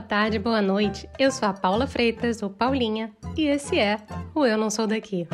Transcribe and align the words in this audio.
boa 0.00 0.08
tarde, 0.08 0.38
boa 0.38 0.62
noite. 0.62 1.06
Eu 1.18 1.30
sou 1.30 1.46
a 1.46 1.52
Paula 1.52 1.86
Freitas, 1.86 2.42
ou 2.42 2.48
Paulinha, 2.48 3.10
e 3.36 3.44
esse 3.44 3.78
é 3.78 3.98
o 4.34 4.46
Eu 4.46 4.56
Não 4.56 4.70
Sou 4.70 4.86
Daqui. 4.86 5.28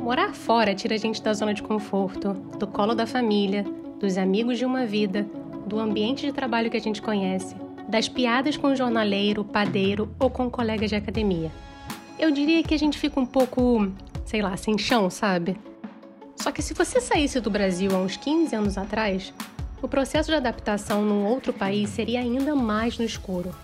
Morar 0.00 0.34
fora 0.34 0.74
tira 0.74 0.96
a 0.96 0.98
gente 0.98 1.22
da 1.22 1.32
zona 1.32 1.54
de 1.54 1.62
conforto, 1.62 2.32
do 2.58 2.66
colo 2.66 2.96
da 2.96 3.06
família, 3.06 3.64
dos 4.00 4.18
amigos 4.18 4.58
de 4.58 4.64
uma 4.64 4.84
vida, 4.84 5.24
do 5.68 5.78
ambiente 5.78 6.26
de 6.26 6.32
trabalho 6.32 6.68
que 6.68 6.76
a 6.76 6.80
gente 6.80 7.00
conhece, 7.00 7.54
das 7.88 8.08
piadas 8.08 8.56
com 8.56 8.68
o 8.68 8.76
jornaleiro, 8.76 9.44
padeiro 9.44 10.12
ou 10.18 10.28
com 10.28 10.50
colegas 10.50 10.90
de 10.90 10.96
academia. 10.96 11.52
Eu 12.18 12.30
diria 12.30 12.62
que 12.62 12.74
a 12.74 12.78
gente 12.78 12.98
fica 12.98 13.20
um 13.20 13.26
pouco, 13.26 13.92
sei 14.24 14.40
lá, 14.40 14.56
sem 14.56 14.78
chão, 14.78 15.10
sabe? 15.10 15.56
Só 16.34 16.50
que 16.50 16.62
se 16.62 16.72
você 16.72 17.00
saísse 17.00 17.40
do 17.40 17.50
Brasil 17.50 17.90
há 17.94 17.98
uns 17.98 18.16
15 18.16 18.54
anos 18.54 18.78
atrás, 18.78 19.34
o 19.82 19.88
processo 19.88 20.30
de 20.30 20.36
adaptação 20.36 21.02
num 21.02 21.26
outro 21.26 21.52
país 21.52 21.90
seria 21.90 22.20
ainda 22.20 22.54
mais 22.54 22.98
no 22.98 23.04
escuro. 23.04 23.54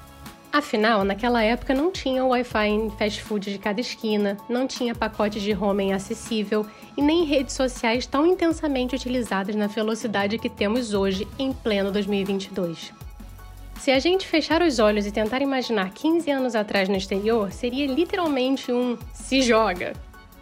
Afinal, 0.52 1.02
naquela 1.02 1.42
época 1.42 1.72
não 1.72 1.90
tinha 1.90 2.26
Wi-Fi 2.26 2.68
em 2.68 2.90
fast 2.90 3.22
food 3.22 3.50
de 3.50 3.58
cada 3.58 3.80
esquina, 3.80 4.36
não 4.50 4.66
tinha 4.66 4.94
pacotes 4.94 5.40
de 5.40 5.52
roaming 5.52 5.94
acessível 5.94 6.66
e 6.94 7.00
nem 7.00 7.24
redes 7.24 7.54
sociais 7.54 8.06
tão 8.06 8.26
intensamente 8.26 8.94
utilizadas 8.94 9.56
na 9.56 9.66
velocidade 9.66 10.38
que 10.38 10.50
temos 10.50 10.92
hoje 10.92 11.26
em 11.38 11.54
pleno 11.54 11.90
2022. 11.90 12.92
Se 13.82 13.90
a 13.90 13.98
gente 13.98 14.28
fechar 14.28 14.62
os 14.62 14.78
olhos 14.78 15.06
e 15.06 15.10
tentar 15.10 15.42
imaginar 15.42 15.90
15 15.90 16.30
anos 16.30 16.54
atrás 16.54 16.88
no 16.88 16.94
exterior, 16.94 17.50
seria 17.50 17.84
literalmente 17.84 18.70
um 18.70 18.96
se 19.12 19.42
joga, 19.42 19.92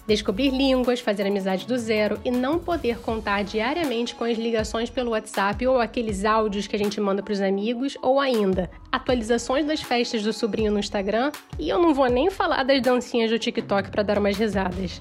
descobrir 0.07 0.51
línguas, 0.51 1.01
fazer 1.01 1.27
amizade 1.27 1.67
do 1.67 1.79
zero 1.79 2.21
e 2.23 2.31
não 2.31 2.59
poder 2.59 2.99
contar 2.99 3.43
diariamente 3.43 4.15
com 4.15 4.25
as 4.25 4.37
ligações 4.37 4.91
pelo 4.91 5.13
WhatsApp 5.13 5.67
ou 5.67 5.81
aqueles 5.81 6.27
áudios 6.27 6.67
que 6.67 6.77
a 6.77 6.79
gente 6.79 7.01
manda 7.01 7.23
para 7.23 7.33
os 7.33 7.41
amigos, 7.41 7.97
ou 8.03 8.21
ainda 8.21 8.71
atualizações 8.93 9.65
das 9.65 9.81
festas 9.81 10.23
do 10.23 10.35
sobrinho 10.35 10.71
no 10.71 10.79
Instagram, 10.79 11.33
e 11.59 11.71
eu 11.71 11.79
não 11.79 11.95
vou 11.95 12.11
nem 12.11 12.29
falar 12.29 12.63
das 12.63 12.83
dancinhas 12.83 13.31
do 13.31 13.39
TikTok 13.39 13.91
para 13.91 14.03
dar 14.03 14.19
umas 14.19 14.37
risadas. 14.37 15.01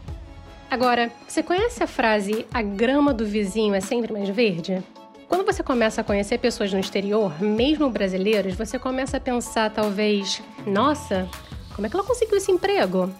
Agora, 0.71 1.11
você 1.27 1.43
conhece 1.43 1.83
a 1.83 1.87
frase 1.87 2.45
a 2.53 2.61
grama 2.61 3.13
do 3.13 3.25
vizinho 3.25 3.75
é 3.75 3.81
sempre 3.81 4.13
mais 4.13 4.29
verde? 4.29 4.81
Quando 5.29 5.45
você 5.45 5.61
começa 5.61 6.01
a 6.01 6.03
conhecer 6.03 6.39
pessoas 6.39 6.73
no 6.73 6.79
exterior, 6.79 7.39
mesmo 7.39 7.87
brasileiros, 7.87 8.55
você 8.55 8.79
começa 8.79 9.17
a 9.17 9.19
pensar 9.19 9.69
talvez, 9.69 10.41
nossa, 10.65 11.29
como 11.75 11.85
é 11.85 11.89
que 11.89 11.95
ela 11.95 12.03
conseguiu 12.03 12.37
esse 12.37 12.51
emprego? 12.51 13.13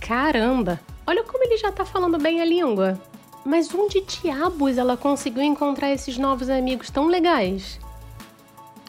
Caramba, 0.00 0.80
olha 1.04 1.24
como 1.24 1.42
ele 1.42 1.56
já 1.56 1.72
tá 1.72 1.84
falando 1.84 2.18
bem 2.18 2.40
a 2.40 2.44
língua. 2.44 2.96
Mas 3.44 3.74
onde 3.74 4.00
diabos 4.00 4.78
ela 4.78 4.96
conseguiu 4.96 5.42
encontrar 5.42 5.90
esses 5.90 6.16
novos 6.16 6.48
amigos 6.48 6.88
tão 6.88 7.08
legais? 7.08 7.80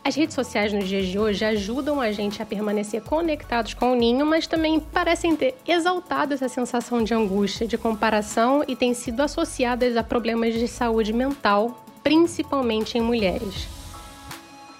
As 0.03 0.13
redes 0.13 0.35
sociais 0.35 0.71
nos 0.71 0.87
dias 0.87 1.07
de 1.07 1.17
hoje 1.17 1.43
ajudam 1.43 1.99
a 1.99 2.11
gente 2.11 2.43
a 2.43 2.45
permanecer 2.45 3.01
conectados 3.01 3.73
com 3.73 3.93
o 3.93 3.95
ninho, 3.95 4.23
mas 4.23 4.45
também 4.45 4.79
parecem 4.79 5.35
ter 5.35 5.55
exaltado 5.67 6.35
essa 6.35 6.47
sensação 6.47 7.03
de 7.03 7.15
angústia, 7.15 7.67
de 7.67 7.77
comparação 7.77 8.63
e 8.67 8.75
têm 8.75 8.93
sido 8.93 9.21
associadas 9.21 9.97
a 9.97 10.03
problemas 10.03 10.53
de 10.53 10.67
saúde 10.67 11.11
mental, 11.11 11.86
principalmente 12.07 12.97
em 12.97 13.01
mulheres. 13.01 13.67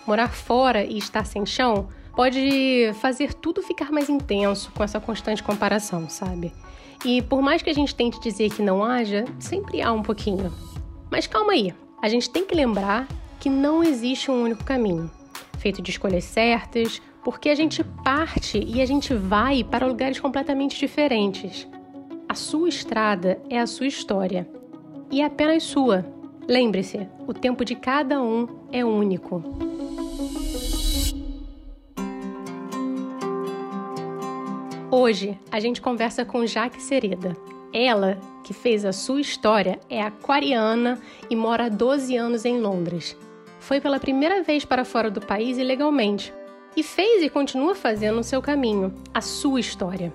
Morar 0.07 0.29
fora 0.29 0.85
e 0.85 0.97
estar 0.97 1.25
sem 1.25 1.45
chão 1.45 1.89
pode 2.15 2.89
fazer 3.01 3.33
tudo 3.33 3.61
ficar 3.61 3.91
mais 3.91 4.07
intenso 4.07 4.71
com 4.73 4.81
essa 4.81 4.97
constante 4.97 5.43
comparação, 5.43 6.07
sabe? 6.07 6.53
E 7.03 7.21
por 7.21 7.41
mais 7.41 7.61
que 7.61 7.69
a 7.69 7.73
gente 7.73 7.93
tente 7.93 8.17
dizer 8.21 8.49
que 8.51 8.61
não 8.61 8.81
haja, 8.81 9.25
sempre 9.39 9.81
há 9.81 9.91
um 9.91 10.01
pouquinho. 10.01 10.53
Mas 11.11 11.27
calma 11.27 11.51
aí, 11.51 11.73
a 12.01 12.07
gente 12.07 12.29
tem 12.29 12.45
que 12.45 12.55
lembrar 12.55 13.05
que 13.41 13.49
não 13.49 13.83
existe 13.83 14.31
um 14.31 14.43
único 14.43 14.63
caminho, 14.63 15.11
feito 15.57 15.81
de 15.81 15.91
escolhas 15.91 16.23
certas, 16.23 17.01
porque 17.25 17.49
a 17.49 17.55
gente 17.55 17.83
parte 18.05 18.57
e 18.65 18.81
a 18.81 18.85
gente 18.85 19.13
vai 19.13 19.65
para 19.65 19.85
lugares 19.85 20.17
completamente 20.17 20.79
diferentes. 20.79 21.67
A 22.29 22.33
sua 22.33 22.69
estrada 22.69 23.37
é 23.49 23.59
a 23.59 23.67
sua 23.67 23.87
história 23.87 24.47
e 25.11 25.19
é 25.19 25.25
apenas 25.25 25.63
sua. 25.63 26.15
Lembre-se, 26.47 27.05
o 27.27 27.33
tempo 27.33 27.65
de 27.65 27.75
cada 27.75 28.21
um 28.21 28.47
é 28.71 28.85
único. 28.85 29.43
Hoje 34.89 35.37
a 35.51 35.59
gente 35.59 35.81
conversa 35.81 36.23
com 36.23 36.45
Jaque 36.45 36.81
Sereda. 36.81 37.35
Ela, 37.73 38.17
que 38.45 38.53
fez 38.53 38.85
a 38.85 38.93
sua 38.93 39.19
história, 39.19 39.77
é 39.89 40.01
aquariana 40.01 40.97
e 41.29 41.35
mora 41.35 41.65
há 41.65 41.69
12 41.69 42.15
anos 42.15 42.45
em 42.45 42.61
Londres. 42.61 43.17
Foi 43.59 43.81
pela 43.81 43.99
primeira 43.99 44.41
vez 44.41 44.63
para 44.63 44.85
fora 44.85 45.11
do 45.11 45.19
país 45.19 45.57
ilegalmente 45.57 46.33
e 46.77 46.81
fez 46.81 47.21
e 47.23 47.29
continua 47.29 47.75
fazendo 47.75 48.21
o 48.21 48.23
seu 48.23 48.41
caminho, 48.41 48.93
a 49.13 49.19
sua 49.19 49.59
história. 49.59 50.13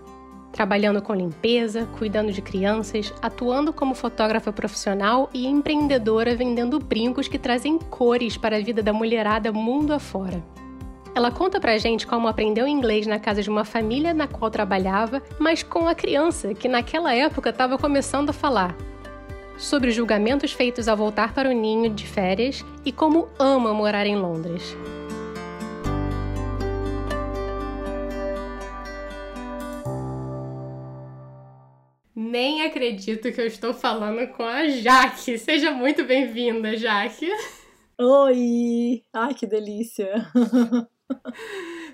Trabalhando 0.52 1.00
com 1.00 1.14
limpeza, 1.14 1.88
cuidando 1.98 2.30
de 2.30 2.42
crianças, 2.42 3.12
atuando 3.22 3.72
como 3.72 3.94
fotógrafa 3.94 4.52
profissional 4.52 5.30
e 5.32 5.46
empreendedora 5.46 6.36
vendendo 6.36 6.78
brincos 6.78 7.26
que 7.26 7.38
trazem 7.38 7.78
cores 7.78 8.36
para 8.36 8.56
a 8.56 8.60
vida 8.60 8.82
da 8.82 8.92
mulherada 8.92 9.50
mundo 9.50 9.94
afora. 9.94 10.44
Ela 11.14 11.30
conta 11.30 11.60
pra 11.60 11.78
gente 11.78 12.06
como 12.06 12.28
aprendeu 12.28 12.66
inglês 12.66 13.06
na 13.06 13.18
casa 13.18 13.42
de 13.42 13.50
uma 13.50 13.64
família 13.64 14.14
na 14.14 14.26
qual 14.26 14.50
trabalhava, 14.50 15.22
mas 15.38 15.62
com 15.62 15.88
a 15.88 15.94
criança 15.94 16.54
que 16.54 16.68
naquela 16.68 17.14
época 17.14 17.50
estava 17.50 17.76
começando 17.78 18.30
a 18.30 18.34
falar. 18.34 18.74
Sobre 19.58 19.90
os 19.90 19.94
julgamentos 19.94 20.52
feitos 20.52 20.88
ao 20.88 20.96
voltar 20.96 21.34
para 21.34 21.48
o 21.48 21.52
ninho 21.52 21.90
de 21.90 22.06
férias 22.06 22.64
e 22.84 22.90
como 22.90 23.28
ama 23.38 23.72
morar 23.74 24.06
em 24.06 24.16
Londres. 24.16 24.76
Nem 32.32 32.62
acredito 32.62 33.30
que 33.30 33.38
eu 33.38 33.46
estou 33.46 33.74
falando 33.74 34.26
com 34.28 34.42
a 34.42 34.66
Jaque. 34.66 35.36
Seja 35.36 35.70
muito 35.70 36.02
bem-vinda, 36.02 36.74
Jaque. 36.78 37.30
Oi! 38.00 39.04
Ai, 39.12 39.34
que 39.34 39.46
delícia! 39.46 40.14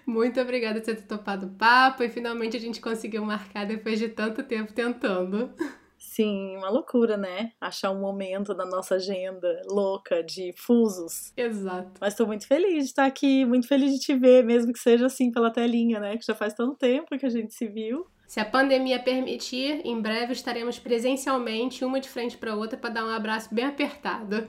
Muito 0.06 0.41
obrigada 0.41 0.81
por 0.81 0.84
ter 0.94 1.03
topado 1.09 1.47
o 1.47 1.54
papo 1.56 2.04
e 2.04 2.09
finalmente 2.09 2.56
a 2.56 2.60
gente 2.60 2.81
conseguiu 2.81 3.25
marcar 3.25 3.66
depois 3.66 3.99
de 3.99 4.10
tanto 4.10 4.44
tempo 4.44 4.72
tentando. 4.72 5.53
Sim, 5.99 6.56
uma 6.56 6.70
loucura, 6.70 7.16
né? 7.16 7.50
Achar 7.60 7.91
um 7.91 8.00
momento 8.00 8.55
na 8.55 8.65
nossa 8.65 8.94
agenda 8.94 9.60
louca 9.69 10.22
de 10.22 10.55
fusos. 10.56 11.32
Exato. 11.37 11.94
Mas 12.00 12.12
estou 12.12 12.28
muito 12.28 12.47
feliz 12.47 12.84
de 12.84 12.91
estar 12.91 13.06
aqui, 13.06 13.44
muito 13.44 13.66
feliz 13.66 13.93
de 13.93 13.99
te 13.99 14.15
ver, 14.15 14.44
mesmo 14.44 14.72
que 14.72 14.78
seja 14.78 15.06
assim 15.06 15.32
pela 15.32 15.50
telinha, 15.50 15.99
né? 15.99 16.16
Que 16.16 16.25
já 16.25 16.37
faz 16.37 16.55
tanto 16.55 16.76
tempo 16.76 17.19
que 17.19 17.26
a 17.26 17.28
gente 17.28 17.53
se 17.53 17.66
viu. 17.66 18.06
Se 18.28 18.41
a 18.41 18.44
pandemia 18.44 19.03
permitir, 19.03 19.81
em 19.87 19.99
breve 20.03 20.34
estaremos 20.34 20.78
presencialmente, 20.78 21.83
uma 21.83 21.99
de 21.99 22.11
frente 22.11 22.37
para 22.37 22.55
outra, 22.55 22.77
para 22.77 22.91
dar 22.91 23.06
um 23.06 23.09
abraço 23.09 23.49
bem 23.55 23.65
apertado. 23.65 24.47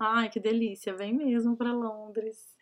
Ai, 0.00 0.30
que 0.30 0.40
delícia! 0.40 0.94
Vem 0.94 1.12
mesmo 1.12 1.54
para 1.54 1.70
Londres. 1.70 2.56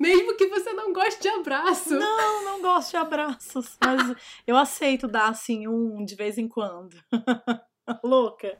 Mesmo 0.00 0.36
que 0.36 0.48
você 0.48 0.72
não 0.72 0.92
goste 0.92 1.22
de 1.22 1.28
abraço. 1.28 1.94
Não, 1.94 2.44
não 2.44 2.60
gosto 2.60 2.90
de 2.90 2.96
abraços. 2.96 3.76
Mas 3.80 4.16
eu 4.44 4.56
aceito 4.56 5.06
dar 5.06 5.28
assim 5.28 5.68
um 5.68 6.04
de 6.04 6.16
vez 6.16 6.36
em 6.36 6.48
quando. 6.48 6.96
Louca. 8.02 8.58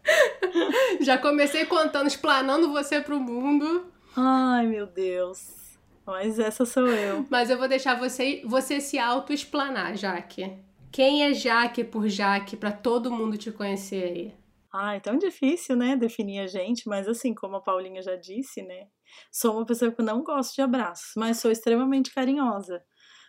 Já 1.01 1.19
comecei 1.19 1.67
contando, 1.67 2.07
explanando 2.07 2.71
você 2.71 3.01
pro 3.01 3.19
mundo. 3.19 3.91
Ai, 4.17 4.69
meu 4.69 4.87
Deus. 4.87 5.77
Mas 6.07 6.39
essa 6.39 6.65
sou 6.65 6.87
eu. 6.87 7.27
Mas 7.29 7.51
eu 7.51 7.59
vou 7.59 7.67
deixar 7.67 7.99
você, 7.99 8.43
você 8.45 8.81
se 8.81 8.97
auto-explanar, 8.97 9.97
Jaque. 9.97 10.71
Quem 10.93 11.25
é 11.25 11.33
Jaque 11.33 11.83
por 11.83 12.07
Jaque 12.07 12.55
para 12.55 12.71
todo 12.71 13.11
mundo 13.11 13.39
te 13.39 13.51
conhecer 13.51 14.05
aí? 14.05 14.35
Ah, 14.71 14.95
é 14.95 15.01
tão 15.01 15.17
difícil, 15.17 15.75
né, 15.75 15.97
definir 15.97 16.41
a 16.41 16.47
gente, 16.47 16.87
mas 16.87 17.09
assim, 17.09 17.35
como 17.35 17.57
a 17.57 17.63
Paulinha 17.63 18.03
já 18.03 18.15
disse, 18.15 18.61
né, 18.61 18.89
sou 19.31 19.55
uma 19.55 19.65
pessoa 19.65 19.91
que 19.91 20.03
não 20.03 20.23
gosto 20.23 20.55
de 20.55 20.61
abraços, 20.61 21.13
mas 21.17 21.39
sou 21.39 21.51
extremamente 21.51 22.13
carinhosa. 22.13 22.85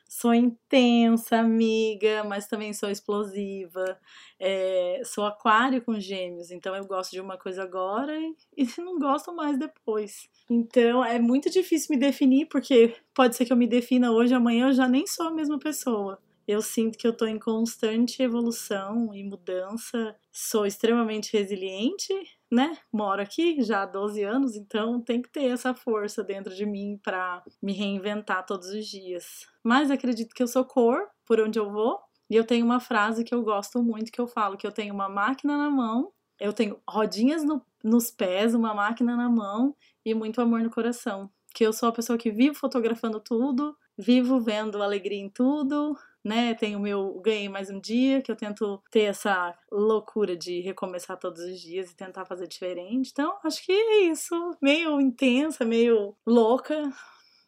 Sou 0.09 0.33
intensa, 0.33 1.37
amiga, 1.37 2.23
mas 2.25 2.47
também 2.47 2.73
sou 2.73 2.89
explosiva. 2.89 3.97
É, 4.39 5.01
sou 5.05 5.25
aquário 5.25 5.81
com 5.81 5.99
gêmeos, 5.99 6.51
então 6.51 6.75
eu 6.75 6.85
gosto 6.85 7.11
de 7.11 7.21
uma 7.21 7.37
coisa 7.37 7.63
agora 7.63 8.13
e, 8.19 8.35
e 8.57 8.81
não 8.81 8.99
gosto 8.99 9.33
mais 9.33 9.57
depois. 9.57 10.27
Então 10.49 11.03
é 11.03 11.17
muito 11.17 11.49
difícil 11.49 11.95
me 11.95 11.99
definir, 11.99 12.47
porque 12.47 12.93
pode 13.15 13.35
ser 13.35 13.45
que 13.45 13.53
eu 13.53 13.57
me 13.57 13.67
defina 13.67 14.11
hoje, 14.11 14.33
amanhã 14.33 14.67
eu 14.67 14.73
já 14.73 14.87
nem 14.87 15.07
sou 15.07 15.27
a 15.27 15.33
mesma 15.33 15.57
pessoa 15.57 16.19
eu 16.47 16.61
sinto 16.61 16.97
que 16.97 17.07
eu 17.07 17.11
estou 17.11 17.27
em 17.27 17.39
constante 17.39 18.21
evolução 18.21 19.13
e 19.13 19.23
mudança. 19.23 20.15
Sou 20.31 20.65
extremamente 20.65 21.35
resiliente, 21.35 22.13
né? 22.51 22.77
Moro 22.91 23.21
aqui 23.21 23.61
já 23.61 23.83
há 23.83 23.85
12 23.85 24.23
anos, 24.23 24.55
então 24.55 24.99
tem 25.01 25.21
que 25.21 25.29
ter 25.29 25.45
essa 25.45 25.73
força 25.73 26.23
dentro 26.23 26.53
de 26.53 26.65
mim 26.65 26.99
para 27.01 27.43
me 27.61 27.73
reinventar 27.73 28.45
todos 28.45 28.69
os 28.69 28.85
dias. 28.85 29.47
Mas 29.63 29.89
acredito 29.89 30.33
que 30.35 30.43
eu 30.43 30.47
sou 30.47 30.65
cor 30.65 31.07
por 31.25 31.39
onde 31.39 31.57
eu 31.57 31.71
vou. 31.71 31.99
E 32.29 32.35
eu 32.35 32.45
tenho 32.45 32.65
uma 32.65 32.79
frase 32.79 33.23
que 33.23 33.33
eu 33.33 33.43
gosto 33.43 33.83
muito 33.83 34.11
que 34.11 34.19
eu 34.19 34.27
falo 34.27 34.57
que 34.57 34.65
eu 34.65 34.71
tenho 34.71 34.93
uma 34.93 35.07
máquina 35.07 35.57
na 35.57 35.69
mão, 35.69 36.11
eu 36.39 36.51
tenho 36.51 36.79
rodinhas 36.89 37.43
no, 37.43 37.61
nos 37.83 38.09
pés, 38.09 38.55
uma 38.55 38.73
máquina 38.73 39.15
na 39.15 39.29
mão 39.29 39.75
e 40.03 40.13
muito 40.13 40.41
amor 40.41 40.61
no 40.61 40.69
coração. 40.69 41.29
Que 41.53 41.65
eu 41.65 41.71
sou 41.71 41.89
a 41.89 41.91
pessoa 41.91 42.17
que 42.17 42.31
vivo 42.31 42.55
fotografando 42.55 43.19
tudo, 43.19 43.77
vivo 43.97 44.39
vendo 44.39 44.81
alegria 44.81 45.19
em 45.19 45.29
tudo, 45.29 45.95
né? 46.23 46.53
Tenho 46.53 46.79
o 46.79 46.81
meu 46.81 47.19
ganhei 47.21 47.49
mais 47.49 47.69
um 47.69 47.79
dia, 47.79 48.21
que 48.21 48.31
eu 48.31 48.35
tento 48.35 48.81
ter 48.89 49.03
essa 49.03 49.57
loucura 49.71 50.37
de 50.37 50.61
recomeçar 50.61 51.17
todos 51.17 51.41
os 51.41 51.59
dias 51.59 51.91
e 51.91 51.95
tentar 51.95 52.25
fazer 52.25 52.47
diferente. 52.47 53.09
Então, 53.11 53.37
acho 53.43 53.63
que 53.65 53.71
é 53.71 54.03
isso, 54.03 54.55
meio 54.61 55.01
intensa, 55.01 55.65
meio 55.65 56.15
louca 56.25 56.91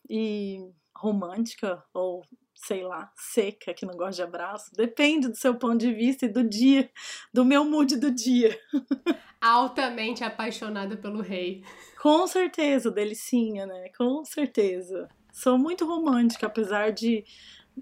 e 0.09 0.59
romântica 0.95 1.83
ou 1.93 2.23
sei 2.55 2.83
lá, 2.83 3.11
seca, 3.15 3.73
que 3.73 3.85
não 3.85 3.95
gosta 3.95 4.15
de 4.15 4.23
abraço. 4.23 4.71
Depende 4.73 5.27
do 5.27 5.35
seu 5.35 5.55
ponto 5.55 5.77
de 5.77 5.93
vista 5.93 6.25
e 6.25 6.29
do 6.29 6.43
dia, 6.43 6.89
do 7.33 7.45
meu 7.45 7.63
mood 7.63 7.97
do 7.97 8.09
dia. 8.09 8.57
Altamente 9.39 10.23
apaixonada 10.23 10.97
pelo 10.97 11.21
rei. 11.21 11.63
Com 12.01 12.25
certeza, 12.25 12.89
delicinha, 12.89 13.67
né? 13.67 13.89
Com 13.95 14.23
certeza. 14.25 15.07
Sou 15.31 15.57
muito 15.57 15.85
romântica, 15.85 16.47
apesar 16.47 16.91
de 16.91 17.25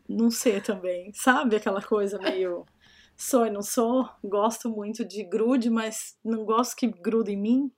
não 0.08 0.30
ser 0.30 0.62
também. 0.62 1.12
Sabe 1.14 1.56
aquela 1.56 1.82
coisa 1.82 2.20
meio 2.20 2.66
sou 3.16 3.46
e 3.46 3.50
não 3.50 3.62
sou? 3.62 4.08
Gosto 4.24 4.70
muito 4.70 5.06
de 5.06 5.24
grude, 5.24 5.70
mas 5.70 6.18
não 6.24 6.46
gosto 6.46 6.76
que 6.76 6.88
gruda 6.88 7.32
em 7.32 7.38
mim. 7.38 7.72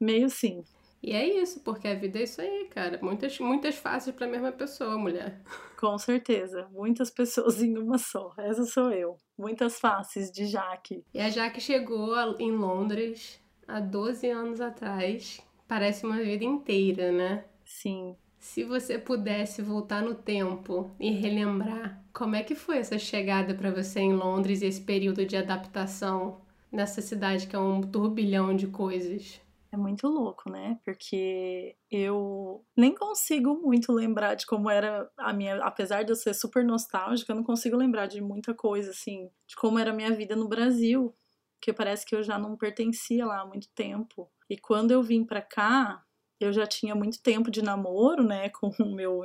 Meio 0.00 0.30
sim. 0.30 0.62
E 1.02 1.12
é 1.12 1.42
isso, 1.42 1.60
porque 1.60 1.86
a 1.86 1.94
vida 1.94 2.18
é 2.18 2.24
isso 2.24 2.40
aí, 2.40 2.68
cara. 2.70 2.98
Muitas, 3.02 3.38
muitas 3.38 3.76
faces 3.76 4.12
para 4.12 4.26
a 4.26 4.30
mesma 4.30 4.50
pessoa, 4.50 4.98
mulher. 4.98 5.40
Com 5.78 5.96
certeza. 5.96 6.68
Muitas 6.72 7.10
pessoas 7.10 7.62
em 7.62 7.78
uma 7.78 7.98
só. 7.98 8.32
Essa 8.36 8.64
sou 8.64 8.90
eu. 8.90 9.16
Muitas 9.36 9.78
faces 9.78 10.30
de 10.30 10.46
Jaque. 10.46 11.04
E 11.14 11.20
a 11.20 11.30
Jaque 11.30 11.60
chegou 11.60 12.16
em 12.40 12.50
Londres 12.50 13.40
há 13.66 13.78
12 13.78 14.28
anos 14.28 14.60
atrás. 14.60 15.40
Parece 15.68 16.04
uma 16.04 16.16
vida 16.16 16.44
inteira, 16.44 17.12
né? 17.12 17.44
Sim. 17.64 18.16
Se 18.38 18.64
você 18.64 18.98
pudesse 18.98 19.60
voltar 19.60 20.02
no 20.02 20.14
tempo 20.14 20.90
e 20.98 21.10
relembrar 21.10 22.02
como 22.12 22.36
é 22.36 22.42
que 22.42 22.54
foi 22.54 22.78
essa 22.78 22.98
chegada 22.98 23.54
para 23.54 23.70
você 23.70 24.00
em 24.00 24.12
Londres 24.12 24.62
e 24.62 24.66
esse 24.66 24.80
período 24.80 25.24
de 25.24 25.36
adaptação 25.36 26.40
nessa 26.70 27.00
cidade 27.00 27.46
que 27.46 27.56
é 27.56 27.58
um 27.58 27.80
turbilhão 27.80 28.54
de 28.54 28.66
coisas. 28.66 29.40
É 29.70 29.76
muito 29.76 30.08
louco, 30.08 30.50
né? 30.50 30.78
Porque 30.82 31.76
eu 31.90 32.64
nem 32.76 32.94
consigo 32.94 33.54
muito 33.60 33.92
lembrar 33.92 34.34
de 34.34 34.46
como 34.46 34.70
era 34.70 35.10
a 35.16 35.32
minha. 35.32 35.56
Apesar 35.62 36.04
de 36.04 36.10
eu 36.10 36.16
ser 36.16 36.34
super 36.34 36.64
nostálgica, 36.64 37.32
eu 37.32 37.36
não 37.36 37.44
consigo 37.44 37.76
lembrar 37.76 38.06
de 38.06 38.20
muita 38.20 38.54
coisa, 38.54 38.90
assim, 38.90 39.30
de 39.46 39.54
como 39.56 39.78
era 39.78 39.90
a 39.90 39.94
minha 39.94 40.10
vida 40.10 40.34
no 40.34 40.48
Brasil. 40.48 41.14
Porque 41.60 41.72
parece 41.72 42.06
que 42.06 42.14
eu 42.14 42.22
já 42.22 42.38
não 42.38 42.56
pertencia 42.56 43.26
lá 43.26 43.42
há 43.42 43.46
muito 43.46 43.68
tempo. 43.74 44.30
E 44.48 44.56
quando 44.56 44.90
eu 44.90 45.02
vim 45.02 45.24
pra 45.24 45.42
cá, 45.42 46.02
eu 46.40 46.52
já 46.52 46.66
tinha 46.66 46.94
muito 46.94 47.22
tempo 47.22 47.50
de 47.50 47.62
namoro, 47.62 48.22
né, 48.22 48.48
com 48.60 48.68
o 48.80 48.94
meu 48.94 49.22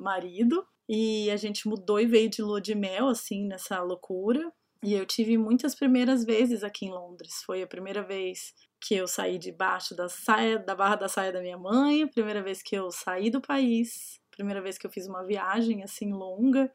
marido. 0.00 0.66
E 0.88 1.30
a 1.30 1.36
gente 1.36 1.68
mudou 1.68 1.98
e 1.98 2.06
veio 2.06 2.30
de 2.30 2.42
lua 2.42 2.60
de 2.60 2.74
mel, 2.74 3.08
assim, 3.08 3.46
nessa 3.46 3.82
loucura. 3.82 4.52
E 4.82 4.94
eu 4.94 5.04
tive 5.04 5.36
muitas 5.36 5.74
primeiras 5.74 6.24
vezes 6.24 6.62
aqui 6.62 6.86
em 6.86 6.90
Londres. 6.90 7.42
Foi 7.44 7.62
a 7.62 7.66
primeira 7.66 8.02
vez 8.02 8.54
que 8.80 8.94
eu 8.94 9.08
saí 9.08 9.38
debaixo 9.38 9.96
da 9.96 10.08
saia, 10.08 10.58
da 10.58 10.74
barra 10.74 10.96
da 10.96 11.08
saia 11.08 11.32
da 11.32 11.40
minha 11.40 11.58
mãe, 11.58 12.02
a 12.02 12.08
primeira 12.08 12.42
vez 12.42 12.62
que 12.62 12.76
eu 12.76 12.90
saí 12.90 13.30
do 13.30 13.40
país, 13.40 14.20
primeira 14.30 14.60
vez 14.62 14.78
que 14.78 14.86
eu 14.86 14.90
fiz 14.90 15.06
uma 15.08 15.24
viagem 15.24 15.82
assim 15.82 16.12
longa. 16.12 16.70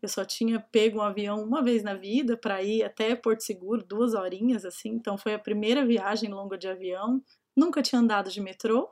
Eu 0.00 0.08
só 0.08 0.24
tinha 0.24 0.60
pego 0.60 0.98
um 0.98 1.02
avião 1.02 1.42
uma 1.42 1.62
vez 1.62 1.82
na 1.82 1.94
vida 1.94 2.36
para 2.36 2.62
ir 2.62 2.84
até 2.84 3.16
Porto 3.16 3.40
Seguro, 3.40 3.84
duas 3.84 4.14
horinhas 4.14 4.64
assim. 4.64 4.90
Então 4.90 5.18
foi 5.18 5.34
a 5.34 5.38
primeira 5.38 5.84
viagem 5.84 6.30
longa 6.30 6.56
de 6.56 6.68
avião. 6.68 7.20
Nunca 7.56 7.82
tinha 7.82 8.00
andado 8.00 8.30
de 8.30 8.40
metrô, 8.40 8.88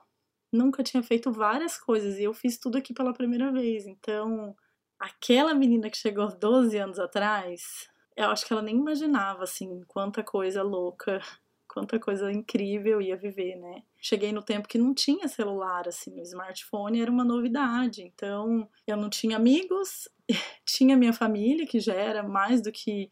nunca 0.57 0.83
tinha 0.83 1.03
feito 1.03 1.31
várias 1.31 1.79
coisas 1.79 2.19
e 2.19 2.25
eu 2.25 2.35
fiz 2.35 2.59
tudo 2.59 2.79
aqui 2.79 2.95
pela 2.95 3.13
primeira 3.13 3.53
vez. 3.53 3.87
Então, 3.87 4.57
aquela 4.99 5.55
menina 5.55 5.91
que 5.91 5.97
chegou 5.97 6.29
12 6.29 6.77
anos 6.79 6.99
atrás, 6.99 7.89
eu 8.17 8.31
acho 8.31 8.47
que 8.47 8.53
ela 8.53 8.63
nem 8.63 8.77
imaginava 8.77 9.45
assim 9.45 9.83
quanta 9.87 10.23
coisa 10.23 10.63
louca 10.63 11.21
quanta 11.69 12.01
coisa 12.01 12.33
incrível 12.33 13.03
ia 13.03 13.19
viver, 13.19 13.55
né? 13.57 13.83
Cheguei 14.01 14.33
no 14.33 14.43
tempo 14.43 14.67
que 14.67 14.79
não 14.79 14.95
tinha 14.95 15.29
celular, 15.29 15.87
assim, 15.87 16.19
o 16.19 16.23
smartphone 16.23 17.03
era 17.03 17.11
uma 17.11 17.23
novidade, 17.23 18.01
então 18.01 18.67
eu 18.87 18.97
não 18.97 19.11
tinha 19.11 19.37
amigos, 19.37 20.09
tinha 20.65 20.97
minha 20.97 21.13
família, 21.13 21.67
que 21.67 21.79
já 21.79 21.93
era 21.93 22.23
mais 22.23 22.63
do 22.63 22.73
que 22.73 23.11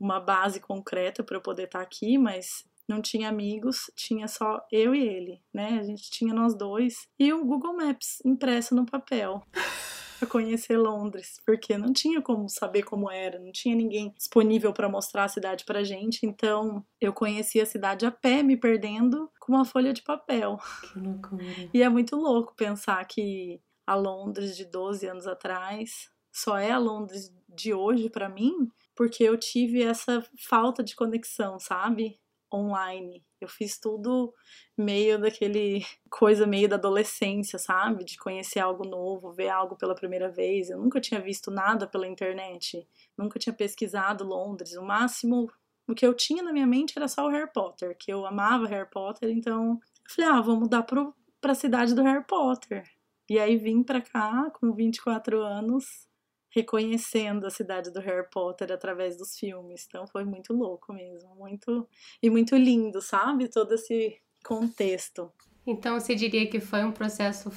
uma 0.00 0.18
base 0.18 0.58
concreta 0.58 1.22
para 1.22 1.36
eu 1.36 1.40
poder 1.40 1.66
estar 1.66 1.78
tá 1.78 1.84
aqui, 1.84 2.18
mas 2.18 2.64
não 2.88 3.00
tinha 3.00 3.28
amigos, 3.28 3.90
tinha 3.96 4.28
só 4.28 4.64
eu 4.70 4.94
e 4.94 5.06
ele, 5.06 5.42
né? 5.52 5.78
A 5.80 5.82
gente 5.82 6.10
tinha 6.10 6.34
nós 6.34 6.54
dois 6.54 7.06
e 7.18 7.32
o 7.32 7.44
Google 7.44 7.76
Maps 7.76 8.20
impresso 8.24 8.74
no 8.74 8.86
papel 8.86 9.42
para 10.18 10.28
conhecer 10.28 10.76
Londres, 10.76 11.40
porque 11.44 11.76
não 11.76 11.92
tinha 11.92 12.22
como 12.22 12.48
saber 12.48 12.84
como 12.84 13.10
era, 13.10 13.38
não 13.40 13.50
tinha 13.50 13.74
ninguém 13.74 14.12
disponível 14.16 14.72
para 14.72 14.88
mostrar 14.88 15.24
a 15.24 15.28
cidade 15.28 15.64
pra 15.64 15.82
gente, 15.82 16.24
então 16.24 16.84
eu 17.00 17.12
conheci 17.12 17.60
a 17.60 17.66
cidade 17.66 18.06
a 18.06 18.10
pé, 18.10 18.42
me 18.42 18.56
perdendo 18.56 19.30
com 19.40 19.52
uma 19.52 19.64
folha 19.64 19.92
de 19.92 20.02
papel. 20.02 20.58
Que 20.92 20.98
loucura. 21.00 21.44
E 21.74 21.82
é 21.82 21.88
muito 21.88 22.14
louco 22.14 22.54
pensar 22.54 23.04
que 23.06 23.60
a 23.84 23.96
Londres 23.96 24.56
de 24.56 24.64
12 24.64 25.06
anos 25.06 25.26
atrás 25.26 26.10
só 26.32 26.56
é 26.56 26.70
a 26.70 26.78
Londres 26.78 27.32
de 27.48 27.74
hoje 27.74 28.08
para 28.08 28.28
mim, 28.28 28.70
porque 28.94 29.24
eu 29.24 29.36
tive 29.36 29.82
essa 29.82 30.24
falta 30.38 30.82
de 30.82 30.94
conexão, 30.94 31.58
sabe? 31.58 32.18
Online. 32.56 33.24
Eu 33.40 33.48
fiz 33.48 33.78
tudo 33.78 34.32
meio 34.76 35.20
daquele 35.20 35.84
coisa 36.10 36.46
meio 36.46 36.68
da 36.68 36.76
adolescência, 36.76 37.58
sabe? 37.58 38.04
De 38.04 38.16
conhecer 38.16 38.60
algo 38.60 38.84
novo, 38.84 39.32
ver 39.32 39.48
algo 39.48 39.76
pela 39.76 39.94
primeira 39.94 40.30
vez. 40.30 40.70
Eu 40.70 40.78
nunca 40.78 41.00
tinha 41.00 41.20
visto 41.20 41.50
nada 41.50 41.86
pela 41.86 42.06
internet, 42.06 42.86
nunca 43.16 43.38
tinha 43.38 43.52
pesquisado 43.54 44.24
Londres. 44.24 44.76
O 44.76 44.82
máximo 44.82 45.50
o 45.88 45.94
que 45.94 46.06
eu 46.06 46.14
tinha 46.14 46.42
na 46.42 46.52
minha 46.52 46.66
mente 46.66 46.94
era 46.96 47.08
só 47.08 47.26
o 47.26 47.30
Harry 47.30 47.50
Potter, 47.52 47.96
que 47.98 48.12
eu 48.12 48.24
amava 48.24 48.68
Harry 48.68 48.88
Potter, 48.88 49.30
então 49.30 49.72
eu 49.72 50.14
falei, 50.14 50.30
ah, 50.30 50.40
vou 50.40 50.56
mudar 50.56 50.84
pro, 50.84 51.14
pra 51.40 51.54
cidade 51.54 51.94
do 51.94 52.02
Harry 52.02 52.24
Potter. 52.24 52.88
E 53.28 53.38
aí 53.38 53.56
vim 53.56 53.82
pra 53.82 54.00
cá 54.00 54.50
com 54.52 54.72
24 54.72 55.40
anos 55.42 56.06
reconhecendo 56.54 57.46
a 57.46 57.50
cidade 57.50 57.90
do 57.90 58.00
Harry 58.00 58.28
Potter 58.30 58.70
através 58.70 59.16
dos 59.16 59.36
filmes. 59.38 59.84
Então 59.88 60.06
foi 60.06 60.24
muito 60.24 60.52
louco 60.52 60.92
mesmo, 60.92 61.34
muito 61.34 61.88
e 62.22 62.30
muito 62.30 62.56
lindo, 62.56 63.00
sabe? 63.00 63.48
Todo 63.48 63.74
esse 63.74 64.20
contexto. 64.44 65.32
Então 65.66 65.98
você 65.98 66.14
diria 66.14 66.48
que 66.48 66.60
foi 66.60 66.84
um 66.84 66.92
processo 66.92 67.50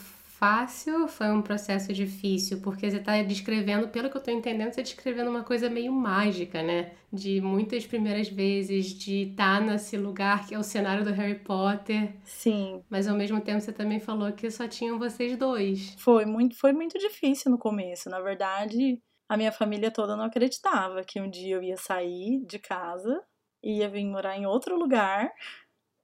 fácil, 0.45 1.07
foi 1.07 1.31
um 1.31 1.41
processo 1.41 1.91
difícil, 1.91 2.61
porque 2.61 2.87
você 2.87 2.97
está 2.97 3.19
descrevendo, 3.23 3.87
pelo 3.87 4.11
que 4.11 4.15
eu 4.15 4.19
estou 4.19 4.31
entendendo, 4.31 4.65
você 4.71 4.81
está 4.81 4.93
descrevendo 4.93 5.31
uma 5.31 5.43
coisa 5.43 5.71
meio 5.71 5.91
mágica, 5.91 6.61
né? 6.61 6.91
De 7.11 7.41
muitas 7.41 7.87
primeiras 7.87 8.29
vezes, 8.29 8.93
de 8.93 9.31
estar 9.31 9.59
tá 9.59 9.65
nesse 9.65 9.97
lugar 9.97 10.45
que 10.45 10.53
é 10.53 10.59
o 10.59 10.63
cenário 10.63 11.03
do 11.03 11.11
Harry 11.11 11.39
Potter. 11.39 12.13
Sim. 12.23 12.83
Mas 12.87 13.07
ao 13.07 13.17
mesmo 13.17 13.41
tempo 13.41 13.59
você 13.59 13.73
também 13.73 13.99
falou 13.99 14.31
que 14.33 14.51
só 14.51 14.67
tinham 14.67 14.99
vocês 14.99 15.35
dois. 15.35 15.95
Foi 15.97 16.25
muito, 16.25 16.55
foi 16.55 16.73
muito 16.73 16.99
difícil 16.99 17.49
no 17.49 17.57
começo. 17.57 18.07
Na 18.07 18.19
verdade, 18.19 19.01
a 19.27 19.35
minha 19.35 19.51
família 19.51 19.89
toda 19.89 20.15
não 20.15 20.25
acreditava 20.25 21.03
que 21.03 21.19
um 21.19 21.27
dia 21.27 21.55
eu 21.55 21.63
ia 21.63 21.77
sair 21.77 22.45
de 22.45 22.59
casa, 22.59 23.19
ia 23.63 23.89
vir 23.89 24.05
morar 24.05 24.37
em 24.37 24.45
outro 24.45 24.77
lugar, 24.77 25.31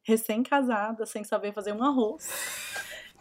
recém-casada, 0.03 1.05
sem 1.05 1.24
saber 1.24 1.53
fazer 1.53 1.74
um 1.74 1.83
arroz 1.83 2.27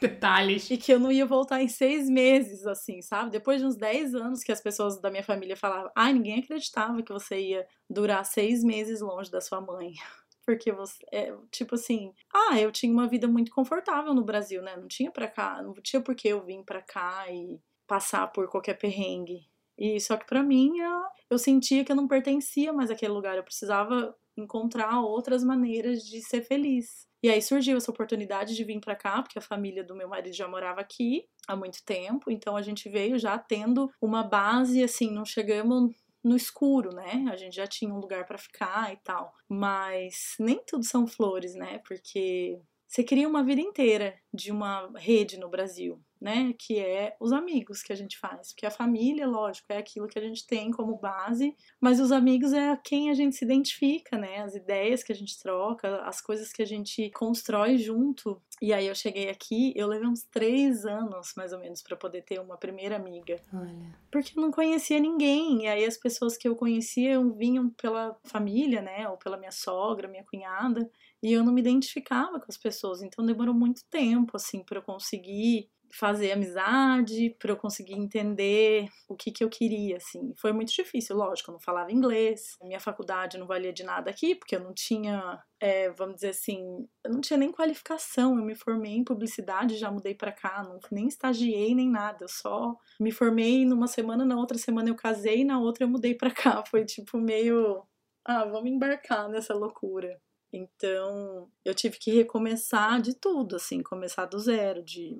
Detalhes. 0.02 0.70
E 0.70 0.76
que 0.78 0.92
eu 0.92 0.98
não 0.98 1.12
ia 1.12 1.26
voltar 1.26 1.60
em 1.62 1.68
seis 1.68 2.08
meses, 2.08 2.66
assim, 2.66 3.02
sabe? 3.02 3.30
Depois 3.30 3.60
de 3.60 3.66
uns 3.66 3.76
dez 3.76 4.14
anos 4.14 4.42
que 4.42 4.52
as 4.52 4.60
pessoas 4.60 5.00
da 5.00 5.10
minha 5.10 5.22
família 5.22 5.56
falavam, 5.56 5.90
ai, 5.94 6.12
ninguém 6.12 6.38
acreditava 6.40 7.02
que 7.02 7.12
você 7.12 7.38
ia 7.40 7.66
durar 7.88 8.24
seis 8.24 8.64
meses 8.64 9.00
longe 9.00 9.30
da 9.30 9.40
sua 9.40 9.60
mãe. 9.60 9.94
Porque 10.46 10.72
você, 10.72 10.98
é, 11.12 11.32
tipo 11.50 11.74
assim, 11.74 12.12
ah, 12.34 12.58
eu 12.58 12.72
tinha 12.72 12.92
uma 12.92 13.06
vida 13.06 13.28
muito 13.28 13.52
confortável 13.52 14.14
no 14.14 14.24
Brasil, 14.24 14.62
né? 14.62 14.76
Não 14.76 14.88
tinha 14.88 15.10
pra 15.10 15.28
cá, 15.28 15.62
não 15.62 15.74
tinha 15.74 16.02
por 16.02 16.14
que 16.14 16.28
eu 16.28 16.44
vir 16.44 16.64
pra 16.64 16.82
cá 16.82 17.30
e 17.30 17.60
passar 17.86 18.26
por 18.28 18.48
qualquer 18.48 18.74
perrengue. 18.74 19.46
E 19.78 20.00
só 20.00 20.16
que 20.16 20.26
para 20.26 20.42
mim, 20.42 20.78
eu, 20.78 21.02
eu 21.30 21.38
sentia 21.38 21.84
que 21.84 21.92
eu 21.92 21.96
não 21.96 22.08
pertencia 22.08 22.72
mais 22.72 22.90
àquele 22.90 23.12
lugar. 23.12 23.36
Eu 23.36 23.44
precisava 23.44 24.16
encontrar 24.36 25.00
outras 25.00 25.44
maneiras 25.44 26.02
de 26.04 26.20
ser 26.22 26.42
feliz. 26.42 27.09
E 27.22 27.28
aí 27.28 27.42
surgiu 27.42 27.76
essa 27.76 27.90
oportunidade 27.90 28.54
de 28.54 28.64
vir 28.64 28.80
para 28.80 28.96
cá, 28.96 29.22
porque 29.22 29.38
a 29.38 29.42
família 29.42 29.84
do 29.84 29.94
meu 29.94 30.08
marido 30.08 30.34
já 30.34 30.48
morava 30.48 30.80
aqui 30.80 31.24
há 31.46 31.54
muito 31.54 31.84
tempo, 31.84 32.30
então 32.30 32.56
a 32.56 32.62
gente 32.62 32.88
veio 32.88 33.18
já 33.18 33.38
tendo 33.38 33.90
uma 34.00 34.22
base, 34.22 34.82
assim, 34.82 35.10
não 35.10 35.24
chegamos 35.24 35.92
no 36.22 36.36
escuro, 36.36 36.94
né? 36.94 37.26
A 37.30 37.36
gente 37.36 37.56
já 37.56 37.66
tinha 37.66 37.92
um 37.92 37.98
lugar 37.98 38.26
para 38.26 38.38
ficar 38.38 38.92
e 38.92 38.96
tal. 38.98 39.32
Mas 39.48 40.34
nem 40.38 40.62
tudo 40.66 40.84
são 40.84 41.06
flores, 41.06 41.54
né? 41.54 41.80
Porque 41.86 42.60
você 42.86 43.02
cria 43.02 43.28
uma 43.28 43.44
vida 43.44 43.60
inteira 43.60 44.18
de 44.32 44.50
uma 44.50 44.90
rede 44.96 45.38
no 45.38 45.48
Brasil 45.48 46.02
né? 46.20 46.52
Que 46.58 46.78
é 46.78 47.16
os 47.18 47.32
amigos 47.32 47.82
que 47.82 47.92
a 47.92 47.96
gente 47.96 48.18
faz. 48.18 48.52
Porque 48.52 48.66
a 48.66 48.70
família, 48.70 49.26
lógico, 49.26 49.72
é 49.72 49.78
aquilo 49.78 50.06
que 50.06 50.18
a 50.18 50.22
gente 50.22 50.46
tem 50.46 50.70
como 50.70 50.96
base, 50.96 51.56
mas 51.80 51.98
os 51.98 52.12
amigos 52.12 52.52
é 52.52 52.76
quem 52.76 53.10
a 53.10 53.14
gente 53.14 53.36
se 53.36 53.44
identifica, 53.44 54.18
né? 54.18 54.42
As 54.42 54.54
ideias 54.54 55.02
que 55.02 55.12
a 55.12 55.14
gente 55.14 55.38
troca, 55.38 56.02
as 56.02 56.20
coisas 56.20 56.52
que 56.52 56.62
a 56.62 56.66
gente 56.66 57.10
constrói 57.10 57.78
junto. 57.78 58.40
E 58.60 58.72
aí 58.72 58.86
eu 58.86 58.94
cheguei 58.94 59.30
aqui, 59.30 59.72
eu 59.74 59.86
levei 59.86 60.06
uns 60.06 60.22
três 60.24 60.84
anos, 60.84 61.32
mais 61.36 61.52
ou 61.52 61.58
menos, 61.58 61.82
para 61.82 61.96
poder 61.96 62.22
ter 62.22 62.38
uma 62.38 62.58
primeira 62.58 62.96
amiga. 62.96 63.40
Olha. 63.52 63.98
Porque 64.10 64.38
eu 64.38 64.42
não 64.42 64.50
conhecia 64.50 64.98
ninguém. 65.00 65.62
E 65.62 65.68
aí 65.68 65.84
as 65.84 65.96
pessoas 65.96 66.36
que 66.36 66.46
eu 66.46 66.54
conhecia 66.54 67.18
vinham 67.36 67.70
pela 67.70 68.18
família, 68.24 68.82
né? 68.82 69.08
Ou 69.08 69.16
pela 69.16 69.38
minha 69.38 69.52
sogra, 69.52 70.08
minha 70.08 70.24
cunhada. 70.24 70.90
E 71.22 71.32
eu 71.32 71.44
não 71.44 71.52
me 71.52 71.60
identificava 71.60 72.38
com 72.38 72.46
as 72.48 72.56
pessoas. 72.56 73.02
Então 73.02 73.24
demorou 73.24 73.54
muito 73.54 73.84
tempo, 73.90 74.36
assim, 74.36 74.62
para 74.62 74.78
eu 74.78 74.82
conseguir 74.82 75.68
fazer 75.92 76.32
amizade, 76.32 77.34
para 77.38 77.52
eu 77.52 77.56
conseguir 77.56 77.94
entender 77.94 78.88
o 79.08 79.16
que, 79.16 79.30
que 79.30 79.42
eu 79.42 79.48
queria, 79.48 79.96
assim. 79.96 80.32
Foi 80.36 80.52
muito 80.52 80.72
difícil, 80.72 81.16
lógico, 81.16 81.50
eu 81.50 81.54
não 81.54 81.60
falava 81.60 81.92
inglês, 81.92 82.56
minha 82.62 82.80
faculdade 82.80 83.38
não 83.38 83.46
valia 83.46 83.72
de 83.72 83.82
nada 83.82 84.10
aqui, 84.10 84.34
porque 84.34 84.56
eu 84.56 84.60
não 84.60 84.72
tinha, 84.72 85.42
é, 85.60 85.90
vamos 85.90 86.16
dizer 86.16 86.30
assim, 86.30 86.86
eu 87.04 87.12
não 87.12 87.20
tinha 87.20 87.36
nem 87.36 87.50
qualificação, 87.50 88.38
eu 88.38 88.44
me 88.44 88.54
formei 88.54 88.92
em 88.92 89.04
publicidade, 89.04 89.76
já 89.78 89.90
mudei 89.90 90.14
para 90.14 90.32
cá, 90.32 90.62
não, 90.62 90.78
nem 90.92 91.08
estagiei 91.08 91.74
nem 91.74 91.90
nada, 91.90 92.24
eu 92.24 92.28
só 92.28 92.76
me 92.98 93.10
formei 93.10 93.64
numa 93.64 93.86
semana, 93.86 94.24
na 94.24 94.36
outra 94.36 94.58
semana 94.58 94.88
eu 94.88 94.96
casei, 94.96 95.44
na 95.44 95.58
outra 95.60 95.84
eu 95.84 95.88
mudei 95.88 96.14
para 96.14 96.30
cá, 96.30 96.62
foi 96.70 96.84
tipo 96.84 97.18
meio, 97.18 97.82
ah, 98.24 98.44
vamos 98.44 98.70
embarcar 98.70 99.28
nessa 99.28 99.54
loucura. 99.54 100.20
Então, 100.52 101.48
eu 101.64 101.74
tive 101.74 101.96
que 101.98 102.10
recomeçar 102.10 103.00
de 103.00 103.14
tudo, 103.14 103.56
assim, 103.56 103.82
começar 103.82 104.26
do 104.26 104.38
zero, 104.38 104.82
de 104.82 105.16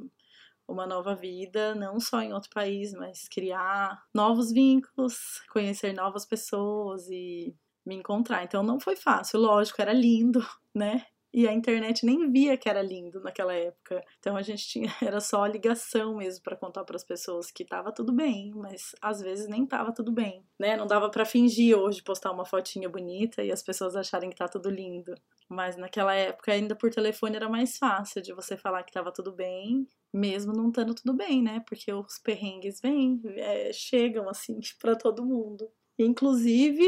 uma 0.71 0.87
nova 0.87 1.15
vida, 1.15 1.75
não 1.75 1.99
só 1.99 2.21
em 2.21 2.33
outro 2.33 2.51
país, 2.51 2.93
mas 2.93 3.29
criar 3.29 4.03
novos 4.15 4.53
vínculos, 4.53 5.43
conhecer 5.53 5.93
novas 5.93 6.25
pessoas 6.25 7.09
e 7.11 7.55
me 7.85 7.97
encontrar. 7.97 8.45
Então 8.45 8.63
não 8.63 8.79
foi 8.79 8.97
fácil, 8.97 9.41
lógico, 9.41 9.83
era 9.83 9.93
lindo, 9.93 10.41
né? 10.75 11.05
E 11.33 11.47
a 11.47 11.53
internet 11.53 12.05
nem 12.05 12.29
via 12.31 12.57
que 12.57 12.69
era 12.69 12.83
lindo 12.83 13.21
naquela 13.21 13.55
época. 13.55 14.03
Então 14.19 14.37
a 14.37 14.43
gente 14.43 14.67
tinha 14.67 14.91
era 15.01 15.21
só 15.21 15.47
ligação 15.47 16.17
mesmo 16.17 16.43
para 16.43 16.57
contar 16.57 16.85
para 16.85 16.97
as 16.97 17.05
pessoas 17.05 17.51
que 17.53 17.65
tava 17.65 17.93
tudo 17.93 18.13
bem, 18.13 18.53
mas 18.55 18.95
às 19.01 19.21
vezes 19.21 19.49
nem 19.49 19.65
tava 19.65 19.93
tudo 19.93 20.11
bem, 20.13 20.45
né? 20.59 20.77
Não 20.77 20.87
dava 20.87 21.09
para 21.09 21.25
fingir 21.25 21.79
hoje 21.79 22.03
postar 22.03 22.33
uma 22.33 22.45
fotinha 22.45 22.89
bonita 22.89 23.43
e 23.45 23.53
as 23.53 23.63
pessoas 23.63 23.95
acharem 23.95 24.31
que 24.31 24.37
tá 24.37 24.49
tudo 24.49 24.69
lindo. 24.71 25.15
Mas 25.49 25.77
naquela 25.77 26.15
época 26.15 26.53
ainda 26.53 26.75
por 26.75 26.91
telefone 26.91 27.37
era 27.37 27.49
mais 27.49 27.77
fácil 27.79 28.23
de 28.23 28.33
você 28.33 28.57
falar 28.57 28.83
que 28.83 28.93
tava 28.93 29.13
tudo 29.13 29.33
bem 29.33 29.87
mesmo 30.13 30.53
não 30.53 30.69
estando 30.69 30.95
tudo 30.95 31.15
bem, 31.15 31.43
né? 31.43 31.63
Porque 31.69 31.93
os 31.93 32.19
perrengues 32.19 32.81
vêm, 32.81 33.21
é, 33.37 33.73
chegam 33.73 34.29
assim 34.29 34.59
para 34.81 34.97
todo 34.97 35.25
mundo. 35.25 35.69
Inclusive, 35.99 36.85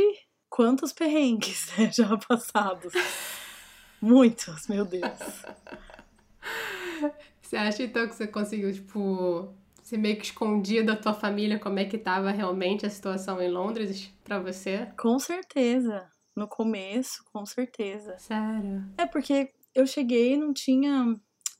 quantos 0.48 0.92
perrengues 0.92 1.66
né, 1.76 1.90
já 1.92 2.16
passados? 2.16 2.92
Muitos, 4.00 4.66
meu 4.66 4.84
Deus. 4.84 5.02
Você 7.40 7.56
acha 7.56 7.82
então 7.82 8.08
que 8.08 8.14
você 8.14 8.26
conseguiu, 8.26 8.72
tipo, 8.72 9.54
você 9.82 9.98
meio 9.98 10.16
que 10.16 10.24
escondia 10.24 10.82
da 10.82 10.96
tua 10.96 11.12
família 11.12 11.58
como 11.58 11.78
é 11.78 11.84
que 11.84 11.98
tava 11.98 12.30
realmente 12.30 12.86
a 12.86 12.90
situação 12.90 13.42
em 13.42 13.50
Londres 13.50 14.10
para 14.24 14.38
você? 14.38 14.86
Com 14.98 15.18
certeza. 15.18 16.10
No 16.34 16.48
começo, 16.48 17.22
com 17.30 17.44
certeza. 17.44 18.16
Sério? 18.16 18.88
É 18.96 19.04
porque 19.04 19.52
eu 19.74 19.86
cheguei 19.86 20.32
e 20.32 20.36
não 20.38 20.54
tinha 20.54 21.14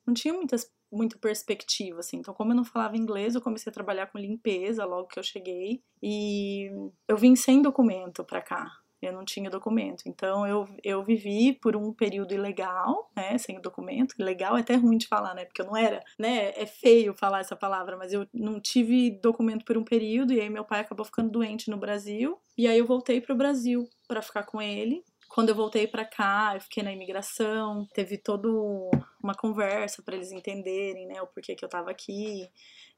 não 0.07 0.14
tinha 0.14 0.33
muitas 0.33 0.64
muito 0.92 1.18
perspectiva, 1.18 2.00
assim. 2.00 2.18
Então, 2.18 2.34
como 2.34 2.52
eu 2.52 2.56
não 2.56 2.64
falava 2.64 2.96
inglês, 2.96 3.34
eu 3.34 3.40
comecei 3.40 3.70
a 3.70 3.75
trabalhar 3.75 4.06
com 4.08 4.18
limpeza 4.18 4.84
logo 4.84 5.08
que 5.08 5.18
eu 5.18 5.22
cheguei. 5.22 5.82
E 6.02 6.70
eu 7.08 7.16
vim 7.16 7.34
sem 7.34 7.62
documento 7.62 8.25
para 8.25 8.42
cá. 8.42 8.70
Eu 9.00 9.12
não 9.12 9.25
tinha 9.25 9.50
documento. 9.50 10.04
Então, 10.06 10.46
eu, 10.46 10.64
eu 10.84 11.02
vivi 11.02 11.52
por 11.52 11.75
um 11.75 11.92
período 11.92 12.34
ilegal, 12.34 13.11
né? 13.16 13.37
Sem 13.37 13.61
documento. 13.61 14.14
Ilegal 14.16 14.56
é 14.56 14.61
até 14.61 14.76
ruim 14.76 14.96
de 14.96 15.08
falar, 15.08 15.34
né? 15.34 15.44
Porque 15.44 15.61
eu 15.61 15.66
não 15.66 15.76
era, 15.76 16.00
né? 16.16 16.52
É 16.54 16.66
feio 16.66 17.12
falar 17.12 17.40
essa 17.40 17.56
palavra, 17.56 17.96
mas 17.96 18.12
eu 18.12 18.28
não 18.32 18.61
tive 18.61 19.11
documento 19.20 19.64
por 19.64 19.76
um 19.76 19.82
período. 19.82 20.32
E 20.32 20.40
aí, 20.40 20.49
meu 20.49 20.64
pai 20.64 20.80
acabou 20.80 21.04
ficando 21.04 21.30
doente 21.30 21.68
no 21.68 21.76
Brasil. 21.76 22.38
E 22.56 22.68
aí, 22.68 22.78
eu 22.78 22.87
voltei 22.87 23.20
para 23.20 23.34
o 23.34 23.37
Brasil 23.37 23.88
para 24.06 24.22
ficar 24.22 24.44
com 24.44 24.62
ele. 24.62 25.02
Quando 25.28 25.49
eu 25.49 25.54
voltei 25.54 25.87
para 25.87 26.04
cá, 26.04 26.52
eu 26.54 26.61
fiquei 26.61 26.82
na 26.82 26.92
imigração, 26.92 27.88
teve 27.94 28.18
toda 28.18 28.49
uma 29.22 29.34
conversa 29.34 30.02
para 30.02 30.16
eles 30.16 30.32
entenderem, 30.32 31.06
né, 31.06 31.20
o 31.22 31.26
porquê 31.26 31.54
que 31.54 31.64
eu 31.64 31.68
tava 31.68 31.90
aqui. 31.90 32.48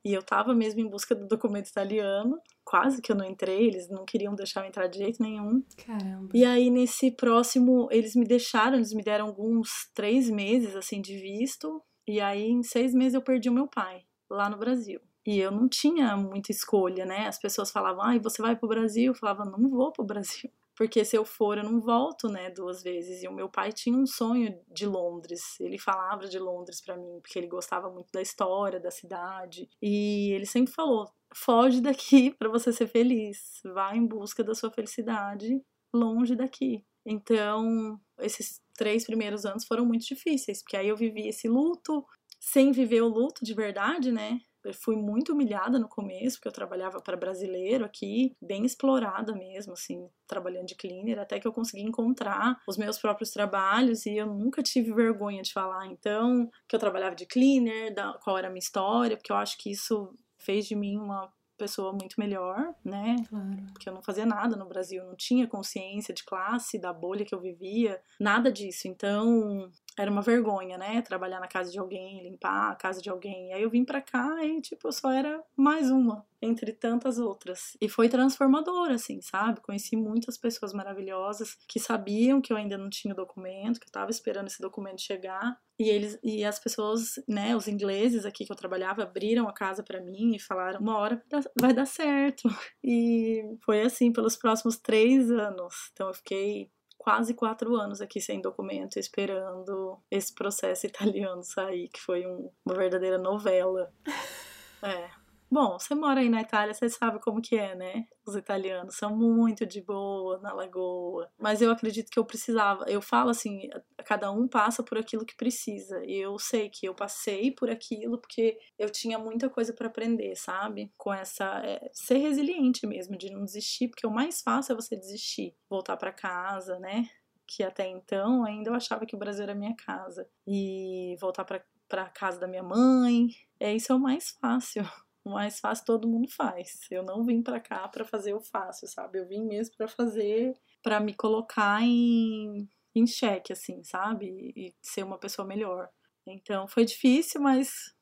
E 0.04 0.12
eu 0.12 0.22
tava 0.22 0.54
mesmo 0.54 0.80
em 0.80 0.88
busca 0.88 1.14
do 1.14 1.26
documento 1.26 1.68
italiano, 1.68 2.38
quase 2.62 3.00
que 3.00 3.10
eu 3.10 3.16
não 3.16 3.24
entrei, 3.24 3.68
eles 3.68 3.88
não 3.88 4.04
queriam 4.04 4.34
deixar 4.34 4.60
eu 4.60 4.68
entrar 4.68 4.86
de 4.86 4.98
jeito 4.98 5.22
nenhum. 5.22 5.62
Caramba. 5.86 6.28
E 6.34 6.44
aí, 6.44 6.68
nesse 6.68 7.10
próximo, 7.10 7.88
eles 7.90 8.14
me 8.14 8.26
deixaram, 8.26 8.76
eles 8.76 8.92
me 8.92 9.02
deram 9.02 9.26
alguns 9.26 9.90
três 9.94 10.28
meses, 10.28 10.76
assim, 10.76 11.00
de 11.00 11.16
visto. 11.16 11.82
E 12.06 12.20
aí, 12.20 12.50
em 12.50 12.62
seis 12.62 12.92
meses, 12.92 13.14
eu 13.14 13.22
perdi 13.22 13.48
o 13.48 13.52
meu 13.52 13.66
pai, 13.66 14.02
lá 14.28 14.50
no 14.50 14.58
Brasil. 14.58 15.00
E 15.26 15.38
eu 15.38 15.50
não 15.50 15.66
tinha 15.66 16.14
muita 16.18 16.52
escolha, 16.52 17.06
né? 17.06 17.26
As 17.26 17.38
pessoas 17.38 17.70
falavam, 17.70 18.02
ai, 18.02 18.18
ah, 18.18 18.22
você 18.22 18.42
vai 18.42 18.54
pro 18.54 18.68
Brasil? 18.68 19.12
Eu 19.12 19.14
falava, 19.14 19.46
não 19.46 19.70
vou 19.70 19.90
pro 19.90 20.04
Brasil 20.04 20.50
porque 20.76 21.04
se 21.04 21.16
eu 21.16 21.24
for 21.24 21.58
eu 21.58 21.64
não 21.64 21.80
volto, 21.80 22.28
né, 22.28 22.50
duas 22.50 22.82
vezes. 22.82 23.22
E 23.22 23.28
o 23.28 23.32
meu 23.32 23.48
pai 23.48 23.72
tinha 23.72 23.96
um 23.96 24.06
sonho 24.06 24.58
de 24.68 24.86
Londres. 24.86 25.42
Ele 25.60 25.78
falava 25.78 26.26
de 26.28 26.38
Londres 26.38 26.80
para 26.82 26.96
mim, 26.96 27.20
porque 27.22 27.38
ele 27.38 27.46
gostava 27.48 27.90
muito 27.90 28.10
da 28.12 28.22
história 28.22 28.80
da 28.80 28.90
cidade. 28.90 29.68
E 29.82 30.32
ele 30.32 30.46
sempre 30.46 30.72
falou: 30.72 31.06
"Foge 31.34 31.80
daqui 31.80 32.32
para 32.38 32.48
você 32.48 32.72
ser 32.72 32.86
feliz. 32.88 33.60
Vá 33.74 33.94
em 33.96 34.06
busca 34.06 34.42
da 34.44 34.54
sua 34.54 34.70
felicidade 34.70 35.60
longe 35.94 36.34
daqui". 36.36 36.84
Então, 37.06 38.00
esses 38.20 38.60
três 38.76 39.04
primeiros 39.06 39.44
anos 39.44 39.66
foram 39.66 39.84
muito 39.86 40.06
difíceis, 40.06 40.62
porque 40.62 40.76
aí 40.76 40.88
eu 40.88 40.96
vivi 40.96 41.28
esse 41.28 41.48
luto 41.48 42.04
sem 42.40 42.72
viver 42.72 43.02
o 43.02 43.08
luto 43.08 43.44
de 43.44 43.54
verdade, 43.54 44.10
né? 44.12 44.40
Eu 44.64 44.75
fui 44.75 44.97
muito 44.97 45.33
humilhada 45.33 45.78
no 45.78 45.88
começo, 45.88 46.37
porque 46.37 46.49
eu 46.49 46.52
trabalhava 46.52 47.00
para 47.00 47.16
brasileiro 47.16 47.85
aqui, 47.85 48.37
bem 48.40 48.64
explorada 48.64 49.35
mesmo, 49.35 49.73
assim, 49.73 50.09
trabalhando 50.26 50.66
de 50.66 50.75
cleaner, 50.75 51.18
até 51.18 51.38
que 51.38 51.47
eu 51.47 51.52
consegui 51.52 51.83
encontrar 51.83 52.61
os 52.66 52.76
meus 52.76 52.99
próprios 52.99 53.30
trabalhos 53.30 54.06
e 54.06 54.16
eu 54.16 54.26
nunca 54.26 54.62
tive 54.62 54.92
vergonha 54.92 55.42
de 55.42 55.52
falar, 55.52 55.87
então, 55.87 56.49
que 56.68 56.75
eu 56.75 56.80
trabalhava 56.80 57.14
de 57.14 57.26
cleaner, 57.26 57.94
da, 57.94 58.14
qual 58.23 58.38
era 58.38 58.49
a 58.49 58.50
minha 58.50 58.59
história, 58.59 59.16
porque 59.16 59.33
eu 59.33 59.37
acho 59.37 59.59
que 59.59 59.71
isso 59.71 60.14
fez 60.38 60.66
de 60.66 60.75
mim 60.75 60.97
uma 60.97 61.33
pessoa 61.56 61.92
muito 61.92 62.16
melhor, 62.18 62.75
né? 62.85 63.16
Claro. 63.28 63.66
Porque 63.73 63.88
eu 63.88 63.94
não 63.94 64.02
fazia 64.02 64.26
nada 64.26 64.56
no 64.56 64.68
Brasil, 64.68 65.04
não 65.04 65.16
tinha 65.16 65.47
consciência 65.47 66.12
de 66.12 66.25
classe, 66.25 66.78
da 66.78 66.92
bolha 66.92 67.25
que 67.25 67.35
eu 67.35 67.40
vivia, 67.40 68.00
nada 68.21 68.50
disso. 68.50 68.88
Então, 68.88 69.71
era 69.96 70.10
uma 70.10 70.22
vergonha, 70.22 70.76
né? 70.76 71.02
Trabalhar 71.02 71.40
na 71.40 71.46
casa 71.46 71.70
de 71.70 71.78
alguém, 71.78 72.22
limpar 72.22 72.72
a 72.72 72.74
casa 72.74 73.00
de 73.00 73.08
alguém. 73.08 73.52
Aí 73.52 73.62
eu 73.62 73.70
vim 73.70 73.84
pra 73.84 74.00
cá 74.00 74.44
e, 74.44 74.60
tipo, 74.60 74.88
eu 74.88 74.92
só 74.92 75.10
era 75.10 75.42
mais 75.56 75.90
uma 75.90 76.24
entre 76.42 76.72
tantas 76.72 77.18
outras. 77.18 77.76
E 77.80 77.88
foi 77.88 78.08
transformador, 78.08 78.90
assim, 78.90 79.20
sabe? 79.22 79.60
Conheci 79.60 79.96
muitas 79.96 80.36
pessoas 80.36 80.72
maravilhosas 80.72 81.56
que 81.66 81.80
sabiam 81.80 82.40
que 82.40 82.52
eu 82.52 82.56
ainda 82.56 82.76
não 82.76 82.90
tinha 82.90 83.14
documento, 83.14 83.80
que 83.80 83.86
eu 83.86 83.92
tava 83.92 84.10
esperando 84.10 84.48
esse 84.48 84.60
documento 84.60 85.00
chegar. 85.00 85.58
E 85.78 85.88
eles 85.88 86.18
e 86.22 86.44
as 86.44 86.58
pessoas, 86.58 87.14
né, 87.26 87.56
os 87.56 87.66
ingleses 87.66 88.24
aqui 88.24 88.44
que 88.44 88.52
eu 88.52 88.56
trabalhava, 88.56 89.02
abriram 89.02 89.48
a 89.48 89.52
casa 89.52 89.82
para 89.82 90.00
mim 90.00 90.34
e 90.34 90.38
falaram: 90.38 90.80
uma 90.80 90.98
hora 90.98 91.22
vai 91.58 91.72
dar 91.72 91.86
certo. 91.86 92.48
E 92.86 93.56
foi 93.64 93.80
assim 93.82 94.12
pelos 94.12 94.36
próximos 94.36 94.76
três 94.76 95.30
anos. 95.30 95.90
Então 95.92 96.08
eu 96.08 96.14
fiquei 96.14 96.70
quase 97.04 97.34
quatro 97.34 97.76
anos 97.76 98.00
aqui 98.00 98.18
sem 98.18 98.40
documento, 98.40 98.99
esperando 98.99 99.99
esse 100.11 100.34
processo 100.34 100.87
italiano 100.87 101.42
sair, 101.42 101.88
que 101.88 102.00
foi 102.00 102.26
um, 102.26 102.50
uma 102.64 102.75
verdadeira 102.75 103.18
novela. 103.18 103.92
É. 104.82 105.23
Bom, 105.54 105.78
você 105.78 105.94
mora 105.94 106.18
aí 106.18 106.28
na 106.28 106.40
Itália, 106.40 106.75
você 106.75 106.88
sabe 106.88 107.20
como 107.20 107.40
que 107.40 107.54
é, 107.54 107.76
né? 107.76 108.06
Os 108.26 108.34
italianos 108.34 108.96
são 108.96 109.16
muito 109.16 109.64
de 109.64 109.80
boa 109.80 110.37
na 110.40 110.52
lagoa. 110.52 111.30
Mas 111.38 111.62
eu 111.62 111.70
acredito 111.70 112.11
que 112.11 112.18
eu 112.18 112.25
precisava. 112.25 112.84
Eu 112.88 113.00
falo 113.00 113.30
assim, 113.30 113.68
cada 114.04 114.32
um 114.32 114.49
passa 114.49 114.82
por 114.82 114.99
aquilo 114.99 115.25
que 115.25 115.37
precisa. 115.37 116.04
E 116.06 116.16
eu 116.16 116.37
sei 116.40 116.68
que 116.68 116.87
eu 116.87 116.92
passei 116.92 117.52
por 117.52 117.70
aquilo 117.70 118.18
porque 118.18 118.58
eu 118.76 118.90
tinha 118.90 119.16
muita 119.16 119.49
coisa 119.49 119.73
para 119.73 119.87
aprender, 119.87 120.34
sabe? 120.34 120.92
Com 120.99 121.14
essa 121.14 121.44
é, 121.64 121.88
ser 121.92 122.16
resiliente 122.18 122.84
mesmo, 122.84 123.16
de 123.16 123.30
não 123.30 123.44
desistir, 123.44 123.87
porque 123.87 124.08
o 124.08 124.11
mais 124.11 124.42
fácil 124.42 124.73
é 124.73 124.75
você 124.75 124.96
desistir, 124.96 125.54
voltar 125.70 125.96
para 125.96 126.11
casa, 126.11 126.80
né? 126.80 127.08
Que 127.46 127.62
até 127.62 127.87
então 127.87 128.44
ainda 128.44 128.70
eu 128.70 128.75
achava 128.75 129.06
que 129.06 129.14
o 129.14 129.18
Brasil 129.20 129.44
era 129.44 129.54
minha 129.54 129.76
casa. 129.76 130.28
E 130.44 131.16
voltar 131.20 131.44
para 131.44 131.64
para 131.87 132.08
casa 132.08 132.40
da 132.40 132.49
minha 132.49 132.62
mãe, 132.62 133.28
é 133.61 133.73
isso 133.73 133.92
é 133.92 133.94
o 133.94 134.00
mais 134.00 134.30
fácil 134.40 134.84
o 135.24 135.30
mais 135.30 135.58
fácil 135.58 135.84
todo 135.86 136.08
mundo 136.08 136.28
faz. 136.30 136.86
Eu 136.90 137.02
não 137.02 137.24
vim 137.24 137.42
para 137.42 137.58
cá 137.58 137.88
para 137.88 138.04
fazer 138.04 138.34
o 138.34 138.40
fácil, 138.40 138.86
sabe? 138.86 139.18
Eu 139.18 139.26
vim 139.26 139.44
mesmo 139.44 139.74
para 139.76 139.88
fazer, 139.88 140.54
para 140.82 141.00
me 141.00 141.14
colocar 141.14 141.82
em, 141.82 142.68
em 142.94 143.06
xeque, 143.06 143.52
assim, 143.52 143.82
sabe? 143.82 144.52
E 144.54 144.74
ser 144.82 145.02
uma 145.02 145.18
pessoa 145.18 145.46
melhor. 145.46 145.88
Então 146.26 146.68
foi 146.68 146.84
difícil, 146.84 147.40
mas, 147.40 147.94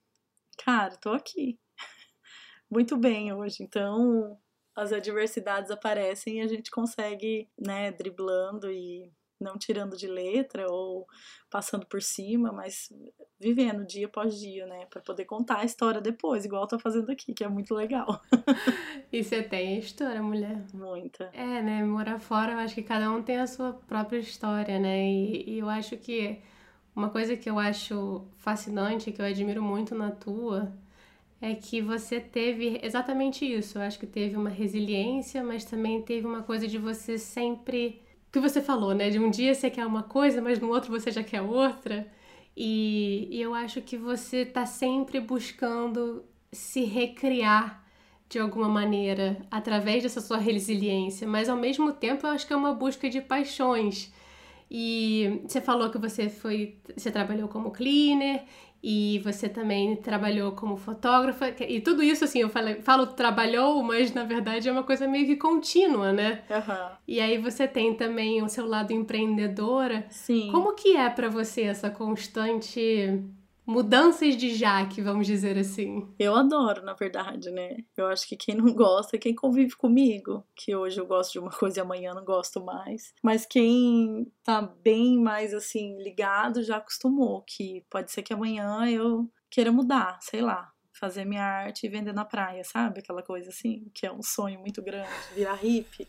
cara, 0.58 0.96
tô 0.96 1.10
aqui. 1.12 1.58
Muito 2.70 2.96
bem 2.96 3.32
hoje. 3.32 3.62
Então 3.62 4.38
as 4.74 4.92
adversidades 4.92 5.70
aparecem 5.70 6.38
e 6.38 6.40
a 6.40 6.48
gente 6.48 6.70
consegue, 6.70 7.48
né, 7.58 7.92
driblando 7.92 8.70
e 8.70 9.12
não 9.40 9.58
tirando 9.58 9.96
de 9.96 10.06
letra 10.06 10.66
ou 10.70 11.06
passando 11.50 11.86
por 11.86 12.00
cima, 12.00 12.52
mas 12.52 12.88
vivendo 13.42 13.84
dia 13.84 14.06
após 14.06 14.38
dia, 14.38 14.66
né, 14.66 14.86
para 14.88 15.00
poder 15.00 15.24
contar 15.24 15.58
a 15.58 15.64
história 15.64 16.00
depois, 16.00 16.44
igual 16.44 16.62
eu 16.62 16.68
tô 16.68 16.78
fazendo 16.78 17.10
aqui, 17.10 17.34
que 17.34 17.42
é 17.42 17.48
muito 17.48 17.74
legal. 17.74 18.22
e 19.12 19.22
você 19.22 19.42
tem 19.42 19.76
a 19.76 19.78
história, 19.78 20.22
mulher? 20.22 20.62
Muita. 20.72 21.28
É, 21.32 21.60
né, 21.60 21.84
morar 21.84 22.18
fora, 22.20 22.52
eu 22.52 22.58
acho 22.58 22.74
que 22.74 22.82
cada 22.82 23.10
um 23.10 23.22
tem 23.22 23.38
a 23.38 23.46
sua 23.46 23.72
própria 23.72 24.18
história, 24.18 24.78
né? 24.78 25.04
E, 25.04 25.50
e 25.50 25.58
eu 25.58 25.68
acho 25.68 25.96
que 25.96 26.38
uma 26.94 27.08
coisa 27.10 27.36
que 27.36 27.48
eu 27.50 27.58
acho 27.58 28.24
fascinante, 28.36 29.10
que 29.12 29.20
eu 29.20 29.26
admiro 29.26 29.62
muito 29.62 29.94
na 29.94 30.10
tua, 30.10 30.72
é 31.40 31.54
que 31.54 31.80
você 31.82 32.20
teve 32.20 32.78
exatamente 32.82 33.44
isso. 33.44 33.78
Eu 33.78 33.82
acho 33.82 33.98
que 33.98 34.06
teve 34.06 34.36
uma 34.36 34.50
resiliência, 34.50 35.42
mas 35.42 35.64
também 35.64 36.00
teve 36.02 36.26
uma 36.26 36.42
coisa 36.42 36.68
de 36.68 36.78
você 36.78 37.18
sempre. 37.18 38.00
que 38.30 38.38
você 38.40 38.62
falou, 38.62 38.94
né? 38.94 39.10
De 39.10 39.18
um 39.18 39.30
dia 39.30 39.54
você 39.54 39.70
quer 39.70 39.86
uma 39.86 40.02
coisa, 40.04 40.40
mas 40.40 40.58
no 40.60 40.68
outro 40.68 40.90
você 40.90 41.10
já 41.10 41.22
quer 41.24 41.42
outra. 41.42 42.06
E, 42.56 43.28
e 43.30 43.40
eu 43.40 43.54
acho 43.54 43.80
que 43.80 43.96
você 43.96 44.44
tá 44.44 44.66
sempre 44.66 45.20
buscando 45.20 46.24
se 46.50 46.84
recriar 46.84 47.82
de 48.28 48.38
alguma 48.38 48.68
maneira 48.68 49.36
através 49.50 50.02
dessa 50.02 50.20
sua 50.20 50.38
resiliência, 50.38 51.26
mas 51.26 51.48
ao 51.48 51.56
mesmo 51.56 51.92
tempo 51.92 52.26
eu 52.26 52.30
acho 52.30 52.46
que 52.46 52.52
é 52.52 52.56
uma 52.56 52.74
busca 52.74 53.08
de 53.08 53.20
paixões. 53.20 54.12
E 54.70 55.42
você 55.46 55.60
falou 55.60 55.90
que 55.90 55.98
você 55.98 56.30
foi, 56.30 56.78
você 56.96 57.10
trabalhou 57.10 57.46
como 57.48 57.70
cleaner 57.70 58.44
e 58.82 59.20
você 59.20 59.48
também 59.48 59.94
trabalhou 59.94 60.52
como 60.52 60.76
fotógrafa. 60.76 61.54
E 61.60 61.80
tudo 61.80 62.02
isso, 62.02 62.24
assim, 62.24 62.40
eu 62.40 62.48
falei, 62.48 62.82
falo 62.82 63.06
trabalhou, 63.06 63.82
mas 63.82 64.12
na 64.12 64.24
verdade 64.24 64.68
é 64.68 64.72
uma 64.72 64.82
coisa 64.82 65.06
meio 65.06 65.26
que 65.26 65.36
contínua, 65.36 66.12
né? 66.12 66.42
Uhum. 66.50 66.96
E 67.06 67.20
aí 67.20 67.38
você 67.38 67.68
tem 67.68 67.94
também 67.94 68.42
o 68.42 68.48
seu 68.48 68.66
lado 68.66 68.92
empreendedora. 68.92 70.04
Sim. 70.10 70.50
Como 70.50 70.74
que 70.74 70.96
é 70.96 71.08
para 71.08 71.28
você 71.28 71.62
essa 71.62 71.90
constante 71.90 73.22
mudanças 73.72 74.36
de 74.36 74.54
Jaque, 74.54 75.00
vamos 75.00 75.26
dizer 75.26 75.58
assim. 75.58 76.06
Eu 76.18 76.36
adoro, 76.36 76.84
na 76.84 76.92
verdade, 76.92 77.50
né? 77.50 77.78
Eu 77.96 78.06
acho 78.06 78.28
que 78.28 78.36
quem 78.36 78.54
não 78.54 78.72
gosta 78.74 79.16
é 79.16 79.18
quem 79.18 79.34
convive 79.34 79.74
comigo, 79.74 80.46
que 80.54 80.76
hoje 80.76 81.00
eu 81.00 81.06
gosto 81.06 81.32
de 81.32 81.38
uma 81.38 81.50
coisa 81.50 81.80
e 81.80 81.82
amanhã 81.82 82.14
não 82.14 82.24
gosto 82.24 82.62
mais. 82.62 83.14
Mas 83.22 83.46
quem 83.46 84.30
tá 84.44 84.60
bem 84.60 85.18
mais 85.18 85.54
assim 85.54 85.96
ligado 86.02 86.62
já 86.62 86.76
acostumou 86.76 87.42
que 87.46 87.84
pode 87.90 88.12
ser 88.12 88.22
que 88.22 88.32
amanhã 88.32 88.86
eu 88.88 89.28
queira 89.50 89.72
mudar, 89.72 90.18
sei 90.20 90.42
lá, 90.42 90.70
fazer 90.92 91.24
minha 91.24 91.44
arte 91.44 91.86
e 91.86 91.88
vender 91.88 92.12
na 92.12 92.24
praia, 92.24 92.62
sabe? 92.64 93.00
Aquela 93.00 93.22
coisa 93.22 93.48
assim, 93.48 93.90
que 93.94 94.06
é 94.06 94.12
um 94.12 94.22
sonho 94.22 94.60
muito 94.60 94.82
grande, 94.82 95.08
virar 95.34 95.54
hippie 95.54 96.06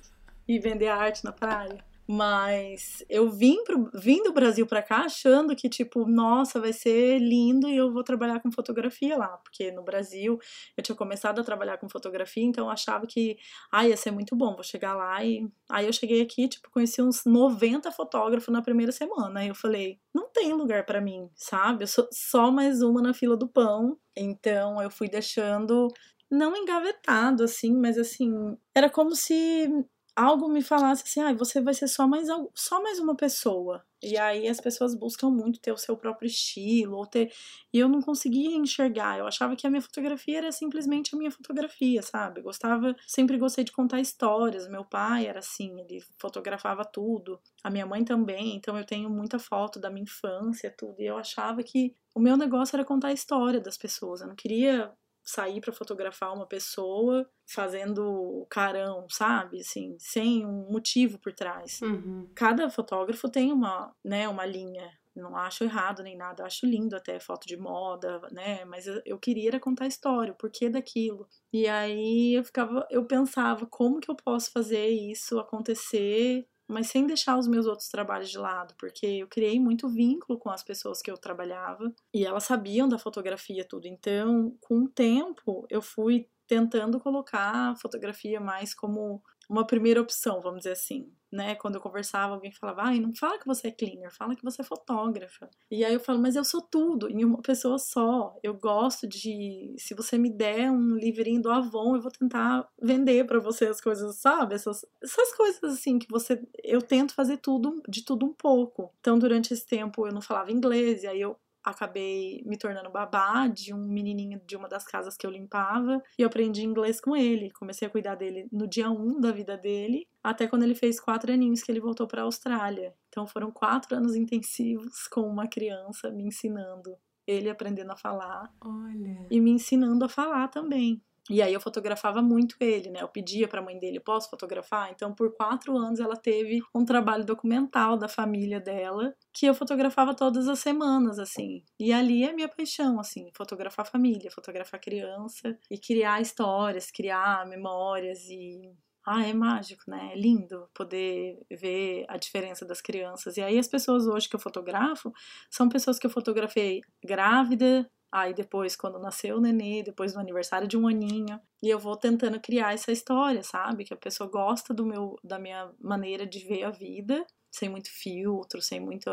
e 0.48 0.60
vender 0.60 0.89
arte 0.89 1.24
na 1.24 1.32
praia. 1.32 1.84
Mas 2.08 3.04
eu 3.10 3.30
vim, 3.30 3.64
pro, 3.64 3.90
vim 3.94 4.22
do 4.24 4.34
Brasil 4.34 4.68
para 4.68 4.84
cá 4.84 5.06
achando 5.06 5.56
que, 5.56 5.70
tipo, 5.70 6.06
nossa, 6.06 6.60
vai 6.60 6.74
ser 6.74 7.18
lindo 7.20 7.70
e 7.70 7.78
eu 7.78 7.94
vou 7.94 8.04
trabalhar 8.04 8.42
com 8.42 8.52
fotografia 8.52 9.18
lá. 9.18 9.38
Porque 9.38 9.72
no 9.72 9.84
Brasil 9.84 10.38
eu 10.76 10.84
tinha 10.84 10.96
começado 10.96 11.40
a 11.40 11.44
trabalhar 11.44 11.78
com 11.78 11.88
fotografia, 11.88 12.44
então 12.44 12.66
eu 12.66 12.72
achava 12.72 13.08
que, 13.08 13.38
ah, 13.72 13.88
ia 13.88 13.96
ser 13.96 14.12
muito 14.12 14.36
bom, 14.36 14.54
vou 14.54 14.64
chegar 14.64 14.94
lá 14.94 15.24
e. 15.24 15.48
Aí 15.70 15.86
eu 15.86 15.94
cheguei 15.94 16.22
aqui, 16.22 16.48
tipo, 16.48 16.70
conheci 16.70 17.02
uns 17.02 17.24
90 17.26 17.92
fotógrafos 17.92 18.54
na 18.54 18.62
primeira 18.62 18.92
semana. 18.92 19.40
Aí 19.40 19.48
eu 19.48 19.56
falei, 19.56 20.00
não 20.14 20.30
tem 20.30 20.54
lugar 20.54 20.86
para 20.86 21.02
mim, 21.02 21.30
sabe? 21.36 21.84
Eu 21.84 21.88
sou 21.88 22.08
só 22.12 22.52
mais 22.52 22.82
uma 22.82 23.02
na 23.02 23.14
fila 23.14 23.38
do 23.38 23.48
pão. 23.48 23.98
Então 24.16 24.82
eu 24.82 24.92
fui 24.92 25.08
deixando 25.08 25.88
não 26.30 26.56
engavetado, 26.56 27.44
assim, 27.44 27.74
mas 27.78 27.98
assim, 27.98 28.58
era 28.76 28.89
como 28.89 29.16
se 29.16 29.70
algo 30.15 30.47
me 30.47 30.62
falasse 30.62 31.04
assim, 31.04 31.21
ah, 31.21 31.34
você 31.34 31.62
vai 31.62 31.73
ser 31.73 31.88
só 31.88 32.08
mais, 32.08 32.28
só 32.54 32.82
mais 32.82 32.99
uma 32.99 33.15
pessoa. 33.15 33.84
E 34.02 34.17
aí 34.17 34.47
as 34.47 34.60
pessoas 34.60 34.93
buscam 34.93 35.30
muito 35.30 35.60
ter 35.62 35.71
o 35.71 35.78
seu 35.78 35.95
próprio 35.95 36.28
estilo, 36.28 36.97
ou 36.97 37.06
ter. 37.06 37.32
E 37.73 37.80
eu 37.80 37.88
não 37.88 38.02
conseguia 38.02 38.56
enxergar. 38.56 39.17
Eu 39.17 39.26
achava 39.26 39.56
que 39.56 39.65
a 39.65 39.69
minha 39.69 39.82
fotografia 39.82 40.39
era 40.39 40.52
simplesmente 40.52 41.15
a 41.15 41.17
minha 41.17 41.32
fotografia, 41.32 42.02
sabe? 42.02 42.41
Gostava, 42.41 42.95
sempre 43.08 43.38
gostei 43.38 43.63
de 43.63 43.71
contar 43.71 44.02
histórias. 44.02 44.67
Meu 44.67 44.84
pai 44.84 45.26
era 45.26 45.39
assim, 45.39 45.80
ele 45.80 46.04
fotografava 46.19 46.84
tudo. 46.84 47.39
A 47.63 47.69
minha 47.69 47.86
mãe 47.86 48.04
também, 48.04 48.56
então 48.56 48.78
eu 48.78 48.86
tenho 48.86 49.10
muita 49.10 49.39
foto 49.39 49.80
da 49.80 49.89
minha 49.89 50.04
infância, 50.04 50.73
tudo. 50.78 50.99
E 50.99 51.06
eu 51.06 51.17
achava 51.17 51.63
que 51.63 51.95
o 52.13 52.19
meu 52.19 52.36
negócio 52.38 52.76
era 52.76 52.86
contar 52.86 53.08
a 53.08 53.13
história 53.13 53.62
das 53.62 53.78
pessoas. 53.78 54.21
Eu 54.21 54.28
não 54.28 54.36
queria 54.36 54.91
sair 55.24 55.62
para 55.62 55.74
fotografar 55.74 56.34
uma 56.34 56.46
pessoa 56.46 57.28
fazendo 57.48 58.46
carão, 58.50 59.08
sabe? 59.10 59.62
Assim, 59.62 59.96
sem 60.00 60.46
um 60.46 60.72
motivo 60.72 61.18
por 61.20 61.34
trás. 61.34 61.82
Uhum. 61.82 62.30
Cada 62.36 62.70
fotógrafo 62.70 63.30
tem 63.30 63.52
uma, 63.52 63.96
né, 64.04 64.28
uma 64.28 64.46
linha. 64.46 64.92
Não 65.16 65.38
acho 65.38 65.64
errado 65.64 66.02
nem 66.02 66.18
nada, 66.18 66.44
acho 66.44 66.66
lindo 66.66 66.96
até 66.96 67.20
foto 67.20 67.46
de 67.46 67.56
moda, 67.56 68.20
né? 68.32 68.66
Mas 68.66 68.88
eu, 68.88 69.00
eu 69.06 69.20
queria 69.20 69.60
contar 69.60 69.86
a 69.86 69.88
história, 69.88 70.34
o 70.34 70.36
porquê 70.36 70.70
daquilo. 70.70 71.28
E 71.52 71.68
aí 71.68 72.34
eu 72.34 72.44
ficava, 72.44 72.88
eu 72.90 73.06
pensava, 73.06 73.68
como 73.68 74.00
que 74.00 74.10
eu 74.10 74.16
posso 74.16 74.52
fazer 74.52 74.88
isso 74.88 75.40
acontecer 75.40 76.48
mas 76.74 76.88
sem 76.88 77.06
deixar 77.08 77.38
os 77.38 77.48
meus 77.48 77.66
outros 77.66 77.88
trabalhos 77.88 78.30
de 78.30 78.38
lado, 78.38 78.74
porque 78.78 79.06
eu 79.06 79.28
criei 79.28 79.60
muito 79.60 79.88
vínculo 79.88 80.40
com 80.40 80.50
as 80.50 80.64
pessoas 80.64 81.02
que 81.02 81.12
eu 81.12 81.18
trabalhava 81.18 81.94
e 82.14 82.26
elas 82.26 82.44
sabiam 82.44 82.90
da 82.90 82.98
fotografia 82.98 83.66
tudo. 83.68 83.88
Então, 83.88 84.58
com 84.60 84.84
o 84.84 84.90
tempo, 84.90 85.66
eu 85.70 85.82
fui 85.82 86.28
tentando 86.48 87.00
colocar 87.00 87.72
a 87.72 87.76
fotografia 87.76 88.40
mais 88.40 88.74
como 88.74 89.22
uma 89.50 89.66
primeira 89.66 90.02
opção, 90.02 90.42
vamos 90.42 90.60
dizer 90.60 90.72
assim, 90.72 91.12
né? 91.34 91.56
Quando 91.56 91.76
eu 91.76 91.82
conversava, 91.82 92.36
alguém 92.36 92.52
falava, 92.52 92.84
ai, 92.84 93.00
não 93.00 93.13
fala 93.15 93.39
que 93.39 93.48
você 93.48 93.67
é 93.67 93.72
cleaner, 93.72 94.13
fala 94.13 94.36
que 94.36 94.43
você 94.43 94.62
é 94.62 94.65
fotógrafa. 94.65 95.50
E 95.69 95.84
aí 95.84 95.93
eu 95.93 96.00
falo, 96.00 96.19
mas 96.19 96.36
eu 96.36 96.46
sou 96.46 96.62
tudo, 96.62 97.10
em 97.10 97.26
uma 97.26 97.41
pessoa 97.41 97.80
só. 97.80 98.38
Eu 98.43 98.54
gosto 98.54 99.08
de, 99.08 99.74
se 99.78 99.96
você 99.96 100.17
me 100.17 100.30
der 100.30 100.69
um 100.69 100.96
livrinho 100.96 101.41
do 101.41 101.50
Avon, 101.50 101.96
eu 101.96 102.02
vou 102.02 102.12
tentar 102.12 102.69
vender 102.80 103.26
para 103.26 103.39
você 103.39 103.65
as 103.65 103.82
coisas, 103.82 104.15
sabe? 104.17 104.54
Essas, 104.54 104.86
essas 105.02 105.36
coisas 105.36 105.63
assim 105.63 105.98
que 105.98 106.08
você, 106.10 106.39
eu 106.63 106.82
tento 106.82 107.15
fazer 107.15 107.38
tudo, 107.38 107.82
de 107.89 108.06
tudo 108.06 108.26
um 108.26 108.34
pouco. 108.34 108.93
Então, 109.00 109.17
durante 109.17 109.54
esse 109.54 109.65
tempo 109.65 110.06
eu 110.06 110.13
não 110.13 110.22
falava 110.22 110.52
inglês, 110.52 111.04
e 111.04 111.08
aí 111.08 111.19
eu 111.19 111.36
acabei 111.63 112.43
me 112.46 112.58
tornando 112.58 112.89
babá 112.89 113.48
de 113.48 113.74
um 113.74 113.88
menininho 113.88 114.41
de 114.46 114.56
uma 114.56 114.67
das 114.67 114.86
casas 114.86 115.15
que 115.15 115.26
eu 115.26 115.32
limpava 115.32 116.04
e 116.17 116.22
eu 116.22 116.28
aprendi 116.28 116.63
inglês 116.63 117.00
com 117.00 117.15
ele. 117.15 117.50
Comecei 117.52 117.88
a 117.88 117.91
cuidar 117.91 118.15
dele 118.15 118.48
no 118.52 118.67
dia 118.67 118.89
1 118.89 118.93
um 118.93 119.19
da 119.19 119.32
vida 119.32 119.58
dele, 119.58 120.08
até 120.24 120.48
quando 120.48 120.64
ele 120.64 120.76
fez 120.76 121.00
quatro 121.00 121.32
aninhos 121.32 121.62
que 121.62 121.72
ele 121.72 121.82
voltou 121.82 122.08
para 122.08 122.22
a 122.22 122.26
Austrália. 122.26 122.96
Então 123.10 123.28
foram 123.28 123.52
quatro 123.52 123.96
anos 123.96 124.16
intensivos 124.16 125.08
com 125.12 125.22
uma 125.22 125.48
criança 125.48 126.10
me 126.10 126.24
ensinando, 126.24 126.96
ele 127.28 127.50
aprendendo 127.50 127.92
a 127.92 127.98
falar 127.98 128.52
Olha. 128.64 129.28
e 129.30 129.42
me 129.42 129.52
ensinando 129.52 130.06
a 130.06 130.10
falar 130.10 130.48
também. 130.48 131.02
E 131.30 131.42
aí 131.42 131.54
eu 131.54 131.62
fotografava 131.62 132.22
muito 132.22 132.58
ele, 132.60 132.90
né? 132.90 133.02
Eu 133.02 133.08
pedia 133.08 133.48
para 133.48 133.62
a 133.62 133.64
mãe 133.64 133.80
dele, 133.80 134.00
posso 134.00 134.30
fotografar? 134.30 134.92
Então, 134.92 135.14
por 135.14 135.34
quatro 135.34 135.78
anos, 135.78 136.00
ela 136.02 136.18
teve 136.18 136.62
um 136.76 136.84
trabalho 136.84 137.24
documental 137.24 137.98
da 137.98 138.10
família 138.10 138.60
dela, 138.60 139.16
que 139.32 139.46
eu 139.46 139.54
fotografava 139.54 140.14
todas 140.14 140.50
as 140.50 140.60
semanas, 140.60 141.20
assim. 141.20 141.64
E 141.80 141.94
ali 141.94 142.26
é 142.26 142.34
minha 142.34 142.50
paixão, 142.50 143.00
assim, 143.00 143.30
fotografar 143.34 143.86
família, 143.90 144.30
fotografar 144.32 144.82
criança 144.82 145.58
e 145.72 145.78
criar 145.78 146.20
histórias, 146.22 146.92
criar 146.92 147.48
memórias 147.48 148.28
e 148.30 148.70
ah, 149.06 149.26
é 149.26 149.34
mágico, 149.34 149.84
né? 149.88 150.12
É 150.13 150.16
lindo 150.16 150.70
poder 150.74 151.39
ver 151.52 152.06
a 152.08 152.18
diferença 152.18 152.66
das 152.66 152.82
crianças. 152.82 153.38
E 153.38 153.42
aí 153.42 153.60
as 153.60 153.68
pessoas 153.68 154.08
hoje 154.08 154.30
que 154.30 154.36
eu 154.36 154.39
fotografo 154.39 155.12
são 155.50 155.70
pessoas 155.70 156.00
que 156.00 156.06
eu 156.06 156.12
fotografei 156.12 156.82
grávida, 157.04 157.89
Aí 158.13 158.32
depois, 158.32 158.76
quando 158.76 159.00
nasceu 159.00 159.38
o 159.38 159.42
nenê, 159.42 159.82
depois 159.82 160.13
do 160.13 160.20
aniversário 160.20 160.68
de 160.68 160.78
um 160.78 160.88
aninho, 160.88 161.42
e 161.63 161.68
eu 161.68 161.80
vou 161.80 161.98
tentando 161.98 162.39
criar 162.39 162.72
essa 162.72 162.92
história, 162.92 163.42
sabe? 163.42 163.84
Que 163.84 163.92
a 163.92 163.98
pessoa 163.98 164.30
gosta 164.30 164.72
do 164.72 164.86
meu, 164.86 165.16
da 165.24 165.39
minha 165.39 165.72
maneira 165.82 166.24
de 166.24 166.38
ver 166.46 166.63
a 166.63 166.70
vida, 166.70 167.26
sem 167.50 167.70
muito 167.70 167.89
filtro, 167.92 168.62
sem 168.62 168.80
muita. 168.80 169.12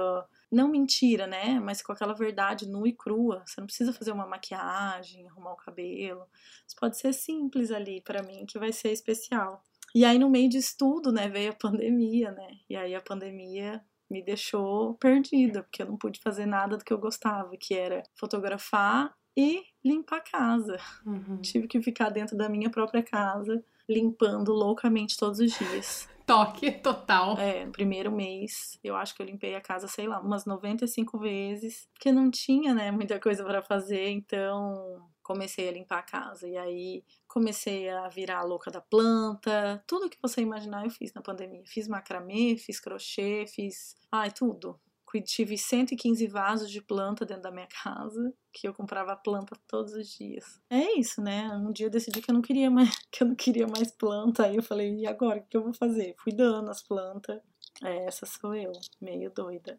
Não 0.53 0.69
mentira, 0.69 1.27
né? 1.27 1.59
Mas 1.61 1.81
com 1.81 1.93
aquela 1.93 2.13
verdade 2.13 2.69
nua 2.69 2.89
e 2.89 2.93
crua. 2.93 3.43
Você 3.47 3.59
não 3.59 3.67
precisa 3.67 3.91
fazer 3.91 4.13
uma 4.13 4.27
maquiagem, 4.27 5.27
arrumar 5.29 5.55
o 5.55 5.57
cabelo. 5.57 6.27
Isso 6.69 6.77
pode 6.79 6.99
ser 6.99 7.15
simples 7.15 7.71
ali 7.71 8.03
para 8.03 8.23
mim, 8.23 8.45
que 8.45 8.59
vai 8.59 8.71
ser 8.71 8.93
especial. 8.93 9.65
E 9.95 10.05
aí, 10.05 10.19
no 10.19 10.31
meio 10.31 10.49
disso 10.49 10.75
tudo, 10.79 11.13
né, 11.13 11.29
veio 11.29 11.51
a 11.51 11.55
pandemia, 11.55 12.31
né? 12.33 12.59
E 12.69 12.77
aí 12.77 12.95
a 12.95 13.01
pandemia 13.01 13.83
me 14.11 14.23
deixou 14.23 14.95
perdida, 14.95 15.63
porque 15.63 15.83
eu 15.83 15.87
não 15.87 15.97
pude 15.97 16.21
fazer 16.21 16.47
nada 16.47 16.77
do 16.77 16.85
que 16.85 16.93
eu 16.93 16.99
gostava, 16.99 17.57
que 17.57 17.75
era 17.75 18.03
fotografar 18.17 19.15
e 19.37 19.63
limpar 19.85 20.17
a 20.17 20.21
casa. 20.21 20.77
Uhum. 21.07 21.41
Tive 21.41 21.69
que 21.69 21.81
ficar 21.81 22.11
dentro 22.11 22.37
da 22.37 22.49
minha 22.49 22.69
própria 22.69 23.03
casa, 23.03 23.65
limpando 23.89 24.53
loucamente 24.53 25.17
todos 25.17 25.39
os 25.39 25.57
dias. 25.57 26.09
Toque 26.27 26.71
total. 26.71 27.37
É, 27.39 27.65
no 27.67 27.73
primeiro 27.73 28.13
mês, 28.13 28.79
eu 28.85 28.95
acho 28.95 29.15
que 29.15 29.23
eu 29.23 29.27
limpei 29.27 29.57
a 29.57 29.61
casa, 29.61 29.89
sei 29.89 30.07
lá, 30.07 30.21
umas 30.21 30.45
95 30.45 31.19
vezes, 31.19 31.89
porque 31.93 32.13
não 32.13 32.31
tinha, 32.31 32.73
né, 32.73 32.93
muita 32.93 33.19
coisa 33.19 33.43
para 33.43 33.63
fazer, 33.63 34.11
então 34.11 35.09
comecei 35.31 35.69
a 35.69 35.73
limpar 35.73 35.99
a 35.99 36.03
casa. 36.03 36.49
E 36.49 36.57
aí 36.57 37.05
comecei 37.29 37.89
a 37.89 38.09
virar 38.09 38.41
a 38.41 38.43
louca 38.43 38.69
da 38.69 38.81
planta. 38.81 39.81
Tudo 39.87 40.11
que 40.11 40.19
você 40.21 40.41
imaginar 40.41 40.85
eu 40.85 40.91
fiz 40.91 41.13
na 41.13 41.23
pandemia. 41.23 41.63
Fiz 41.67 41.87
macramê, 41.87 42.57
fiz 42.57 42.81
crochê, 42.81 43.47
fiz. 43.47 43.95
Ai, 44.11 44.33
tudo. 44.33 44.79
Tive 45.25 45.59
115 45.59 46.27
vasos 46.29 46.71
de 46.71 46.81
planta 46.81 47.25
dentro 47.25 47.43
da 47.43 47.51
minha 47.51 47.67
casa, 47.83 48.33
que 48.53 48.67
eu 48.67 48.75
comprava 48.75 49.17
planta 49.17 49.57
todos 49.69 49.93
os 49.93 50.09
dias. 50.09 50.61
É 50.69 50.99
isso, 50.99 51.21
né? 51.21 51.49
Um 51.57 51.73
dia 51.73 51.87
eu 51.87 51.91
decidi 51.91 52.21
que 52.21 52.31
eu 52.31 52.35
não 52.35 52.43
queria 52.43 52.71
mais, 52.71 52.97
que 53.11 53.23
eu 53.23 53.29
não 53.29 53.37
queria 53.37 53.69
mais 53.69 53.93
planta. 53.93 54.47
Aí 54.47 54.57
eu 54.57 54.63
falei, 54.63 54.97
e 54.97 55.07
agora? 55.07 55.39
O 55.39 55.47
que 55.47 55.57
eu 55.57 55.63
vou 55.63 55.73
fazer? 55.73 56.17
Fui 56.19 56.33
dando 56.33 56.71
as 56.71 56.83
plantas. 56.83 57.41
É, 57.85 58.07
essa 58.07 58.27
sou 58.27 58.55
eu, 58.55 58.73
meio 59.01 59.31
doida. 59.31 59.79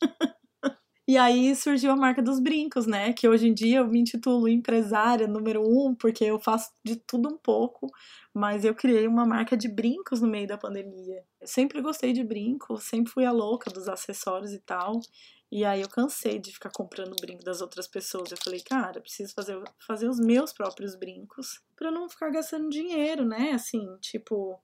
E 1.06 1.18
aí 1.18 1.54
surgiu 1.54 1.90
a 1.90 1.96
marca 1.96 2.22
dos 2.22 2.40
brincos, 2.40 2.86
né? 2.86 3.12
Que 3.12 3.28
hoje 3.28 3.46
em 3.48 3.52
dia 3.52 3.78
eu 3.78 3.86
me 3.88 4.00
intitulo 4.00 4.48
empresária 4.48 5.28
número 5.28 5.62
um, 5.62 5.94
porque 5.94 6.24
eu 6.24 6.40
faço 6.40 6.72
de 6.82 6.96
tudo 6.96 7.28
um 7.28 7.36
pouco, 7.36 7.90
mas 8.32 8.64
eu 8.64 8.74
criei 8.74 9.06
uma 9.06 9.26
marca 9.26 9.54
de 9.54 9.68
brincos 9.68 10.22
no 10.22 10.28
meio 10.28 10.46
da 10.46 10.56
pandemia. 10.56 11.22
Eu 11.38 11.46
sempre 11.46 11.82
gostei 11.82 12.14
de 12.14 12.24
brinco, 12.24 12.78
sempre 12.78 13.12
fui 13.12 13.26
a 13.26 13.32
louca 13.32 13.70
dos 13.70 13.86
acessórios 13.86 14.52
e 14.52 14.60
tal. 14.60 14.98
E 15.52 15.62
aí 15.64 15.82
eu 15.82 15.88
cansei 15.90 16.38
de 16.38 16.52
ficar 16.52 16.70
comprando 16.70 17.14
brinco 17.20 17.44
das 17.44 17.60
outras 17.60 17.86
pessoas. 17.86 18.30
Eu 18.30 18.38
falei, 18.42 18.60
cara, 18.60 19.00
preciso 19.00 19.34
fazer, 19.34 19.62
fazer 19.86 20.08
os 20.08 20.18
meus 20.18 20.54
próprios 20.54 20.96
brincos 20.96 21.60
para 21.76 21.90
não 21.90 22.08
ficar 22.08 22.30
gastando 22.30 22.70
dinheiro, 22.70 23.26
né? 23.26 23.52
Assim, 23.52 23.86
tipo, 24.00 24.58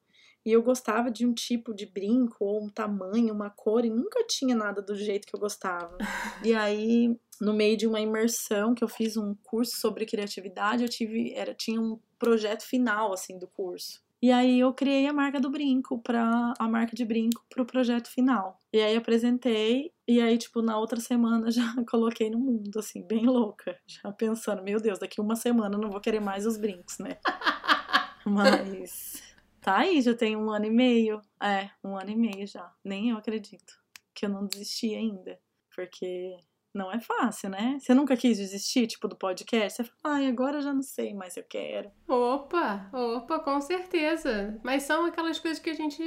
e 0.44 0.52
eu 0.52 0.62
gostava 0.62 1.10
de 1.10 1.26
um 1.26 1.32
tipo 1.32 1.74
de 1.74 1.86
brinco, 1.86 2.44
ou 2.44 2.64
um 2.64 2.68
tamanho, 2.68 3.34
uma 3.34 3.50
cor, 3.50 3.84
e 3.84 3.90
nunca 3.90 4.24
tinha 4.26 4.54
nada 4.54 4.80
do 4.80 4.94
jeito 4.94 5.26
que 5.26 5.34
eu 5.34 5.40
gostava. 5.40 5.96
E 6.44 6.54
aí, 6.54 7.14
no 7.40 7.52
meio 7.52 7.76
de 7.76 7.86
uma 7.86 8.00
imersão, 8.00 8.74
que 8.74 8.82
eu 8.82 8.88
fiz 8.88 9.16
um 9.16 9.34
curso 9.42 9.78
sobre 9.78 10.06
criatividade, 10.06 10.82
eu 10.82 10.88
tive, 10.88 11.34
era, 11.34 11.54
tinha 11.54 11.80
um 11.80 11.98
projeto 12.18 12.62
final, 12.62 13.12
assim, 13.12 13.38
do 13.38 13.46
curso. 13.46 14.02
E 14.22 14.30
aí 14.30 14.60
eu 14.60 14.72
criei 14.74 15.06
a 15.06 15.14
marca 15.14 15.40
do 15.40 15.48
brinco 15.48 15.98
para 15.98 16.52
a 16.58 16.68
marca 16.68 16.94
de 16.94 17.06
brinco 17.06 17.42
para 17.48 17.62
o 17.62 17.66
projeto 17.66 18.08
final. 18.08 18.60
E 18.70 18.78
aí 18.78 18.94
apresentei 18.94 19.92
e 20.06 20.20
aí 20.20 20.36
tipo 20.36 20.60
na 20.60 20.78
outra 20.78 21.00
semana 21.00 21.48
já 21.50 21.74
coloquei 21.88 22.28
no 22.28 22.38
mundo 22.38 22.78
assim, 22.78 23.02
bem 23.02 23.24
louca, 23.24 23.78
já 23.86 24.12
pensando, 24.12 24.62
meu 24.62 24.78
Deus, 24.78 24.98
daqui 24.98 25.22
uma 25.22 25.36
semana 25.36 25.74
eu 25.74 25.80
não 25.80 25.90
vou 25.90 26.00
querer 26.00 26.20
mais 26.20 26.44
os 26.44 26.58
brincos, 26.58 26.98
né? 26.98 27.16
Mas 28.26 29.29
Tá 29.60 29.78
aí, 29.78 30.00
já 30.00 30.14
tem 30.14 30.36
um 30.36 30.50
ano 30.50 30.66
e 30.66 30.70
meio. 30.70 31.20
É, 31.42 31.70
um 31.84 31.96
ano 31.96 32.10
e 32.10 32.16
meio 32.16 32.46
já. 32.46 32.72
Nem 32.84 33.10
eu 33.10 33.18
acredito 33.18 33.74
que 34.14 34.24
eu 34.24 34.30
não 34.30 34.46
desisti 34.46 34.94
ainda. 34.94 35.38
Porque 35.74 36.36
não 36.74 36.90
é 36.90 37.00
fácil, 37.00 37.50
né? 37.50 37.78
Você 37.78 37.92
nunca 37.94 38.16
quis 38.16 38.38
desistir, 38.38 38.86
tipo, 38.86 39.08
do 39.08 39.16
podcast? 39.16 39.76
Você 39.76 39.84
fala, 39.84 40.16
ai, 40.16 40.26
agora 40.28 40.58
eu 40.58 40.62
já 40.62 40.72
não 40.72 40.82
sei, 40.82 41.12
mas 41.14 41.36
eu 41.36 41.44
quero. 41.44 41.90
Opa, 42.08 42.88
opa, 42.92 43.40
com 43.40 43.60
certeza. 43.60 44.58
Mas 44.62 44.84
são 44.84 45.06
aquelas 45.06 45.38
coisas 45.38 45.58
que 45.58 45.70
a 45.70 45.74
gente. 45.74 46.02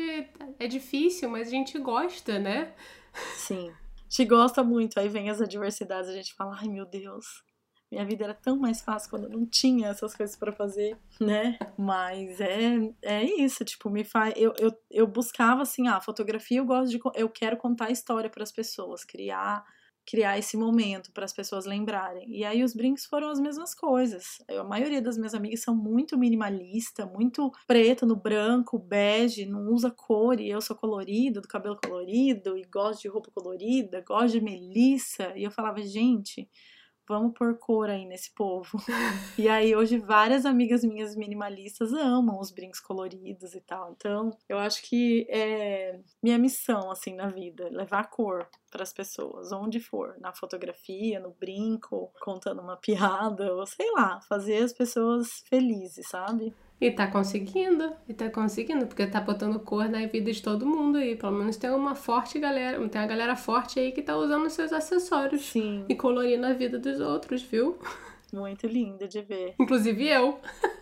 É 0.59 0.67
difícil, 0.67 1.29
mas 1.29 1.47
a 1.47 1.51
gente 1.51 1.77
gosta, 1.79 2.39
né? 2.39 2.73
Sim. 3.35 3.69
A 3.69 4.09
gente 4.09 4.25
gosta 4.25 4.63
muito. 4.63 4.99
Aí 4.99 5.09
vem 5.09 5.29
as 5.29 5.41
adversidades, 5.41 6.09
a 6.09 6.13
gente 6.13 6.33
fala, 6.33 6.57
ai 6.59 6.67
meu 6.67 6.85
Deus, 6.85 7.43
minha 7.93 8.05
vida 8.05 8.23
era 8.23 8.33
tão 8.33 8.57
mais 8.57 8.81
fácil 8.81 9.09
quando 9.09 9.29
não 9.29 9.45
tinha 9.45 9.89
essas 9.89 10.15
coisas 10.15 10.35
para 10.35 10.51
fazer, 10.51 10.97
né? 11.21 11.57
Mas 11.77 12.41
é, 12.41 12.93
é 13.01 13.23
isso, 13.23 13.63
tipo, 13.63 13.89
me 13.89 14.03
faz. 14.03 14.33
Eu, 14.35 14.53
eu, 14.57 14.71
eu 14.89 15.07
buscava 15.07 15.61
assim, 15.61 15.87
ah, 15.87 16.01
fotografia 16.01 16.57
eu 16.57 16.65
gosto 16.65 16.89
de. 16.89 16.99
Eu 17.15 17.29
quero 17.29 17.57
contar 17.57 17.91
história 17.91 18.29
para 18.29 18.43
as 18.43 18.51
pessoas, 18.51 19.03
criar 19.03 19.63
criar 20.05 20.37
esse 20.37 20.57
momento 20.57 21.11
para 21.13 21.23
as 21.23 21.33
pessoas 21.33 21.65
lembrarem. 21.65 22.29
E 22.29 22.43
aí 22.43 22.63
os 22.63 22.73
brincos 22.73 23.05
foram 23.05 23.29
as 23.29 23.39
mesmas 23.39 23.73
coisas. 23.73 24.37
Eu, 24.49 24.61
a 24.61 24.63
maioria 24.63 25.01
das 25.01 25.17
minhas 25.17 25.33
amigas 25.33 25.61
são 25.61 25.75
muito 25.75 26.17
minimalista, 26.17 27.05
muito 27.05 27.51
preto 27.65 28.05
no 28.05 28.15
branco, 28.15 28.77
bege, 28.77 29.45
não 29.45 29.67
usa 29.69 29.89
cor 29.89 30.39
e 30.39 30.49
eu 30.49 30.59
sou 30.59 30.75
colorido, 30.75 31.41
do 31.41 31.47
cabelo 31.47 31.79
colorido 31.81 32.57
e 32.57 32.63
gosto 32.65 33.01
de 33.01 33.07
roupa 33.07 33.31
colorida, 33.31 34.03
gosto 34.05 34.33
de 34.33 34.41
melissa. 34.41 35.31
E 35.37 35.43
eu 35.43 35.51
falava, 35.51 35.81
gente, 35.81 36.49
vamos 37.07 37.33
pôr 37.33 37.57
cor 37.57 37.89
aí 37.89 38.05
nesse 38.05 38.31
povo. 38.33 38.77
e 39.37 39.47
aí 39.47 39.75
hoje 39.75 39.97
várias 39.97 40.45
amigas 40.45 40.83
minhas 40.83 41.15
minimalistas 41.15 41.93
amam 41.93 42.39
os 42.39 42.51
brincos 42.51 42.79
coloridos 42.79 43.53
e 43.53 43.61
tal. 43.61 43.91
Então, 43.91 44.31
eu 44.47 44.57
acho 44.57 44.81
que 44.83 45.27
é 45.29 45.99
minha 46.21 46.37
missão 46.37 46.91
assim 46.91 47.15
na 47.15 47.27
vida, 47.27 47.69
levar 47.69 48.09
cor 48.09 48.47
para 48.71 48.83
as 48.83 48.91
pessoas, 48.91 49.51
onde 49.51 49.79
for, 49.79 50.15
na 50.19 50.33
fotografia, 50.33 51.19
no 51.19 51.31
brinco, 51.31 52.11
contando 52.21 52.61
uma 52.61 52.77
piada, 52.81 53.53
ou 53.53 53.65
sei 53.65 53.91
lá, 53.91 54.19
fazer 54.27 54.63
as 54.63 54.73
pessoas 54.73 55.43
felizes, 55.47 56.07
sabe? 56.09 56.53
E 56.81 56.91
tá 56.91 57.07
conseguindo, 57.07 57.93
e 58.09 58.13
tá 58.13 58.29
conseguindo, 58.29 58.85
porque 58.85 59.07
tá 59.07 59.21
botando 59.21 59.59
cor 59.59 59.87
na 59.87 60.05
vida 60.05 60.31
de 60.31 60.41
todo 60.41 60.65
mundo 60.65 60.97
aí. 60.97 61.15
Pelo 61.15 61.31
menos 61.31 61.55
tem 61.55 61.69
uma 61.69 61.95
forte 61.95 62.39
galera, 62.39 62.77
tem 62.89 63.01
uma 63.01 63.07
galera 63.07 63.35
forte 63.35 63.79
aí 63.79 63.91
que 63.91 64.01
tá 64.01 64.17
usando 64.17 64.49
seus 64.49 64.73
acessórios. 64.73 65.45
Sim. 65.45 65.85
E 65.87 65.95
colorindo 65.95 66.45
a 66.45 66.53
vida 66.53 66.77
dos 66.77 66.99
outros, 66.99 67.41
viu? 67.41 67.77
Muito 68.33 68.65
lindo 68.65 69.07
de 69.07 69.21
ver. 69.21 69.53
Inclusive 69.59 70.07
eu. 70.07 70.39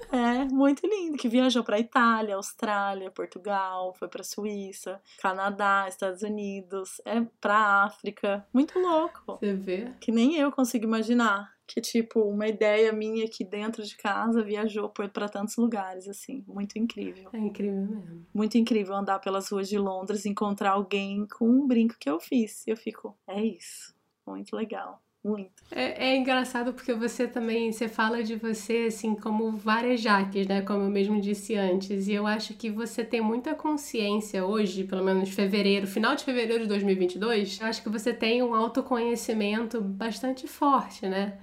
É, 0.10 0.45
muito 0.45 0.88
lindo. 0.88 1.17
Que 1.17 1.27
viajou 1.27 1.63
pra 1.63 1.80
Itália, 1.80 2.36
Austrália, 2.36 3.12
Portugal, 3.12 3.93
foi 3.93 4.08
pra 4.08 4.23
Suíça, 4.23 5.01
Canadá, 5.21 5.86
Estados 5.88 6.21
Unidos, 6.21 7.01
é 7.06 7.21
pra 7.39 7.84
África. 7.84 8.45
Muito 8.54 8.80
louco. 8.80 9.38
Você 9.38 9.54
vê? 9.54 9.91
Que 9.99 10.12
nem 10.12 10.38
eu 10.38 10.51
consigo 10.51 10.86
imaginar 10.86 11.51
que 11.74 11.80
tipo 11.80 12.20
uma 12.22 12.48
ideia 12.48 12.92
minha 12.92 13.24
aqui 13.24 13.46
dentro 13.46 13.82
de 13.82 13.96
casa 13.96 14.44
viajou 14.44 14.90
para 14.90 15.30
tantos 15.30 15.56
lugares 15.56 16.06
assim, 16.08 16.44
muito 16.46 16.78
incrível. 16.78 17.30
É 17.32 17.38
incrível 17.38 17.86
mesmo. 17.86 18.26
Muito 18.34 18.58
incrível 18.58 18.94
andar 18.94 19.20
pelas 19.20 19.50
ruas 19.50 19.70
de 19.70 19.78
Londres, 19.78 20.26
encontrar 20.26 20.72
alguém 20.72 21.26
com 21.28 21.48
um 21.48 21.66
brinco 21.66 21.96
que 21.98 22.10
eu 22.10 22.20
fiz. 22.20 22.68
Eu 22.68 22.76
fico, 22.76 23.18
é 23.26 23.42
isso, 23.42 23.96
muito 24.28 24.54
legal. 24.54 25.02
Muito. 25.24 25.52
É, 25.72 26.10
é 26.10 26.18
engraçado 26.18 26.74
porque 26.74 26.94
você 26.94 27.28
também, 27.28 27.72
você 27.72 27.88
fala 27.88 28.24
de 28.24 28.36
você 28.36 28.88
assim 28.88 29.14
como 29.14 29.52
várias 29.52 30.02
jaques, 30.02 30.48
né? 30.48 30.64
Como 30.64 30.84
eu 30.84 30.90
mesmo 30.90 31.22
disse 31.22 31.56
antes. 31.56 32.08
E 32.08 32.14
eu 32.14 32.26
acho 32.26 32.56
que 32.56 32.72
você 32.72 33.04
tem 33.06 33.22
muita 33.22 33.54
consciência 33.54 34.44
hoje, 34.44 34.84
pelo 34.84 35.04
menos 35.04 35.30
fevereiro, 35.30 35.86
final 35.86 36.16
de 36.16 36.24
fevereiro 36.24 36.64
de 36.64 36.70
2022. 36.70 37.62
Eu 37.62 37.68
acho 37.68 37.84
que 37.84 37.90
você 37.90 38.12
tem 38.12 38.42
um 38.42 38.56
autoconhecimento 38.56 39.80
bastante 39.80 40.48
forte, 40.48 41.08
né? 41.08 41.38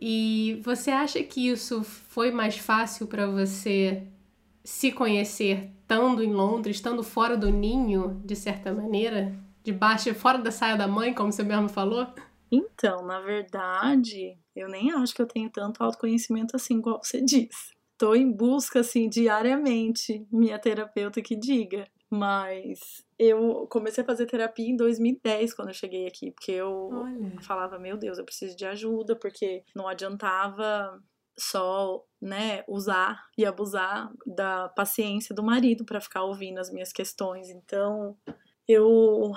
E 0.00 0.60
você 0.64 0.90
acha 0.90 1.22
que 1.22 1.48
isso 1.48 1.82
foi 1.82 2.30
mais 2.30 2.56
fácil 2.56 3.06
para 3.06 3.26
você 3.26 4.02
se 4.62 4.90
conhecer 4.92 5.70
estando 5.80 6.22
em 6.22 6.32
Londres, 6.32 6.76
estando 6.76 7.02
fora 7.02 7.36
do 7.36 7.50
ninho, 7.50 8.20
de 8.24 8.34
certa 8.34 8.72
maneira? 8.72 9.34
Debaixo, 9.62 10.14
fora 10.14 10.38
da 10.38 10.50
saia 10.50 10.76
da 10.76 10.88
mãe, 10.88 11.14
como 11.14 11.30
você 11.30 11.42
mesmo 11.42 11.68
falou? 11.68 12.06
Então, 12.50 13.04
na 13.04 13.20
verdade, 13.20 14.38
eu 14.54 14.68
nem 14.68 14.92
acho 14.92 15.14
que 15.14 15.22
eu 15.22 15.26
tenho 15.26 15.50
tanto 15.50 15.82
autoconhecimento 15.82 16.56
assim, 16.56 16.78
igual 16.78 17.00
você 17.02 17.20
diz. 17.24 17.72
Estou 17.92 18.16
em 18.16 18.30
busca, 18.30 18.80
assim, 18.80 19.08
diariamente, 19.08 20.26
minha 20.30 20.58
terapeuta 20.58 21.22
que 21.22 21.36
diga. 21.36 21.86
Mas 22.14 23.04
eu 23.18 23.66
comecei 23.68 24.04
a 24.04 24.06
fazer 24.06 24.26
terapia 24.26 24.68
em 24.68 24.76
2010, 24.76 25.52
quando 25.52 25.68
eu 25.68 25.74
cheguei 25.74 26.06
aqui, 26.06 26.30
porque 26.30 26.52
eu 26.52 26.90
Olha. 26.92 27.40
falava, 27.42 27.76
meu 27.76 27.96
Deus, 27.96 28.18
eu 28.18 28.24
preciso 28.24 28.56
de 28.56 28.64
ajuda, 28.64 29.16
porque 29.16 29.64
não 29.74 29.88
adiantava 29.88 31.02
só, 31.36 32.04
né, 32.22 32.62
usar 32.68 33.20
e 33.36 33.44
abusar 33.44 34.12
da 34.24 34.68
paciência 34.68 35.34
do 35.34 35.42
marido 35.42 35.84
para 35.84 36.00
ficar 36.00 36.22
ouvindo 36.22 36.58
as 36.58 36.70
minhas 36.70 36.92
questões. 36.92 37.50
Então, 37.50 38.16
eu 38.68 39.32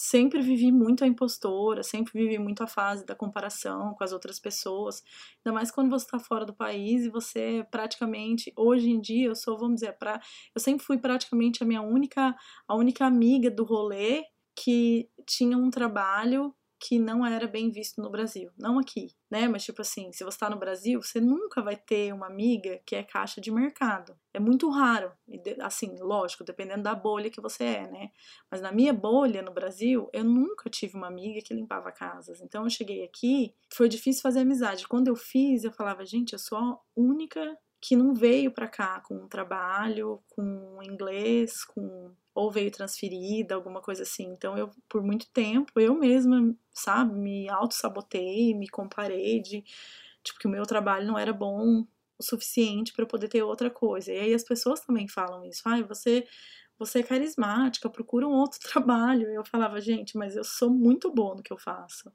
sempre 0.00 0.40
vivi 0.40 0.72
muito 0.72 1.04
a 1.04 1.06
impostora, 1.06 1.82
sempre 1.82 2.14
vivi 2.14 2.38
muito 2.38 2.62
a 2.62 2.66
fase 2.66 3.04
da 3.04 3.14
comparação 3.14 3.92
com 3.92 4.02
as 4.02 4.12
outras 4.12 4.40
pessoas. 4.40 5.02
Ainda 5.44 5.54
mais 5.54 5.70
quando 5.70 5.90
você 5.90 6.06
está 6.06 6.18
fora 6.18 6.46
do 6.46 6.54
país 6.54 7.04
e 7.04 7.10
você 7.10 7.66
praticamente, 7.70 8.50
hoje 8.56 8.88
em 8.88 8.98
dia, 8.98 9.28
eu 9.28 9.34
sou, 9.34 9.58
vamos 9.58 9.74
dizer, 9.74 9.92
pra, 9.98 10.18
eu 10.54 10.60
sempre 10.60 10.86
fui 10.86 10.96
praticamente 10.96 11.62
a 11.62 11.66
minha 11.66 11.82
única, 11.82 12.34
a 12.66 12.74
única 12.74 13.04
amiga 13.04 13.50
do 13.50 13.62
rolê 13.62 14.24
que 14.56 15.06
tinha 15.26 15.58
um 15.58 15.68
trabalho 15.68 16.54
que 16.80 16.98
não 16.98 17.26
era 17.26 17.46
bem 17.46 17.70
visto 17.70 18.00
no 18.00 18.08
Brasil. 18.08 18.50
Não 18.56 18.78
aqui, 18.78 19.14
né? 19.30 19.46
Mas, 19.46 19.64
tipo 19.64 19.82
assim, 19.82 20.10
se 20.12 20.24
você 20.24 20.38
tá 20.38 20.48
no 20.48 20.58
Brasil, 20.58 21.00
você 21.02 21.20
nunca 21.20 21.60
vai 21.60 21.76
ter 21.76 22.12
uma 22.14 22.26
amiga 22.26 22.80
que 22.86 22.96
é 22.96 23.02
caixa 23.02 23.38
de 23.38 23.50
mercado. 23.50 24.18
É 24.32 24.40
muito 24.40 24.68
raro. 24.70 25.12
Assim, 25.60 25.94
lógico, 26.00 26.42
dependendo 26.42 26.82
da 26.82 26.94
bolha 26.94 27.28
que 27.28 27.40
você 27.40 27.64
é, 27.64 27.86
né? 27.86 28.10
Mas 28.50 28.62
na 28.62 28.72
minha 28.72 28.94
bolha 28.94 29.42
no 29.42 29.52
Brasil, 29.52 30.08
eu 30.10 30.24
nunca 30.24 30.70
tive 30.70 30.96
uma 30.96 31.08
amiga 31.08 31.42
que 31.44 31.52
limpava 31.52 31.92
casas. 31.92 32.40
Então, 32.40 32.64
eu 32.64 32.70
cheguei 32.70 33.04
aqui, 33.04 33.54
foi 33.70 33.88
difícil 33.88 34.22
fazer 34.22 34.40
amizade. 34.40 34.88
Quando 34.88 35.08
eu 35.08 35.16
fiz, 35.16 35.64
eu 35.64 35.72
falava, 35.72 36.04
gente, 36.06 36.32
eu 36.32 36.38
sou 36.38 36.56
a 36.56 36.78
única 36.96 37.58
que 37.80 37.96
não 37.96 38.14
veio 38.14 38.52
para 38.52 38.68
cá 38.68 39.00
com 39.00 39.14
um 39.16 39.28
trabalho, 39.28 40.22
com 40.28 40.78
inglês, 40.82 41.64
com 41.64 42.12
ou 42.34 42.50
veio 42.50 42.70
transferida, 42.70 43.54
alguma 43.54 43.80
coisa 43.80 44.02
assim. 44.02 44.24
Então 44.28 44.56
eu 44.56 44.70
por 44.88 45.02
muito 45.02 45.28
tempo 45.30 45.78
eu 45.80 45.94
mesma, 45.94 46.54
sabe, 46.72 47.14
me 47.14 47.48
auto-sabotei, 47.48 48.54
me 48.54 48.68
comparei 48.68 49.40
de 49.40 49.64
tipo 50.22 50.38
que 50.38 50.46
o 50.46 50.50
meu 50.50 50.64
trabalho 50.64 51.06
não 51.06 51.18
era 51.18 51.32
bom 51.32 51.86
o 52.18 52.22
suficiente 52.22 52.92
para 52.92 53.06
poder 53.06 53.28
ter 53.28 53.42
outra 53.42 53.70
coisa. 53.70 54.12
E 54.12 54.18
aí 54.18 54.34
as 54.34 54.44
pessoas 54.44 54.80
também 54.80 55.08
falam 55.08 55.44
isso. 55.44 55.62
Ai, 55.66 55.82
você 55.82 56.26
você 56.78 57.00
é 57.00 57.02
carismática, 57.02 57.90
procura 57.90 58.26
um 58.26 58.32
outro 58.32 58.58
trabalho. 58.66 59.28
Eu 59.28 59.44
falava, 59.44 59.80
gente, 59.80 60.16
mas 60.16 60.34
eu 60.36 60.44
sou 60.44 60.70
muito 60.70 61.12
boa 61.12 61.34
no 61.36 61.42
que 61.42 61.52
eu 61.52 61.58
faço. 61.58 62.10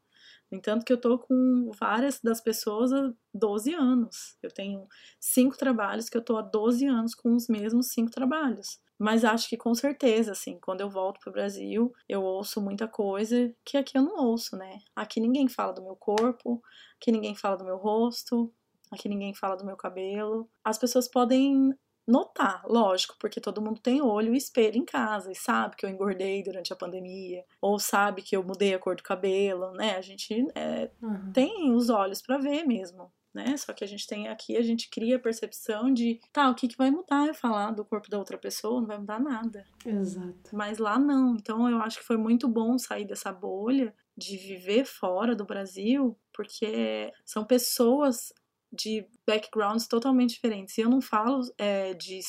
Entanto, 0.55 0.85
que 0.85 0.93
eu 0.93 0.99
tô 0.99 1.19
com 1.19 1.69
várias 1.79 2.19
das 2.21 2.41
pessoas 2.41 2.91
há 2.93 3.13
12 3.33 3.73
anos. 3.73 4.37
Eu 4.41 4.51
tenho 4.51 4.87
cinco 5.19 5.57
trabalhos 5.57 6.09
que 6.09 6.17
eu 6.17 6.23
tô 6.23 6.37
há 6.37 6.41
12 6.41 6.85
anos 6.85 7.13
com 7.13 7.35
os 7.35 7.47
mesmos 7.47 7.89
cinco 7.89 8.11
trabalhos. 8.11 8.79
Mas 8.97 9.25
acho 9.25 9.49
que 9.49 9.57
com 9.57 9.75
certeza, 9.75 10.31
assim, 10.31 10.57
quando 10.59 10.81
eu 10.81 10.89
volto 10.89 11.19
pro 11.19 11.31
Brasil, 11.31 11.93
eu 12.07 12.23
ouço 12.23 12.61
muita 12.61 12.87
coisa 12.87 13.53
que 13.65 13.77
aqui 13.77 13.97
eu 13.97 14.01
não 14.01 14.15
ouço, 14.25 14.55
né? 14.55 14.79
Aqui 14.95 15.19
ninguém 15.19 15.49
fala 15.49 15.73
do 15.73 15.83
meu 15.83 15.97
corpo, 15.97 16.61
aqui 16.95 17.11
ninguém 17.11 17.35
fala 17.35 17.57
do 17.57 17.65
meu 17.65 17.75
rosto, 17.75 18.53
aqui 18.89 19.09
ninguém 19.09 19.33
fala 19.33 19.57
do 19.57 19.65
meu 19.65 19.75
cabelo. 19.75 20.49
As 20.63 20.77
pessoas 20.77 21.09
podem 21.09 21.73
notar, 22.07 22.63
lógico, 22.67 23.15
porque 23.19 23.41
todo 23.41 23.61
mundo 23.61 23.79
tem 23.79 24.01
olho 24.01 24.33
e 24.33 24.37
espelho 24.37 24.77
em 24.77 24.85
casa 24.85 25.31
e 25.31 25.35
sabe 25.35 25.75
que 25.75 25.85
eu 25.85 25.89
engordei 25.89 26.43
durante 26.43 26.71
a 26.71 26.75
pandemia, 26.75 27.43
ou 27.59 27.79
sabe 27.79 28.21
que 28.21 28.35
eu 28.35 28.43
mudei 28.43 28.73
a 28.73 28.79
cor 28.79 28.95
do 28.95 29.03
cabelo, 29.03 29.71
né? 29.71 29.97
A 29.97 30.01
gente 30.01 30.47
é, 30.53 30.91
uhum. 31.01 31.31
tem 31.31 31.71
os 31.73 31.89
olhos 31.89 32.21
para 32.21 32.37
ver 32.37 32.63
mesmo. 32.65 33.11
Né? 33.33 33.57
Só 33.57 33.73
que 33.73 33.83
a 33.83 33.87
gente 33.87 34.07
tem 34.07 34.29
aqui, 34.29 34.55
a 34.55 34.61
gente 34.61 34.89
cria 34.89 35.17
a 35.17 35.19
percepção 35.19 35.93
de, 35.93 36.21
tá, 36.31 36.49
o 36.49 36.55
que, 36.55 36.69
que 36.69 36.77
vai 36.77 36.89
mudar 36.89 37.27
eu 37.27 37.33
falar 37.33 37.71
do 37.71 37.83
corpo 37.83 38.09
da 38.09 38.17
outra 38.17 38.37
pessoa? 38.37 38.79
Não 38.79 38.87
vai 38.87 38.97
mudar 38.97 39.19
nada. 39.19 39.65
Exato. 39.85 40.51
Mas 40.53 40.77
lá 40.77 40.97
não. 40.97 41.35
Então 41.35 41.69
eu 41.69 41.81
acho 41.81 41.97
que 41.97 42.05
foi 42.05 42.15
muito 42.15 42.47
bom 42.47 42.77
sair 42.77 43.03
dessa 43.03 43.33
bolha, 43.33 43.93
de 44.17 44.37
viver 44.37 44.85
fora 44.85 45.35
do 45.35 45.43
Brasil, 45.43 46.17
porque 46.31 47.11
são 47.25 47.43
pessoas 47.43 48.31
de 48.71 49.07
backgrounds 49.25 49.87
totalmente 49.87 50.35
diferentes. 50.35 50.77
E 50.77 50.81
eu 50.81 50.89
não 50.89 51.01
falo 51.01 51.41
é, 51.57 51.93
de 51.93 52.19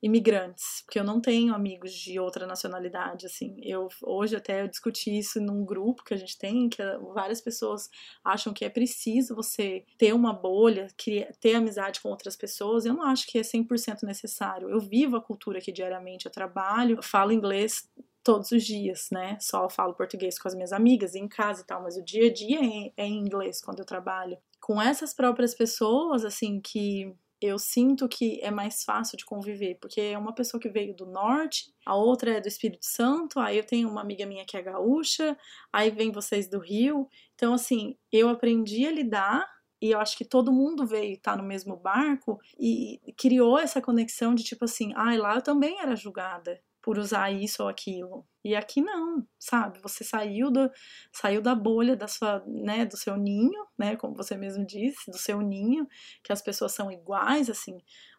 imigrantes, 0.00 0.82
porque 0.84 0.98
eu 0.98 1.04
não 1.04 1.20
tenho 1.20 1.52
amigos 1.52 1.92
de 1.92 2.20
outra 2.20 2.46
nacionalidade, 2.46 3.26
assim. 3.26 3.56
Eu 3.62 3.88
hoje 4.02 4.36
até 4.36 4.62
eu 4.62 4.68
discuti 4.68 5.16
isso 5.18 5.40
num 5.40 5.64
grupo 5.64 6.04
que 6.04 6.14
a 6.14 6.16
gente 6.16 6.38
tem, 6.38 6.68
que 6.68 6.82
várias 7.12 7.40
pessoas 7.40 7.90
acham 8.24 8.52
que 8.52 8.64
é 8.64 8.68
preciso 8.68 9.34
você 9.34 9.84
ter 9.98 10.12
uma 10.12 10.32
bolha, 10.32 10.86
ter 11.40 11.54
amizade 11.54 12.00
com 12.00 12.10
outras 12.10 12.36
pessoas. 12.36 12.84
Eu 12.84 12.94
não 12.94 13.02
acho 13.02 13.26
que 13.26 13.38
é 13.38 13.42
100% 13.42 14.04
necessário. 14.04 14.70
Eu 14.70 14.78
vivo 14.80 15.16
a 15.16 15.20
cultura 15.22 15.58
aqui 15.58 15.72
diariamente, 15.72 16.26
eu 16.26 16.32
trabalho, 16.32 17.02
falo 17.02 17.32
inglês 17.32 17.88
todos 18.22 18.52
os 18.52 18.62
dias, 18.64 19.08
né? 19.10 19.36
Só 19.40 19.68
falo 19.68 19.94
português 19.94 20.38
com 20.38 20.46
as 20.46 20.54
minhas 20.54 20.72
amigas 20.72 21.14
em 21.14 21.26
casa 21.26 21.62
e 21.62 21.64
tal, 21.64 21.82
mas 21.82 21.96
o 21.96 22.04
dia 22.04 22.28
a 22.28 22.32
dia 22.32 22.60
é, 22.60 22.92
é 22.96 23.06
em 23.06 23.18
inglês 23.18 23.60
quando 23.60 23.80
eu 23.80 23.86
trabalho 23.86 24.38
com 24.68 24.82
essas 24.82 25.14
próprias 25.14 25.54
pessoas, 25.54 26.26
assim, 26.26 26.60
que 26.60 27.10
eu 27.40 27.58
sinto 27.58 28.06
que 28.06 28.38
é 28.42 28.50
mais 28.50 28.84
fácil 28.84 29.16
de 29.16 29.24
conviver, 29.24 29.78
porque 29.80 29.98
é 29.98 30.18
uma 30.18 30.34
pessoa 30.34 30.60
que 30.60 30.68
veio 30.68 30.94
do 30.94 31.06
norte, 31.06 31.72
a 31.86 31.94
outra 31.94 32.32
é 32.32 32.40
do 32.40 32.48
Espírito 32.48 32.84
Santo, 32.84 33.40
aí 33.40 33.56
eu 33.56 33.64
tenho 33.64 33.88
uma 33.88 34.02
amiga 34.02 34.26
minha 34.26 34.44
que 34.44 34.58
é 34.58 34.62
gaúcha, 34.62 35.34
aí 35.72 35.90
vem 35.90 36.12
vocês 36.12 36.50
do 36.50 36.58
Rio. 36.58 37.08
Então, 37.34 37.54
assim, 37.54 37.96
eu 38.12 38.28
aprendi 38.28 38.86
a 38.86 38.92
lidar 38.92 39.48
e 39.80 39.90
eu 39.90 40.00
acho 40.00 40.18
que 40.18 40.24
todo 40.24 40.52
mundo 40.52 40.86
veio 40.86 41.14
estar 41.14 41.34
tá 41.34 41.42
no 41.42 41.48
mesmo 41.48 41.74
barco 41.74 42.38
e 42.60 43.00
criou 43.16 43.58
essa 43.58 43.80
conexão 43.80 44.34
de 44.34 44.44
tipo 44.44 44.66
assim, 44.66 44.92
ai, 44.94 45.16
ah, 45.16 45.22
lá 45.22 45.34
eu 45.36 45.42
também 45.42 45.80
era 45.80 45.96
julgada 45.96 46.60
por 46.82 46.98
usar 46.98 47.30
isso 47.30 47.62
ou 47.62 47.70
aquilo. 47.70 48.26
E 48.44 48.54
aqui 48.54 48.80
não, 48.80 49.26
sabe? 49.38 49.80
Você 49.82 50.04
saiu 50.04 50.50
do, 50.50 50.70
saiu 51.12 51.42
da 51.42 51.54
bolha 51.54 51.96
da 51.96 52.06
sua, 52.06 52.42
né, 52.46 52.86
do 52.86 52.96
seu 52.96 53.16
ninho, 53.16 53.66
né, 53.76 53.96
como 53.96 54.14
você 54.14 54.36
mesmo 54.36 54.64
disse, 54.64 55.10
do 55.10 55.18
seu 55.18 55.40
ninho, 55.40 55.86
que 56.22 56.32
as 56.32 56.40
pessoas 56.40 56.72
são 56.72 56.90
iguais, 56.90 57.50
assim. 57.50 57.78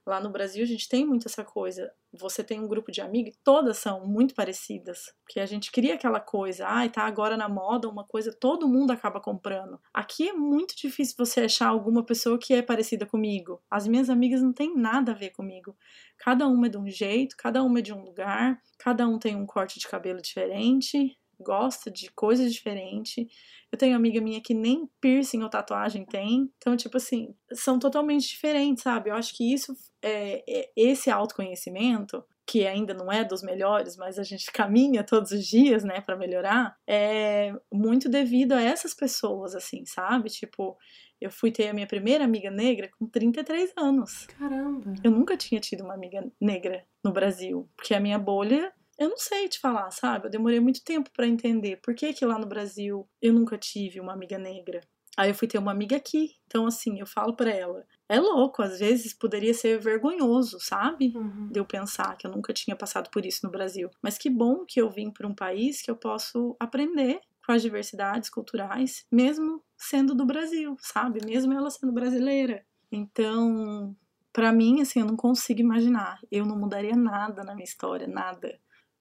Lá 0.09 0.19
no 0.19 0.31
Brasil 0.31 0.63
a 0.63 0.67
gente 0.67 0.89
tem 0.89 1.05
muito 1.05 1.27
essa 1.27 1.43
coisa. 1.43 1.91
Você 2.11 2.43
tem 2.43 2.59
um 2.59 2.67
grupo 2.67 2.91
de 2.91 2.99
amigos, 2.99 3.37
todas 3.43 3.77
são 3.77 4.07
muito 4.07 4.33
parecidas. 4.33 5.13
Porque 5.23 5.39
a 5.39 5.45
gente 5.45 5.71
cria 5.71 5.93
aquela 5.93 6.19
coisa, 6.19 6.65
ai, 6.67 6.87
ah, 6.87 6.89
tá 6.89 7.03
agora 7.03 7.37
na 7.37 7.47
moda 7.47 7.87
uma 7.87 8.03
coisa, 8.03 8.33
todo 8.33 8.67
mundo 8.67 8.89
acaba 8.89 9.21
comprando. 9.21 9.79
Aqui 9.93 10.29
é 10.29 10.33
muito 10.33 10.75
difícil 10.75 11.13
você 11.15 11.41
achar 11.41 11.67
alguma 11.67 12.03
pessoa 12.03 12.39
que 12.39 12.55
é 12.55 12.63
parecida 12.63 13.05
comigo. 13.05 13.61
As 13.69 13.85
minhas 13.87 14.09
amigas 14.09 14.41
não 14.41 14.51
têm 14.51 14.75
nada 14.75 15.11
a 15.11 15.15
ver 15.15 15.29
comigo. 15.29 15.77
Cada 16.17 16.47
uma 16.47 16.65
é 16.65 16.69
de 16.69 16.77
um 16.79 16.89
jeito, 16.89 17.37
cada 17.37 17.61
uma 17.61 17.77
é 17.77 17.81
de 17.83 17.93
um 17.93 18.03
lugar, 18.03 18.59
cada 18.79 19.07
um 19.07 19.19
tem 19.19 19.35
um 19.35 19.45
corte 19.45 19.79
de 19.79 19.87
cabelo 19.87 20.08
diferente, 20.17 21.17
gosta 21.39 21.89
de 21.89 22.11
coisas 22.11 22.53
diferentes. 22.53 23.25
Eu 23.71 23.77
tenho 23.77 23.95
amiga 23.95 24.19
minha 24.19 24.41
que 24.41 24.53
nem 24.53 24.89
piercing 24.99 25.41
ou 25.41 25.49
tatuagem 25.49 26.05
tem. 26.05 26.51
Então, 26.57 26.75
tipo 26.75 26.97
assim, 26.97 27.33
são 27.53 27.79
totalmente 27.79 28.27
diferentes, 28.27 28.83
sabe? 28.83 29.09
Eu 29.09 29.15
acho 29.15 29.35
que 29.35 29.53
isso 29.53 29.73
é, 30.01 30.43
é 30.47 30.71
esse 30.75 31.09
autoconhecimento 31.09 32.23
que 32.45 32.65
ainda 32.65 32.95
não 32.95 33.11
é 33.11 33.23
dos 33.23 33.43
melhores, 33.43 33.95
mas 33.95 34.17
a 34.17 34.23
gente 34.23 34.49
caminha 34.51 35.03
todos 35.03 35.31
os 35.31 35.45
dias, 35.45 35.83
né, 35.83 36.01
para 36.01 36.17
melhorar, 36.17 36.75
é 36.87 37.53
muito 37.71 38.09
devido 38.09 38.53
a 38.53 38.61
essas 38.61 38.93
pessoas, 38.93 39.53
assim, 39.53 39.85
sabe? 39.85 40.29
Tipo, 40.29 40.75
eu 41.21 41.29
fui 41.29 41.51
ter 41.51 41.67
a 41.67 41.73
minha 41.73 41.85
primeira 41.85 42.23
amiga 42.23 42.49
negra 42.49 42.89
com 42.97 43.05
33 43.05 43.71
anos. 43.77 44.25
Caramba! 44.25 44.95
Eu 45.03 45.11
nunca 45.11 45.37
tinha 45.37 45.61
tido 45.61 45.83
uma 45.83 45.93
amiga 45.93 46.25
negra 46.41 46.83
no 47.03 47.11
Brasil, 47.11 47.69
porque 47.77 47.93
a 47.93 47.99
minha 47.99 48.17
bolha 48.17 48.73
eu 48.99 49.09
não 49.09 49.17
sei 49.17 49.47
te 49.47 49.59
falar, 49.59 49.89
sabe? 49.91 50.27
Eu 50.27 50.31
demorei 50.31 50.59
muito 50.59 50.83
tempo 50.83 51.09
para 51.11 51.25
entender 51.25 51.77
por 51.81 51.95
que 51.95 52.13
que 52.13 52.25
lá 52.25 52.37
no 52.37 52.45
Brasil 52.45 53.07
eu 53.21 53.33
nunca 53.33 53.57
tive 53.57 53.99
uma 53.99 54.11
amiga 54.11 54.37
negra. 54.37 54.81
Aí 55.17 55.29
eu 55.29 55.35
fui 55.35 55.47
ter 55.47 55.57
uma 55.57 55.71
amiga 55.71 55.95
aqui. 55.95 56.35
Então, 56.47 56.65
assim, 56.65 56.99
eu 56.99 57.05
falo 57.05 57.33
para 57.35 57.49
ela. 57.49 57.85
É 58.07 58.19
louco, 58.19 58.61
às 58.61 58.79
vezes 58.79 59.13
poderia 59.13 59.53
ser 59.53 59.79
vergonhoso, 59.79 60.59
sabe? 60.59 61.13
Uhum. 61.15 61.49
De 61.49 61.59
eu 61.59 61.65
pensar 61.65 62.15
que 62.17 62.27
eu 62.27 62.31
nunca 62.31 62.53
tinha 62.53 62.75
passado 62.75 63.09
por 63.09 63.25
isso 63.25 63.41
no 63.43 63.51
Brasil. 63.51 63.89
Mas 64.01 64.17
que 64.17 64.29
bom 64.29 64.65
que 64.65 64.81
eu 64.81 64.89
vim 64.89 65.11
para 65.11 65.27
um 65.27 65.35
país 65.35 65.81
que 65.81 65.89
eu 65.89 65.95
posso 65.95 66.55
aprender 66.59 67.21
com 67.45 67.51
as 67.51 67.61
diversidades 67.61 68.29
culturais, 68.29 69.05
mesmo 69.11 69.63
sendo 69.77 70.13
do 70.13 70.25
Brasil, 70.25 70.77
sabe? 70.79 71.19
Mesmo 71.25 71.53
ela 71.53 71.69
sendo 71.69 71.91
brasileira. 71.91 72.65
Então, 72.91 73.95
para 74.31 74.51
mim, 74.51 74.81
assim, 74.81 74.99
eu 74.99 75.05
não 75.05 75.15
consigo 75.15 75.59
imaginar. 75.59 76.19
Eu 76.31 76.45
não 76.45 76.57
mudaria 76.57 76.95
nada 76.95 77.43
na 77.43 77.53
minha 77.53 77.65
história, 77.65 78.07
nada 78.07 78.59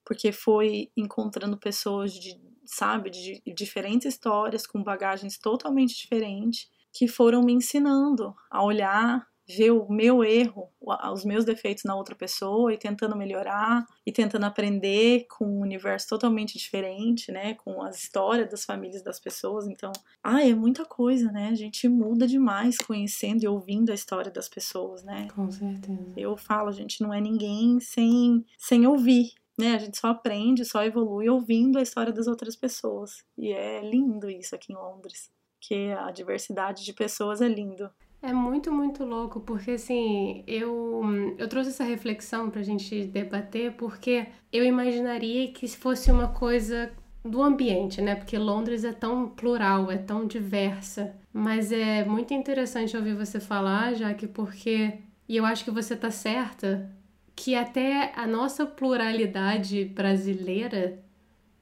porque 0.08 0.32
foi 0.32 0.90
encontrando 0.96 1.58
pessoas 1.58 2.14
de, 2.14 2.40
sabe, 2.64 3.10
de 3.10 3.42
diferentes 3.54 4.06
histórias, 4.06 4.66
com 4.66 4.82
bagagens 4.82 5.36
totalmente 5.36 5.94
diferentes, 5.94 6.66
que 6.94 7.06
foram 7.06 7.42
me 7.42 7.52
ensinando 7.52 8.34
a 8.50 8.64
olhar, 8.64 9.28
ver 9.46 9.70
o 9.70 9.86
meu 9.90 10.24
erro, 10.24 10.70
os 11.12 11.26
meus 11.26 11.44
defeitos 11.44 11.84
na 11.84 11.94
outra 11.94 12.14
pessoa 12.14 12.72
e 12.72 12.78
tentando 12.78 13.14
melhorar 13.16 13.84
e 14.06 14.10
tentando 14.10 14.44
aprender 14.44 15.26
com 15.28 15.44
um 15.44 15.60
universo 15.60 16.08
totalmente 16.08 16.56
diferente, 16.56 17.30
né, 17.30 17.52
com 17.54 17.82
as 17.82 18.02
histórias 18.02 18.50
das 18.50 18.64
famílias 18.64 19.02
das 19.02 19.20
pessoas. 19.20 19.66
Então, 19.66 19.92
ah, 20.24 20.42
é 20.42 20.54
muita 20.54 20.86
coisa, 20.86 21.30
né? 21.30 21.48
A 21.48 21.54
gente 21.54 21.86
muda 21.86 22.26
demais 22.26 22.78
conhecendo 22.78 23.44
e 23.44 23.48
ouvindo 23.48 23.90
a 23.90 23.94
história 23.94 24.30
das 24.30 24.48
pessoas, 24.48 25.02
né? 25.02 25.28
Com 25.34 25.50
certeza. 25.50 26.14
Eu 26.16 26.34
falo, 26.34 26.70
a 26.70 26.72
gente 26.72 27.02
não 27.02 27.12
é 27.12 27.20
ninguém 27.20 27.78
sem 27.78 28.42
sem 28.56 28.86
ouvir 28.86 29.32
né? 29.58 29.74
A 29.74 29.78
gente 29.78 29.98
só 29.98 30.08
aprende, 30.08 30.64
só 30.64 30.84
evolui 30.84 31.28
ouvindo 31.28 31.78
a 31.78 31.82
história 31.82 32.12
das 32.12 32.26
outras 32.26 32.54
pessoas. 32.54 33.24
E 33.36 33.52
é 33.52 33.80
lindo 33.82 34.30
isso 34.30 34.54
aqui 34.54 34.72
em 34.72 34.76
Londres, 34.76 35.30
que 35.60 35.90
a 35.92 36.10
diversidade 36.10 36.84
de 36.84 36.92
pessoas 36.92 37.40
é 37.40 37.48
lindo. 37.48 37.90
É 38.20 38.32
muito, 38.32 38.72
muito 38.72 39.04
louco, 39.04 39.40
porque 39.40 39.72
assim, 39.72 40.42
eu, 40.46 41.02
eu 41.38 41.48
trouxe 41.48 41.70
essa 41.70 41.84
reflexão 41.84 42.50
pra 42.50 42.62
gente 42.62 43.04
debater, 43.04 43.72
porque 43.74 44.26
eu 44.52 44.64
imaginaria 44.64 45.52
que 45.52 45.68
fosse 45.68 46.10
uma 46.10 46.28
coisa 46.28 46.92
do 47.24 47.42
ambiente, 47.42 48.00
né? 48.00 48.16
Porque 48.16 48.36
Londres 48.36 48.84
é 48.84 48.92
tão 48.92 49.28
plural, 49.28 49.90
é 49.90 49.98
tão 49.98 50.26
diversa. 50.26 51.14
Mas 51.32 51.70
é 51.70 52.04
muito 52.04 52.34
interessante 52.34 52.96
ouvir 52.96 53.14
você 53.14 53.38
falar, 53.38 53.94
já 53.94 54.12
que 54.14 54.26
porque. 54.26 54.98
E 55.28 55.36
eu 55.36 55.44
acho 55.44 55.64
que 55.64 55.70
você 55.70 55.94
tá 55.94 56.10
certa 56.10 56.90
que 57.38 57.54
até 57.54 58.12
a 58.16 58.26
nossa 58.26 58.66
pluralidade 58.66 59.84
brasileira 59.84 61.00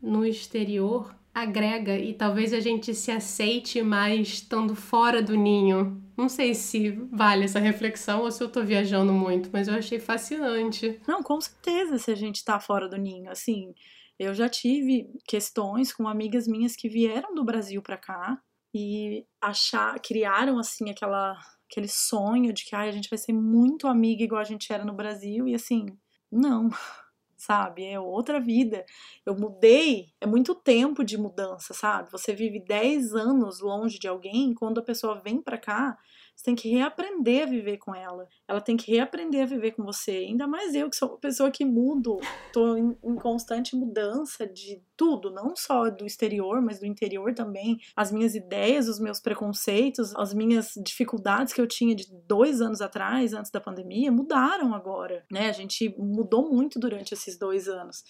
no 0.00 0.24
exterior 0.24 1.14
agrega 1.34 1.98
e 1.98 2.14
talvez 2.14 2.54
a 2.54 2.60
gente 2.60 2.94
se 2.94 3.10
aceite 3.10 3.82
mais 3.82 4.26
estando 4.26 4.74
fora 4.74 5.22
do 5.22 5.36
ninho. 5.36 6.02
Não 6.16 6.30
sei 6.30 6.54
se 6.54 6.92
vale 7.12 7.44
essa 7.44 7.58
reflexão 7.58 8.22
ou 8.22 8.30
se 8.30 8.42
eu 8.42 8.48
tô 8.48 8.62
viajando 8.62 9.12
muito, 9.12 9.50
mas 9.52 9.68
eu 9.68 9.74
achei 9.74 9.98
fascinante. 9.98 10.98
Não, 11.06 11.22
com 11.22 11.38
certeza 11.38 11.98
se 11.98 12.10
a 12.10 12.14
gente 12.14 12.42
tá 12.42 12.58
fora 12.58 12.88
do 12.88 12.96
ninho, 12.96 13.30
assim, 13.30 13.74
eu 14.18 14.32
já 14.32 14.48
tive 14.48 15.10
questões 15.28 15.92
com 15.92 16.08
amigas 16.08 16.48
minhas 16.48 16.74
que 16.74 16.88
vieram 16.88 17.34
do 17.34 17.44
Brasil 17.44 17.82
para 17.82 17.98
cá 17.98 18.40
e 18.74 19.26
achar, 19.42 20.00
criaram 20.00 20.58
assim 20.58 20.88
aquela 20.88 21.38
aquele 21.70 21.88
sonho 21.88 22.52
de 22.52 22.64
que 22.64 22.74
ai, 22.74 22.88
a 22.88 22.92
gente 22.92 23.10
vai 23.10 23.18
ser 23.18 23.32
muito 23.32 23.86
amiga 23.88 24.22
igual 24.22 24.40
a 24.40 24.44
gente 24.44 24.72
era 24.72 24.84
no 24.84 24.94
Brasil, 24.94 25.46
e 25.48 25.54
assim, 25.54 25.86
não 26.30 26.70
sabe? 27.36 27.84
É 27.84 28.00
outra 28.00 28.40
vida. 28.40 28.84
Eu 29.24 29.34
mudei, 29.36 30.08
é 30.20 30.26
muito 30.26 30.54
tempo 30.54 31.04
de 31.04 31.18
mudança, 31.18 31.74
sabe? 31.74 32.10
Você 32.10 32.34
vive 32.34 32.60
10 32.60 33.14
anos 33.14 33.60
longe 33.60 33.98
de 33.98 34.08
alguém, 34.08 34.54
quando 34.54 34.78
a 34.80 34.84
pessoa 34.84 35.20
vem 35.20 35.40
para 35.42 35.58
cá, 35.58 35.98
você 36.36 36.44
tem 36.44 36.54
que 36.54 36.68
reaprender 36.68 37.44
a 37.44 37.50
viver 37.50 37.78
com 37.78 37.94
ela. 37.94 38.28
Ela 38.46 38.60
tem 38.60 38.76
que 38.76 38.92
reaprender 38.92 39.42
a 39.42 39.46
viver 39.46 39.72
com 39.72 39.82
você. 39.82 40.10
Ainda 40.12 40.46
mais 40.46 40.74
eu, 40.74 40.90
que 40.90 40.96
sou 40.96 41.08
uma 41.08 41.18
pessoa 41.18 41.50
que 41.50 41.64
mudo, 41.64 42.18
tô 42.52 42.76
em, 42.76 42.94
em 43.02 43.14
constante 43.16 43.74
mudança 43.74 44.46
de 44.46 44.82
tudo, 44.94 45.30
não 45.30 45.56
só 45.56 45.88
do 45.88 46.04
exterior, 46.04 46.60
mas 46.60 46.78
do 46.78 46.84
interior 46.84 47.32
também. 47.34 47.80
As 47.96 48.12
minhas 48.12 48.34
ideias, 48.34 48.86
os 48.86 49.00
meus 49.00 49.18
preconceitos, 49.18 50.14
as 50.14 50.34
minhas 50.34 50.74
dificuldades 50.76 51.54
que 51.54 51.60
eu 51.60 51.66
tinha 51.66 51.94
de 51.94 52.06
dois 52.26 52.60
anos 52.60 52.82
atrás, 52.82 53.32
antes 53.32 53.50
da 53.50 53.60
pandemia, 53.60 54.12
mudaram 54.12 54.74
agora, 54.74 55.24
né? 55.32 55.48
A 55.48 55.52
gente 55.52 55.94
mudou 55.98 56.50
muito 56.52 56.78
durante 56.78 57.14
esses 57.14 57.38
dois 57.38 57.66
anos. 57.66 58.04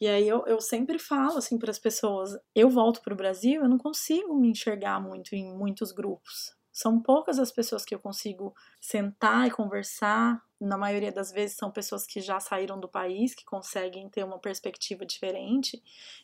E 0.00 0.06
aí 0.06 0.28
eu, 0.28 0.44
eu 0.46 0.60
sempre 0.60 0.96
falo 0.98 1.38
assim 1.38 1.58
para 1.58 1.72
as 1.72 1.78
pessoas: 1.78 2.36
eu 2.54 2.70
volto 2.70 3.02
para 3.02 3.14
o 3.14 3.16
Brasil, 3.16 3.62
eu 3.62 3.68
não 3.68 3.78
consigo 3.78 4.32
me 4.38 4.48
enxergar 4.48 5.00
muito 5.00 5.34
em 5.34 5.52
muitos 5.52 5.90
grupos. 5.90 6.54
São 6.74 7.00
poucas 7.00 7.38
as 7.38 7.52
pessoas 7.52 7.84
que 7.84 7.94
eu 7.94 8.00
consigo 8.00 8.52
sentar 8.80 9.46
e 9.46 9.50
conversar. 9.52 10.42
Na 10.60 10.76
maioria 10.76 11.12
das 11.12 11.30
vezes 11.32 11.56
são 11.56 11.70
pessoas 11.70 12.04
que 12.06 12.20
já 12.20 12.40
saíram 12.40 12.80
do 12.80 12.88
país, 12.88 13.34
que 13.34 13.44
conseguem 13.44 14.08
ter 14.10 14.24
uma 14.24 14.40
perspectiva 14.40 15.06
diferente. 15.06 15.80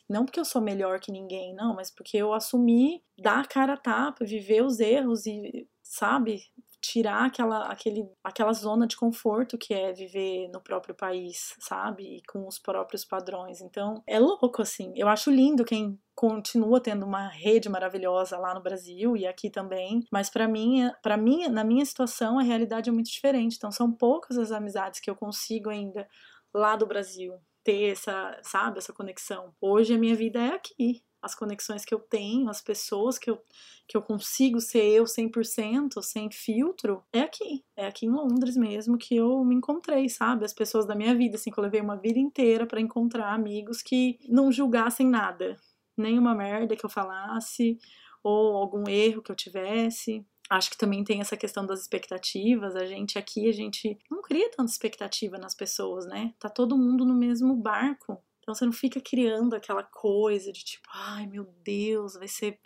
Não 0.09 0.25
porque 0.25 0.39
eu 0.41 0.45
sou 0.45 0.61
melhor 0.61 0.99
que 0.99 1.11
ninguém, 1.11 1.55
não, 1.55 1.73
mas 1.73 1.89
porque 1.89 2.17
eu 2.17 2.33
assumi 2.33 3.01
dar 3.17 3.39
a 3.39 3.47
cara 3.47 3.73
a 3.73 3.77
tapa, 3.77 4.25
viver 4.25 4.61
os 4.63 4.79
erros 4.81 5.25
e, 5.25 5.67
sabe, 5.81 6.41
tirar 6.81 7.25
aquela, 7.25 7.67
aquele, 7.67 8.09
aquela 8.23 8.51
zona 8.53 8.87
de 8.87 8.97
conforto 8.97 9.57
que 9.57 9.73
é 9.73 9.93
viver 9.93 10.49
no 10.49 10.59
próprio 10.59 10.95
país, 10.95 11.55
sabe? 11.59 12.17
E 12.17 12.23
com 12.23 12.47
os 12.47 12.57
próprios 12.57 13.05
padrões. 13.05 13.61
Então, 13.61 14.01
é 14.07 14.19
louco, 14.19 14.61
assim. 14.61 14.91
Eu 14.95 15.07
acho 15.07 15.29
lindo 15.29 15.63
quem 15.63 15.99
continua 16.15 16.81
tendo 16.81 17.05
uma 17.05 17.27
rede 17.27 17.69
maravilhosa 17.69 18.37
lá 18.37 18.53
no 18.53 18.61
Brasil 18.61 19.15
e 19.15 19.25
aqui 19.27 19.49
também, 19.49 20.01
mas 20.11 20.29
para 20.29 20.47
mim, 20.47 20.91
para 21.01 21.17
mim, 21.17 21.47
na 21.47 21.63
minha 21.63 21.85
situação, 21.85 22.39
a 22.39 22.43
realidade 22.43 22.89
é 22.89 22.93
muito 22.93 23.11
diferente. 23.11 23.55
Então, 23.57 23.71
são 23.71 23.91
poucas 23.91 24.37
as 24.37 24.51
amizades 24.51 24.99
que 24.99 25.09
eu 25.09 25.15
consigo 25.15 25.69
ainda 25.69 26.07
lá 26.53 26.75
do 26.75 26.87
Brasil 26.87 27.39
ter 27.63 27.91
essa, 27.91 28.39
sabe, 28.41 28.79
essa 28.79 28.91
conexão. 28.91 29.53
Hoje 29.61 29.93
a 29.93 29.97
minha 29.97 30.15
vida 30.15 30.39
é 30.39 30.55
aqui, 30.55 31.03
as 31.21 31.35
conexões 31.35 31.85
que 31.85 31.93
eu 31.93 31.99
tenho, 31.99 32.49
as 32.49 32.61
pessoas 32.61 33.17
que 33.17 33.29
eu, 33.29 33.39
que 33.87 33.95
eu 33.95 34.01
consigo 34.01 34.59
ser 34.59 34.83
eu 34.83 35.03
100%, 35.03 36.01
sem 36.01 36.31
filtro, 36.31 37.03
é 37.13 37.21
aqui. 37.21 37.63
É 37.75 37.85
aqui 37.85 38.05
em 38.05 38.09
Londres 38.09 38.57
mesmo 38.57 38.97
que 38.97 39.15
eu 39.15 39.43
me 39.43 39.55
encontrei, 39.55 40.09
sabe? 40.09 40.45
As 40.45 40.53
pessoas 40.53 40.85
da 40.85 40.95
minha 40.95 41.15
vida, 41.15 41.35
assim, 41.35 41.51
que 41.51 41.59
eu 41.59 41.63
levei 41.63 41.81
uma 41.81 41.97
vida 41.97 42.17
inteira 42.17 42.65
para 42.65 42.81
encontrar 42.81 43.33
amigos 43.33 43.81
que 43.81 44.17
não 44.27 44.51
julgassem 44.51 45.07
nada. 45.07 45.59
Nenhuma 45.95 46.33
merda 46.33 46.75
que 46.75 46.85
eu 46.85 46.89
falasse, 46.89 47.77
ou 48.23 48.57
algum 48.57 48.87
erro 48.89 49.21
que 49.21 49.31
eu 49.31 49.35
tivesse. 49.35 50.25
Acho 50.49 50.71
que 50.71 50.77
também 50.77 51.03
tem 51.03 51.21
essa 51.21 51.37
questão 51.37 51.65
das 51.65 51.81
expectativas. 51.81 52.75
A 52.75 52.85
gente 52.85 53.17
aqui, 53.17 53.47
a 53.47 53.53
gente 53.53 53.97
não 54.09 54.21
cria 54.21 54.49
tanta 54.51 54.71
expectativa 54.71 55.37
nas 55.37 55.55
pessoas, 55.55 56.05
né? 56.05 56.33
Tá 56.39 56.49
todo 56.49 56.77
mundo 56.77 57.05
no 57.05 57.13
mesmo 57.13 57.55
barco. 57.55 58.21
Então 58.51 58.55
você 58.55 58.65
não 58.65 58.73
fica 58.73 58.99
criando 58.99 59.55
aquela 59.55 59.81
coisa 59.81 60.51
de 60.51 60.61
tipo, 60.61 60.89
ai 60.93 61.25
meu 61.25 61.45
Deus, 61.63 62.15
vai 62.15 62.27
ser 62.27 62.59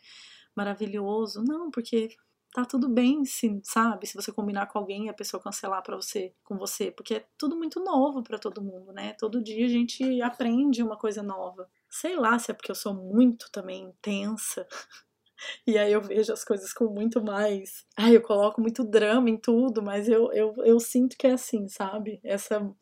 maravilhoso. 0.56 1.44
Não, 1.44 1.70
porque 1.70 2.10
tá 2.52 2.66
tudo 2.66 2.90
bem, 2.90 3.24
se, 3.24 3.60
sabe? 3.64 4.08
Se 4.08 4.16
você 4.16 4.32
combinar 4.32 4.66
com 4.66 4.80
alguém 4.80 5.06
e 5.06 5.10
a 5.10 5.14
pessoa 5.14 5.42
cancelar 5.44 5.84
para 5.84 5.96
você, 5.96 6.34
com 6.44 6.58
você, 6.58 6.90
porque 6.90 7.16
é 7.16 7.28
tudo 7.38 7.56
muito 7.56 7.80
novo 7.84 8.24
para 8.24 8.40
todo 8.40 8.64
mundo, 8.64 8.92
né? 8.94 9.14
Todo 9.14 9.44
dia 9.44 9.66
a 9.66 9.70
gente 9.70 10.22
aprende 10.24 10.82
uma 10.82 10.98
coisa 10.98 11.22
nova. 11.22 11.70
Sei 11.88 12.16
lá 12.16 12.40
se 12.40 12.50
é 12.50 12.54
porque 12.56 12.72
eu 12.72 12.76
sou 12.76 12.96
muito 12.96 13.52
também 13.52 13.84
intensa. 13.84 14.68
E 15.68 15.78
aí 15.78 15.92
eu 15.92 16.02
vejo 16.02 16.32
as 16.32 16.46
coisas 16.46 16.72
com 16.74 16.86
muito 16.86 17.22
mais. 17.22 17.86
Ai, 17.98 18.16
eu 18.16 18.22
coloco 18.22 18.62
muito 18.62 18.86
drama 18.86 19.30
em 19.30 19.38
tudo, 19.38 19.84
mas 19.84 20.08
eu, 20.08 20.32
eu, 20.32 20.56
eu 20.64 20.80
sinto 20.80 21.18
que 21.18 21.28
é 21.28 21.34
assim, 21.34 21.68
sabe? 21.68 22.22
Essa 22.24 22.74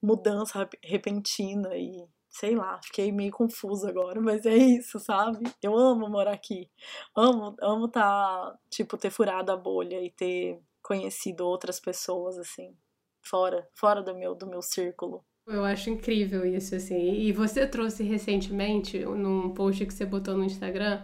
mudança 0.00 0.68
repentina 0.82 1.76
e 1.76 2.06
sei 2.28 2.54
lá, 2.54 2.80
fiquei 2.82 3.10
meio 3.12 3.32
confusa 3.32 3.88
agora, 3.88 4.20
mas 4.20 4.46
é 4.46 4.56
isso, 4.56 4.98
sabe? 4.98 5.50
Eu 5.62 5.76
amo 5.76 6.08
morar 6.08 6.32
aqui. 6.32 6.70
Amo, 7.16 7.56
amo 7.60 7.88
tá, 7.88 8.56
tipo, 8.70 8.96
ter 8.96 9.10
furado 9.10 9.52
a 9.52 9.56
bolha 9.56 10.02
e 10.02 10.10
ter 10.10 10.60
conhecido 10.82 11.46
outras 11.46 11.80
pessoas 11.80 12.38
assim, 12.38 12.74
fora, 13.22 13.68
fora 13.74 14.02
do 14.02 14.14
meu 14.14 14.34
do 14.34 14.46
meu 14.46 14.62
círculo. 14.62 15.24
Eu 15.46 15.64
acho 15.64 15.90
incrível 15.90 16.44
isso 16.44 16.74
assim. 16.74 17.14
E 17.14 17.32
você 17.32 17.66
trouxe 17.66 18.02
recentemente 18.02 18.98
num 18.98 19.54
post 19.54 19.84
que 19.86 19.94
você 19.94 20.04
botou 20.04 20.36
no 20.36 20.44
Instagram 20.44 21.02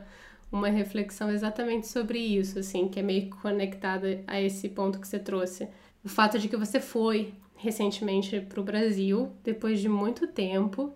uma 0.52 0.68
reflexão 0.68 1.30
exatamente 1.30 1.88
sobre 1.88 2.18
isso, 2.18 2.58
assim, 2.58 2.88
que 2.88 3.00
é 3.00 3.02
meio 3.02 3.30
conectada 3.30 4.22
a 4.26 4.40
esse 4.40 4.68
ponto 4.68 5.00
que 5.00 5.08
você 5.08 5.18
trouxe. 5.18 5.68
O 6.04 6.08
fato 6.08 6.38
de 6.38 6.48
que 6.48 6.56
você 6.56 6.80
foi 6.80 7.34
recentemente 7.56 8.40
para 8.40 8.60
o 8.60 8.64
Brasil 8.64 9.32
depois 9.42 9.80
de 9.80 9.88
muito 9.88 10.26
tempo 10.26 10.94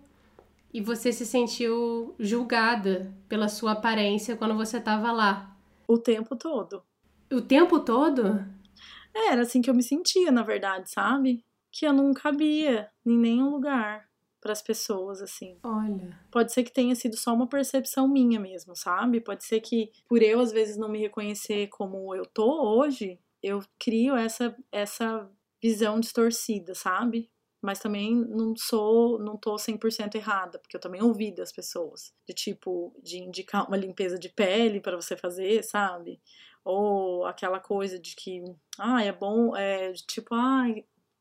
e 0.73 0.81
você 0.81 1.11
se 1.11 1.25
sentiu 1.25 2.15
julgada 2.19 3.13
pela 3.27 3.47
sua 3.47 3.73
aparência 3.73 4.35
quando 4.35 4.55
você 4.55 4.77
estava 4.77 5.11
lá. 5.11 5.55
O 5.87 5.97
tempo 5.97 6.35
todo. 6.35 6.83
O 7.31 7.41
tempo 7.41 7.79
todo? 7.79 8.45
É, 9.13 9.31
era 9.31 9.41
assim 9.41 9.61
que 9.61 9.69
eu 9.69 9.73
me 9.73 9.83
sentia, 9.83 10.31
na 10.31 10.43
verdade, 10.43 10.89
sabe? 10.89 11.43
Que 11.71 11.85
eu 11.85 11.93
não 11.93 12.13
cabia 12.13 12.89
em 13.05 13.17
nenhum 13.17 13.49
lugar 13.49 14.07
para 14.41 14.51
as 14.51 14.61
pessoas, 14.61 15.21
assim. 15.21 15.57
Olha. 15.63 16.17
Pode 16.31 16.53
ser 16.53 16.63
que 16.63 16.71
tenha 16.71 16.95
sido 16.95 17.17
só 17.17 17.33
uma 17.33 17.47
percepção 17.47 18.07
minha 18.07 18.39
mesmo, 18.39 18.75
sabe? 18.75 19.19
Pode 19.19 19.43
ser 19.43 19.59
que, 19.59 19.91
por 20.07 20.21
eu 20.21 20.39
às 20.39 20.51
vezes 20.51 20.77
não 20.77 20.89
me 20.89 20.99
reconhecer 20.99 21.67
como 21.67 22.15
eu 22.15 22.25
tô 22.25 22.77
hoje, 22.77 23.19
eu 23.43 23.61
crio 23.77 24.15
essa, 24.15 24.55
essa 24.71 25.29
visão 25.61 25.99
distorcida, 25.99 26.73
sabe? 26.73 27.29
Mas 27.61 27.79
também 27.79 28.15
não 28.15 28.55
sou, 28.55 29.19
não 29.19 29.37
tô 29.37 29.55
100% 29.55 30.15
errada, 30.15 30.59
porque 30.59 30.75
eu 30.75 30.81
também 30.81 31.01
ouvi 31.01 31.33
das 31.33 31.51
pessoas, 31.51 32.13
de 32.27 32.33
tipo, 32.33 32.95
de 33.03 33.17
indicar 33.19 33.67
uma 33.67 33.77
limpeza 33.77 34.17
de 34.17 34.29
pele 34.29 34.79
para 34.79 34.95
você 34.95 35.17
fazer, 35.17 35.63
sabe? 35.63 36.21
Ou 36.63 37.25
aquela 37.25 37.59
coisa 37.59 37.99
de 37.99 38.15
que, 38.15 38.43
ah, 38.77 39.03
é 39.03 39.11
bom, 39.11 39.55
é, 39.55 39.91
tipo, 39.93 40.33
ah, 40.35 40.65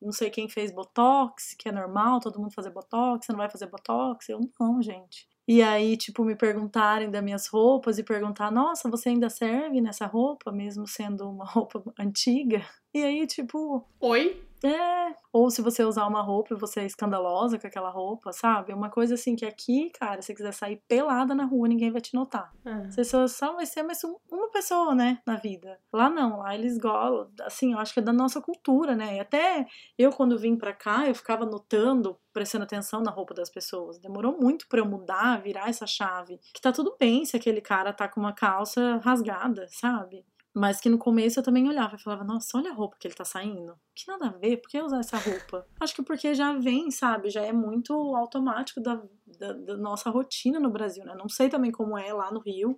não 0.01 0.13
sei 0.13 0.31
quem 0.31 0.49
fez 0.49 0.71
botox, 0.71 1.55
que 1.59 1.69
é 1.69 1.73
normal 1.73 2.21
todo 2.21 2.39
mundo 2.39 2.55
fazer 2.55 2.71
botox, 2.71 3.27
você 3.27 3.33
não 3.33 3.39
vai 3.39 3.51
fazer 3.51 3.67
botox? 3.67 4.29
Eu 4.29 4.41
não, 4.61 4.81
gente. 4.81 5.29
E 5.47 5.63
aí, 5.63 5.97
tipo, 5.97 6.25
me 6.25 6.37
perguntarem 6.37 7.11
das 7.11 7.25
minhas 7.25 7.47
roupas 7.47 7.99
e 7.99 8.05
perguntar, 8.05 8.53
nossa, 8.53 8.91
você 8.91 9.09
ainda 9.09 9.31
serve 9.31 9.81
nessa 9.81 10.07
roupa, 10.07 10.53
mesmo 10.53 10.87
sendo 10.87 11.29
uma 11.29 11.45
roupa 11.49 11.83
antiga? 11.99 12.65
E 12.93 13.03
aí, 13.03 13.27
tipo. 13.27 13.85
Oi? 13.99 14.48
É, 14.65 15.15
ou 15.33 15.51
se 15.51 15.63
você 15.63 15.85
usar 15.85 16.07
uma 16.07 16.21
roupa 16.21 16.55
e 16.55 16.59
você 16.59 16.81
é 16.81 16.87
escandalosa 16.87 17.59
com 17.59 17.67
aquela 17.67 17.91
roupa, 17.91 18.33
sabe? 18.33 18.73
Uma 18.73 18.91
coisa 18.91 19.15
assim 19.15 19.37
que 19.37 19.45
aqui, 19.45 19.91
cara, 19.91 20.21
se 20.21 20.27
você 20.27 20.35
quiser 20.35 20.53
sair 20.53 20.83
pelada 20.89 21.35
na 21.35 21.45
rua, 21.45 21.69
ninguém 21.69 21.91
vai 21.91 22.01
te 22.01 22.15
notar. 22.15 22.53
É. 22.65 22.91
Você 22.91 23.05
só, 23.05 23.27
só 23.29 23.55
vai 23.55 23.67
ser 23.67 23.83
mais 23.83 24.01
uma 24.05 24.51
pessoa, 24.51 24.95
né, 24.95 25.21
na 25.27 25.37
vida. 25.37 25.79
Lá 25.93 26.11
não, 26.11 26.41
lá 26.41 26.55
eles 26.55 26.77
gostam, 26.79 27.31
assim, 27.43 27.73
eu 27.73 27.79
acho 27.79 27.95
que 27.95 28.01
é 28.01 28.03
da 28.03 28.13
nossa 28.13 28.41
cultura, 28.41 28.97
né? 28.97 29.17
E 29.17 29.21
até 29.21 29.67
eu, 29.97 30.11
quando 30.11 30.39
vim 30.39 30.57
pra 30.57 30.73
cá, 30.73 31.07
eu 31.07 31.15
ficava 31.15 31.45
notando, 31.47 32.19
prestando 32.33 32.65
atenção 32.65 33.01
na 33.01 33.11
roupa 33.11 33.35
das 33.35 33.51
pessoas. 33.51 33.99
Demorou 33.99 34.37
muito 34.41 34.67
pra 34.69 34.81
eu 34.81 34.87
mudar, 34.87 35.41
virar 35.41 35.69
essa 35.69 35.87
chave. 35.87 36.41
Que 36.53 36.61
tá 36.61 36.73
tudo 36.73 36.97
bem 36.99 37.25
se 37.25 37.37
aquele 37.37 37.61
cara 37.61 37.93
tá 37.93 38.09
com 38.09 38.21
uma 38.21 38.33
calça 38.33 38.97
rasgada, 39.05 39.67
sabe? 39.71 40.25
Mas 40.59 40.81
que 40.81 40.89
no 40.89 40.99
começo 40.99 41.39
eu 41.39 41.43
também 41.45 41.69
olhava 41.69 41.95
e 41.95 42.03
falava, 42.03 42.25
nossa, 42.25 42.59
olha 42.59 42.73
a 42.73 42.75
roupa 42.75 42.97
que 42.99 43.07
ele 43.07 43.15
tá 43.15 43.25
saindo. 43.25 43.79
Que 43.95 44.09
nada 44.09 44.27
a 44.27 44.33
ver, 44.33 44.57
por 44.57 44.69
que 44.69 44.83
usar 44.83 44.99
essa 44.99 45.17
roupa? 45.17 45.65
Acho 45.79 45.95
que 45.95 46.03
porque 46.03 46.35
já 46.35 46.53
vem, 46.53 46.91
sabe? 46.91 47.31
Já 47.31 47.43
é 47.43 47.53
muito 47.53 47.93
automático 48.17 48.81
da, 48.81 49.01
da, 49.39 49.53
da 49.53 49.77
nossa 49.77 50.11
rotina 50.11 50.59
no 50.59 50.69
Brasil, 50.69 51.05
né? 51.05 51.15
Não 51.17 51.29
sei 51.29 51.49
também 51.49 51.71
como 51.71 51.97
é 51.97 52.13
lá 52.13 52.33
no 52.33 52.41
Rio, 52.41 52.77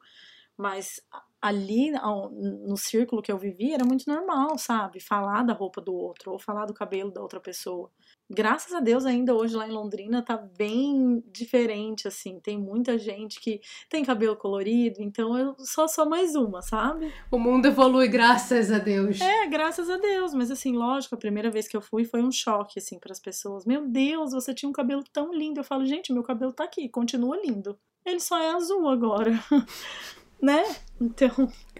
mas 0.59 1.01
ali 1.41 1.91
no 1.91 2.77
círculo 2.77 3.23
que 3.23 3.33
eu 3.33 3.39
vivi 3.39 3.73
era 3.73 3.83
muito 3.83 4.05
normal, 4.07 4.59
sabe? 4.59 5.01
Falar 5.01 5.43
da 5.43 5.55
roupa 5.55 5.81
do 5.81 5.95
outro 5.95 6.33
ou 6.33 6.39
falar 6.39 6.67
do 6.67 6.75
cabelo 6.75 7.11
da 7.11 7.23
outra 7.23 7.41
pessoa 7.41 7.91
graças 8.31 8.73
a 8.73 8.81
Deus 8.81 9.05
ainda 9.05 9.35
hoje 9.35 9.57
lá 9.57 9.67
em 9.67 9.73
Londrina 9.73 10.23
tá 10.23 10.37
bem 10.37 11.23
diferente 11.33 12.07
assim. 12.07 12.39
Tem 12.41 12.57
muita 12.57 12.97
gente 12.97 13.41
que 13.41 13.61
tem 13.89 14.05
cabelo 14.05 14.37
colorido, 14.37 15.03
então 15.03 15.37
eu 15.37 15.55
só 15.59 15.89
sou 15.89 16.09
mais 16.09 16.37
uma, 16.37 16.63
sabe? 16.63 17.13
O 17.31 17.39
mundo 17.39 17.67
evolui 17.67 18.09
graças 18.09 18.71
a 18.71 18.79
Deus. 18.79 19.21
É, 19.21 19.47
graças 19.49 19.91
a 19.91 19.97
Deus, 19.97 20.33
mas 20.33 20.51
assim, 20.51 20.73
lógico, 20.77 21.15
a 21.15 21.19
primeira 21.19 21.51
vez 21.51 21.67
que 21.67 21.77
eu 21.77 21.83
fui 21.83 22.05
foi 22.05 22.23
um 22.23 22.31
choque 22.31 22.79
assim 22.79 22.99
para 22.99 23.13
as 23.13 23.21
pessoas. 23.21 23.65
Meu 23.67 23.87
Deus, 23.87 24.33
você 24.33 24.55
tinha 24.55 24.69
um 24.69 24.73
cabelo 24.73 25.03
tão 25.13 25.35
lindo. 25.35 25.61
Eu 25.61 25.65
falo, 25.65 25.85
gente, 25.85 26.13
meu 26.13 26.23
cabelo 26.23 26.53
tá 26.53 26.65
aqui, 26.65 26.89
continua 26.89 27.37
lindo. 27.37 27.79
Ele 28.05 28.21
só 28.21 28.39
é 28.39 28.51
azul 28.53 28.89
agora. 28.89 29.33
né? 30.41 30.63
Então, 31.01 31.31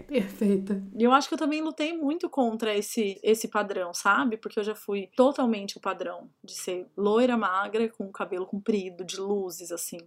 Perfeita. 0.07 0.83
eu 0.99 1.13
acho 1.13 1.29
que 1.29 1.35
eu 1.35 1.39
também 1.39 1.63
lutei 1.63 1.97
muito 1.97 2.29
contra 2.29 2.75
esse, 2.77 3.19
esse 3.23 3.49
padrão, 3.49 3.93
sabe? 3.93 4.37
Porque 4.37 4.59
eu 4.59 4.65
já 4.65 4.75
fui 4.75 5.09
totalmente 5.17 5.77
o 5.77 5.81
padrão 5.81 6.31
de 6.43 6.55
ser 6.55 6.87
loira, 6.97 7.37
magra, 7.37 7.89
com 7.89 8.05
o 8.05 8.13
cabelo 8.13 8.47
comprido, 8.47 9.05
de 9.05 9.19
luzes, 9.19 9.71
assim. 9.73 9.99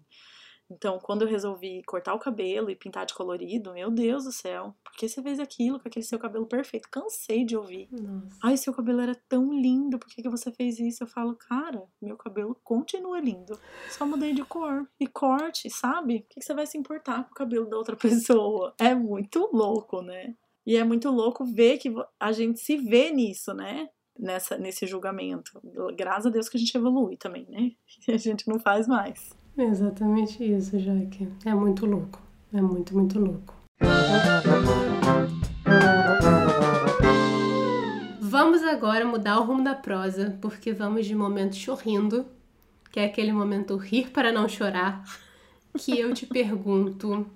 Então, 0.73 0.99
quando 0.99 1.21
eu 1.21 1.27
resolvi 1.27 1.83
cortar 1.83 2.13
o 2.13 2.19
cabelo 2.19 2.69
e 2.69 2.75
pintar 2.75 3.05
de 3.05 3.13
colorido, 3.13 3.73
meu 3.73 3.91
Deus 3.91 4.23
do 4.23 4.31
céu, 4.31 4.75
por 4.83 4.93
que 4.93 5.07
você 5.07 5.21
fez 5.21 5.39
aquilo 5.39 5.79
com 5.79 5.87
aquele 5.87 6.05
seu 6.05 6.17
cabelo 6.17 6.45
perfeito? 6.45 6.89
Cansei 6.89 7.45
de 7.45 7.55
ouvir. 7.55 7.87
Nossa. 7.91 8.37
Ai, 8.43 8.57
seu 8.57 8.73
cabelo 8.73 9.01
era 9.01 9.15
tão 9.29 9.53
lindo, 9.53 9.99
por 9.99 10.09
que, 10.09 10.21
que 10.21 10.29
você 10.29 10.51
fez 10.51 10.79
isso? 10.79 11.03
Eu 11.03 11.07
falo, 11.07 11.35
cara, 11.35 11.83
meu 12.01 12.17
cabelo 12.17 12.57
continua 12.63 13.19
lindo. 13.19 13.57
Só 13.89 14.05
mudei 14.05 14.33
de 14.33 14.43
cor 14.43 14.87
e 14.99 15.07
corte, 15.07 15.69
sabe? 15.69 16.21
Por 16.21 16.29
que, 16.29 16.39
que 16.39 16.45
você 16.45 16.53
vai 16.53 16.65
se 16.65 16.77
importar 16.77 17.23
com 17.25 17.31
o 17.31 17.35
cabelo 17.35 17.69
da 17.69 17.77
outra 17.77 17.95
pessoa? 17.97 18.73
É 18.79 18.95
muito 18.95 19.49
louco, 19.53 20.01
né? 20.01 20.35
E 20.65 20.75
é 20.75 20.83
muito 20.83 21.09
louco 21.09 21.45
ver 21.45 21.77
que 21.77 21.93
a 22.19 22.31
gente 22.31 22.59
se 22.59 22.77
vê 22.77 23.11
nisso, 23.11 23.53
né? 23.53 23.89
Nessa, 24.17 24.57
nesse 24.57 24.85
julgamento. 24.85 25.59
Graças 25.95 26.27
a 26.27 26.29
Deus 26.29 26.47
que 26.47 26.55
a 26.55 26.59
gente 26.59 26.75
evolui 26.75 27.17
também, 27.17 27.47
né? 27.49 27.71
A 28.13 28.17
gente 28.17 28.47
não 28.47 28.59
faz 28.59 28.87
mais. 28.87 29.35
É 29.55 29.63
exatamente 29.63 30.43
isso, 30.43 30.79
Jaque. 30.79 31.27
É 31.45 31.53
muito 31.53 31.85
louco. 31.85 32.19
É 32.51 32.59
muito, 32.59 32.95
muito 32.95 33.19
louco. 33.19 33.55
Vamos 38.19 38.63
agora 38.63 39.05
mudar 39.05 39.39
o 39.39 39.43
rumo 39.43 39.63
da 39.63 39.75
prosa, 39.75 40.37
porque 40.41 40.73
vamos 40.73 41.05
de 41.05 41.13
momento 41.13 41.55
chorrindo, 41.55 42.25
que 42.91 42.99
é 42.99 43.05
aquele 43.05 43.31
momento 43.31 43.77
rir 43.77 44.09
para 44.09 44.31
não 44.31 44.49
chorar, 44.49 45.03
que 45.77 45.99
eu 45.99 46.11
te 46.15 46.25
pergunto, 46.25 47.27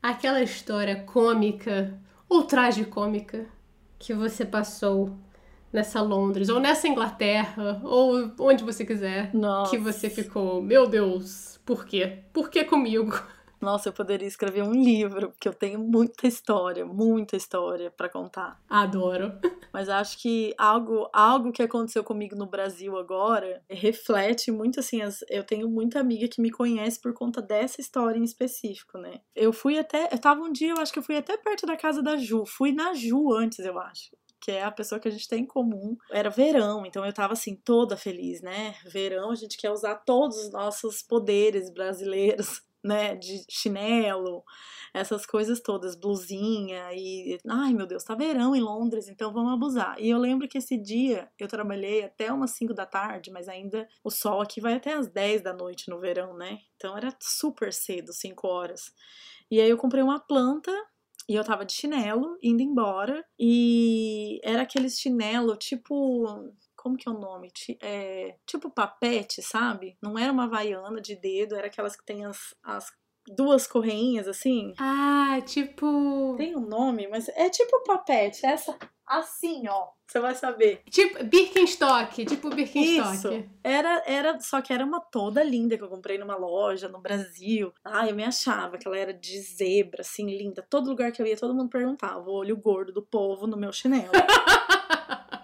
aquela 0.00 0.40
história 0.40 1.02
cômica 1.02 1.98
ou 2.28 2.44
tragicômica 2.44 3.46
que 3.98 4.14
você 4.14 4.44
passou 4.44 5.16
nessa 5.72 6.00
Londres, 6.00 6.48
ou 6.48 6.60
nessa 6.60 6.88
Inglaterra, 6.88 7.80
ou 7.84 8.32
onde 8.38 8.64
você 8.64 8.84
quiser, 8.84 9.34
Nossa. 9.34 9.70
que 9.70 9.78
você 9.78 10.10
ficou, 10.10 10.60
meu 10.60 10.86
Deus, 10.86 11.60
por 11.64 11.84
quê? 11.84 12.24
Por 12.32 12.50
que 12.50 12.64
comigo? 12.64 13.12
Nossa, 13.60 13.90
eu 13.90 13.92
poderia 13.92 14.26
escrever 14.26 14.62
um 14.62 14.72
livro, 14.72 15.30
porque 15.32 15.46
eu 15.46 15.52
tenho 15.52 15.78
muita 15.78 16.26
história, 16.26 16.86
muita 16.86 17.36
história 17.36 17.90
para 17.90 18.08
contar. 18.08 18.58
Adoro. 18.66 19.32
Mas 19.70 19.90
acho 19.90 20.18
que 20.18 20.54
algo, 20.56 21.08
algo 21.12 21.52
que 21.52 21.62
aconteceu 21.62 22.02
comigo 22.02 22.34
no 22.34 22.46
Brasil 22.46 22.96
agora 22.96 23.62
reflete 23.68 24.50
muito 24.50 24.80
assim. 24.80 25.02
As, 25.02 25.22
eu 25.28 25.44
tenho 25.44 25.68
muita 25.68 26.00
amiga 26.00 26.26
que 26.26 26.40
me 26.40 26.50
conhece 26.50 26.98
por 26.98 27.12
conta 27.12 27.42
dessa 27.42 27.82
história 27.82 28.18
em 28.18 28.24
específico, 28.24 28.96
né? 28.96 29.20
Eu 29.36 29.52
fui 29.52 29.78
até. 29.78 30.08
Eu 30.10 30.18
tava 30.18 30.40
um 30.40 30.50
dia, 30.50 30.70
eu 30.70 30.80
acho 30.80 30.92
que 30.92 30.98
eu 30.98 31.02
fui 31.02 31.16
até 31.16 31.36
perto 31.36 31.66
da 31.66 31.76
casa 31.76 32.02
da 32.02 32.16
Ju. 32.16 32.46
Fui 32.46 32.72
na 32.72 32.94
Ju 32.94 33.32
antes, 33.34 33.58
eu 33.58 33.78
acho. 33.78 34.10
Que 34.40 34.52
é 34.52 34.64
a 34.64 34.70
pessoa 34.70 35.00
que 35.00 35.08
a 35.08 35.10
gente 35.10 35.28
tem 35.28 35.42
em 35.42 35.46
comum. 35.46 35.96
Era 36.10 36.30
verão, 36.30 36.86
então 36.86 37.04
eu 37.04 37.12
tava 37.12 37.34
assim, 37.34 37.54
toda 37.54 37.96
feliz, 37.96 38.40
né? 38.40 38.74
Verão, 38.86 39.30
a 39.30 39.34
gente 39.34 39.58
quer 39.58 39.70
usar 39.70 39.96
todos 39.96 40.38
os 40.38 40.50
nossos 40.50 41.02
poderes 41.02 41.70
brasileiros 41.70 42.62
né, 42.82 43.14
de 43.14 43.44
chinelo, 43.48 44.42
essas 44.92 45.24
coisas 45.26 45.60
todas, 45.60 45.94
blusinha 45.94 46.92
e, 46.92 47.38
ai 47.46 47.72
meu 47.72 47.86
Deus, 47.86 48.02
tá 48.02 48.14
verão 48.14 48.56
em 48.56 48.60
Londres, 48.60 49.08
então 49.08 49.32
vamos 49.32 49.52
abusar. 49.52 49.96
E 50.00 50.08
eu 50.08 50.18
lembro 50.18 50.48
que 50.48 50.58
esse 50.58 50.76
dia 50.76 51.30
eu 51.38 51.46
trabalhei 51.46 52.04
até 52.04 52.32
umas 52.32 52.52
5 52.52 52.74
da 52.74 52.86
tarde, 52.86 53.30
mas 53.30 53.48
ainda 53.48 53.86
o 54.02 54.10
sol 54.10 54.40
aqui 54.40 54.60
vai 54.60 54.74
até 54.74 54.94
as 54.94 55.06
10 55.08 55.42
da 55.42 55.52
noite 55.52 55.88
no 55.88 56.00
verão, 56.00 56.34
né? 56.34 56.60
Então 56.76 56.96
era 56.96 57.14
super 57.20 57.72
cedo, 57.72 58.12
5 58.12 58.48
horas. 58.48 58.92
E 59.50 59.60
aí 59.60 59.68
eu 59.68 59.76
comprei 59.76 60.02
uma 60.02 60.18
planta 60.18 60.72
e 61.30 61.36
eu 61.36 61.44
tava 61.44 61.64
de 61.64 61.72
chinelo, 61.72 62.36
indo 62.42 62.60
embora, 62.60 63.24
e 63.38 64.40
era 64.42 64.62
aquele 64.62 64.90
chinelo 64.90 65.56
tipo 65.56 66.34
como 66.74 66.96
que 66.96 67.08
é 67.08 67.12
o 67.12 67.20
nome? 67.20 67.52
É, 67.80 68.36
tipo 68.44 68.68
papete, 68.68 69.40
sabe? 69.40 69.96
Não 70.02 70.18
era 70.18 70.32
uma 70.32 70.48
vaiana 70.48 71.00
de 71.00 71.14
dedo, 71.14 71.54
era 71.54 71.68
aquelas 71.68 71.94
que 71.94 72.04
tem 72.04 72.24
as, 72.24 72.52
as 72.64 72.90
duas 73.36 73.66
correinhas 73.66 74.28
assim. 74.28 74.74
Ah, 74.78 75.40
tipo. 75.44 76.34
Tem 76.36 76.56
um 76.56 76.66
nome, 76.66 77.08
mas 77.08 77.28
é 77.28 77.48
tipo 77.48 77.82
papete. 77.84 78.44
Essa 78.44 78.76
assim, 79.06 79.66
ó. 79.68 79.88
Você 80.06 80.20
vai 80.20 80.34
saber. 80.34 80.82
Tipo 80.90 81.22
Birkenstock, 81.24 82.24
tipo 82.24 82.50
Birkenstock. 82.50 83.14
Isso. 83.14 83.50
Era, 83.62 84.02
era, 84.06 84.40
só 84.40 84.60
que 84.60 84.72
era 84.72 84.84
uma 84.84 85.00
toda 85.00 85.42
linda 85.42 85.76
que 85.76 85.84
eu 85.84 85.88
comprei 85.88 86.18
numa 86.18 86.36
loja 86.36 86.88
no 86.88 87.00
Brasil. 87.00 87.72
Ah, 87.84 88.08
eu 88.08 88.14
me 88.14 88.24
achava 88.24 88.78
que 88.78 88.86
ela 88.86 88.96
era 88.98 89.12
de 89.12 89.40
zebra, 89.40 90.00
assim, 90.00 90.26
linda. 90.26 90.64
Todo 90.68 90.90
lugar 90.90 91.12
que 91.12 91.22
eu 91.22 91.26
ia, 91.26 91.36
todo 91.36 91.54
mundo 91.54 91.70
perguntava 91.70 92.28
o 92.28 92.32
olho 92.32 92.56
gordo 92.56 92.92
do 92.92 93.02
povo 93.02 93.46
no 93.46 93.56
meu 93.56 93.72
chinelo. 93.72 94.10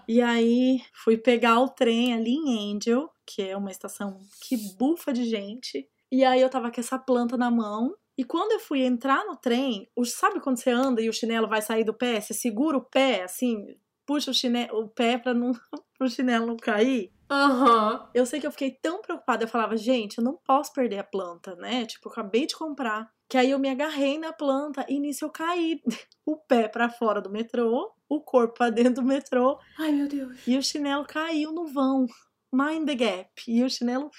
E 0.07 0.21
aí 0.21 0.81
fui 0.93 1.17
pegar 1.17 1.59
o 1.59 1.67
trem 1.67 2.13
ali 2.13 2.33
em 2.33 2.73
Angel, 2.73 3.11
que 3.25 3.41
é 3.41 3.57
uma 3.57 3.69
estação 3.69 4.21
que 4.39 4.55
bufa 4.77 5.11
de 5.11 5.25
gente. 5.25 5.85
E 6.11 6.23
aí 6.23 6.41
eu 6.41 6.49
tava 6.49 6.71
com 6.71 6.79
essa 6.79 6.97
planta 6.97 7.37
na 7.37 7.51
mão. 7.51 7.95
E 8.17 8.23
quando 8.23 8.53
eu 8.53 8.59
fui 8.59 8.81
entrar 8.81 9.25
no 9.25 9.35
trem, 9.35 9.87
sabe 10.05 10.39
quando 10.39 10.57
você 10.57 10.71
anda 10.71 11.01
e 11.01 11.09
o 11.09 11.13
chinelo 11.13 11.47
vai 11.47 11.61
sair 11.61 11.83
do 11.83 11.93
pé? 11.93 12.19
Você 12.19 12.33
segura 12.33 12.77
o 12.77 12.81
pé, 12.83 13.23
assim, 13.23 13.77
puxa 14.07 14.31
o, 14.31 14.33
chinelo, 14.33 14.79
o 14.79 14.89
pé 14.89 15.17
pra 15.19 15.33
não, 15.33 15.51
o 16.01 16.07
chinelo 16.09 16.47
não 16.47 16.57
cair? 16.57 17.11
Aham. 17.29 17.91
Uhum. 17.93 18.07
Eu 18.13 18.25
sei 18.25 18.39
que 18.39 18.47
eu 18.47 18.51
fiquei 18.51 18.71
tão 18.71 19.01
preocupada. 19.01 19.43
Eu 19.43 19.47
falava, 19.47 19.75
gente, 19.75 20.17
eu 20.17 20.23
não 20.23 20.35
posso 20.37 20.73
perder 20.73 20.99
a 20.99 21.03
planta, 21.03 21.55
né? 21.55 21.85
Tipo, 21.85 22.07
eu 22.07 22.11
acabei 22.11 22.47
de 22.47 22.55
comprar. 22.55 23.11
Que 23.29 23.37
aí 23.37 23.51
eu 23.51 23.59
me 23.59 23.69
agarrei 23.69 24.17
na 24.17 24.31
planta 24.31 24.85
e 24.87 24.99
nisso 24.99 25.25
eu 25.25 25.29
caí 25.29 25.81
o 26.25 26.37
pé 26.37 26.69
para 26.69 26.89
fora 26.89 27.21
do 27.21 27.29
metrô, 27.29 27.91
o 28.07 28.21
corpo 28.21 28.55
pra 28.55 28.69
dentro 28.69 29.01
do 29.01 29.03
metrô. 29.03 29.59
Ai, 29.77 29.91
meu 29.91 30.07
Deus. 30.07 30.39
E 30.47 30.57
o 30.57 30.63
chinelo 30.63 31.05
caiu 31.05 31.51
no 31.51 31.67
vão. 31.67 32.05
Mind 32.51 32.87
the 32.87 32.95
gap. 32.95 33.29
E 33.45 33.61
o 33.63 33.69
chinelo 33.69 34.09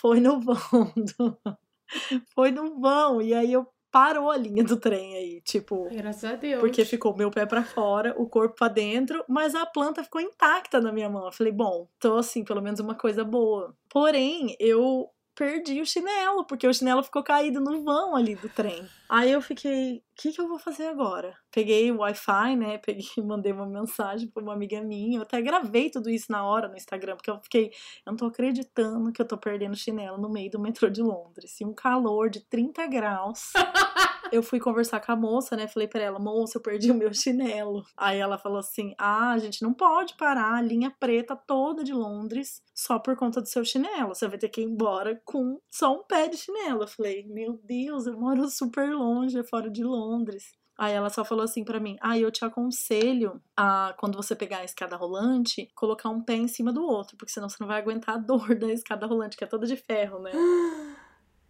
foi 0.00 0.20
no 0.20 0.40
vão. 0.40 0.92
Do... 1.18 1.38
foi 2.34 2.50
no 2.50 2.78
vão. 2.80 3.20
E 3.22 3.34
aí 3.34 3.52
eu 3.52 3.66
parou 3.90 4.30
a 4.30 4.36
linha 4.36 4.62
do 4.62 4.76
trem 4.76 5.16
aí, 5.16 5.40
tipo. 5.40 5.88
Graças 5.90 6.24
a 6.24 6.36
Deus. 6.36 6.60
Porque 6.60 6.84
ficou 6.84 7.16
meu 7.16 7.30
pé 7.30 7.46
para 7.46 7.64
fora, 7.64 8.14
o 8.18 8.28
corpo 8.28 8.56
para 8.56 8.72
dentro, 8.72 9.24
mas 9.26 9.54
a 9.54 9.64
planta 9.64 10.04
ficou 10.04 10.20
intacta 10.20 10.80
na 10.80 10.92
minha 10.92 11.08
mão. 11.08 11.24
Eu 11.24 11.32
falei, 11.32 11.52
bom, 11.52 11.88
tô 11.98 12.16
assim, 12.16 12.44
pelo 12.44 12.60
menos 12.60 12.78
uma 12.78 12.94
coisa 12.94 13.24
boa. 13.24 13.74
Porém, 13.88 14.54
eu 14.60 15.08
perdi 15.36 15.82
o 15.82 15.86
chinelo, 15.86 16.44
porque 16.44 16.66
o 16.66 16.72
chinelo 16.72 17.02
ficou 17.02 17.22
caído 17.22 17.60
no 17.60 17.82
vão 17.84 18.16
ali 18.16 18.34
do 18.34 18.48
trem. 18.48 18.88
Aí 19.08 19.30
eu 19.30 19.40
fiquei, 19.40 19.98
o 19.98 20.02
que, 20.16 20.32
que 20.32 20.40
eu 20.40 20.48
vou 20.48 20.58
fazer 20.58 20.86
agora? 20.86 21.36
Peguei 21.52 21.92
o 21.92 21.98
Wi-Fi, 21.98 22.56
né? 22.56 22.78
Peguei, 22.84 23.06
mandei 23.22 23.52
uma 23.52 23.66
mensagem 23.66 24.28
para 24.28 24.42
uma 24.42 24.54
amiga 24.54 24.80
minha. 24.80 25.18
Eu 25.18 25.22
até 25.22 25.40
gravei 25.40 25.90
tudo 25.90 26.10
isso 26.10 26.32
na 26.32 26.44
hora 26.44 26.68
no 26.68 26.76
Instagram, 26.76 27.16
porque 27.16 27.30
eu 27.30 27.38
fiquei, 27.40 27.66
eu 28.04 28.12
não 28.12 28.16
tô 28.16 28.26
acreditando 28.26 29.12
que 29.12 29.20
eu 29.20 29.28
tô 29.28 29.36
perdendo 29.36 29.76
chinelo 29.76 30.18
no 30.18 30.30
meio 30.30 30.50
do 30.50 30.58
metrô 30.58 30.88
de 30.88 31.02
Londres. 31.02 31.60
E 31.60 31.64
um 31.64 31.74
calor 31.74 32.30
de 32.30 32.40
30 32.40 32.86
graus. 32.86 33.52
eu 34.32 34.42
fui 34.42 34.60
conversar 34.60 35.00
com 35.00 35.12
a 35.12 35.16
moça, 35.16 35.56
né? 35.56 35.66
Falei 35.68 35.88
para 35.88 36.02
ela, 36.02 36.18
moça, 36.18 36.58
eu 36.58 36.62
perdi 36.62 36.90
o 36.90 36.94
meu 36.94 37.12
chinelo. 37.12 37.84
Aí 37.96 38.18
ela 38.18 38.38
falou 38.38 38.58
assim: 38.58 38.94
ah, 38.98 39.30
a 39.32 39.38
gente 39.38 39.62
não 39.62 39.72
pode 39.74 40.14
parar 40.16 40.54
a 40.54 40.62
linha 40.62 40.90
preta 40.98 41.36
toda 41.36 41.84
de 41.84 41.92
Londres 41.92 42.62
só 42.74 42.98
por 42.98 43.16
conta 43.16 43.40
do 43.40 43.48
seu 43.48 43.64
chinelo. 43.64 44.14
Você 44.14 44.28
vai 44.28 44.38
ter 44.38 44.48
que 44.48 44.60
ir 44.60 44.64
embora 44.64 45.20
com 45.24 45.60
só 45.70 45.92
um 45.94 46.04
pé 46.04 46.28
de 46.28 46.36
chinelo. 46.36 46.82
Eu 46.82 46.88
falei, 46.88 47.26
meu 47.26 47.58
Deus, 47.64 48.06
eu 48.06 48.18
moro 48.18 48.48
super 48.48 48.90
longe, 48.94 49.42
fora 49.44 49.70
de 49.70 49.82
Londres. 49.84 50.52
Aí 50.78 50.92
ela 50.92 51.08
só 51.08 51.24
falou 51.24 51.44
assim 51.44 51.64
para 51.64 51.80
mim: 51.80 51.96
"Ah, 52.00 52.18
eu 52.18 52.30
te 52.30 52.44
aconselho 52.44 53.40
a 53.56 53.94
quando 53.98 54.16
você 54.16 54.36
pegar 54.36 54.58
a 54.58 54.64
escada 54.64 54.96
rolante, 54.96 55.70
colocar 55.74 56.10
um 56.10 56.22
pé 56.22 56.34
em 56.34 56.48
cima 56.48 56.72
do 56.72 56.84
outro, 56.84 57.16
porque 57.16 57.32
senão 57.32 57.48
você 57.48 57.56
não 57.60 57.66
vai 57.68 57.80
aguentar 57.80 58.16
a 58.16 58.18
dor 58.18 58.54
da 58.58 58.68
escada 58.72 59.06
rolante, 59.06 59.36
que 59.36 59.44
é 59.44 59.46
toda 59.46 59.66
de 59.66 59.76
ferro, 59.76 60.20
né?" 60.20 60.32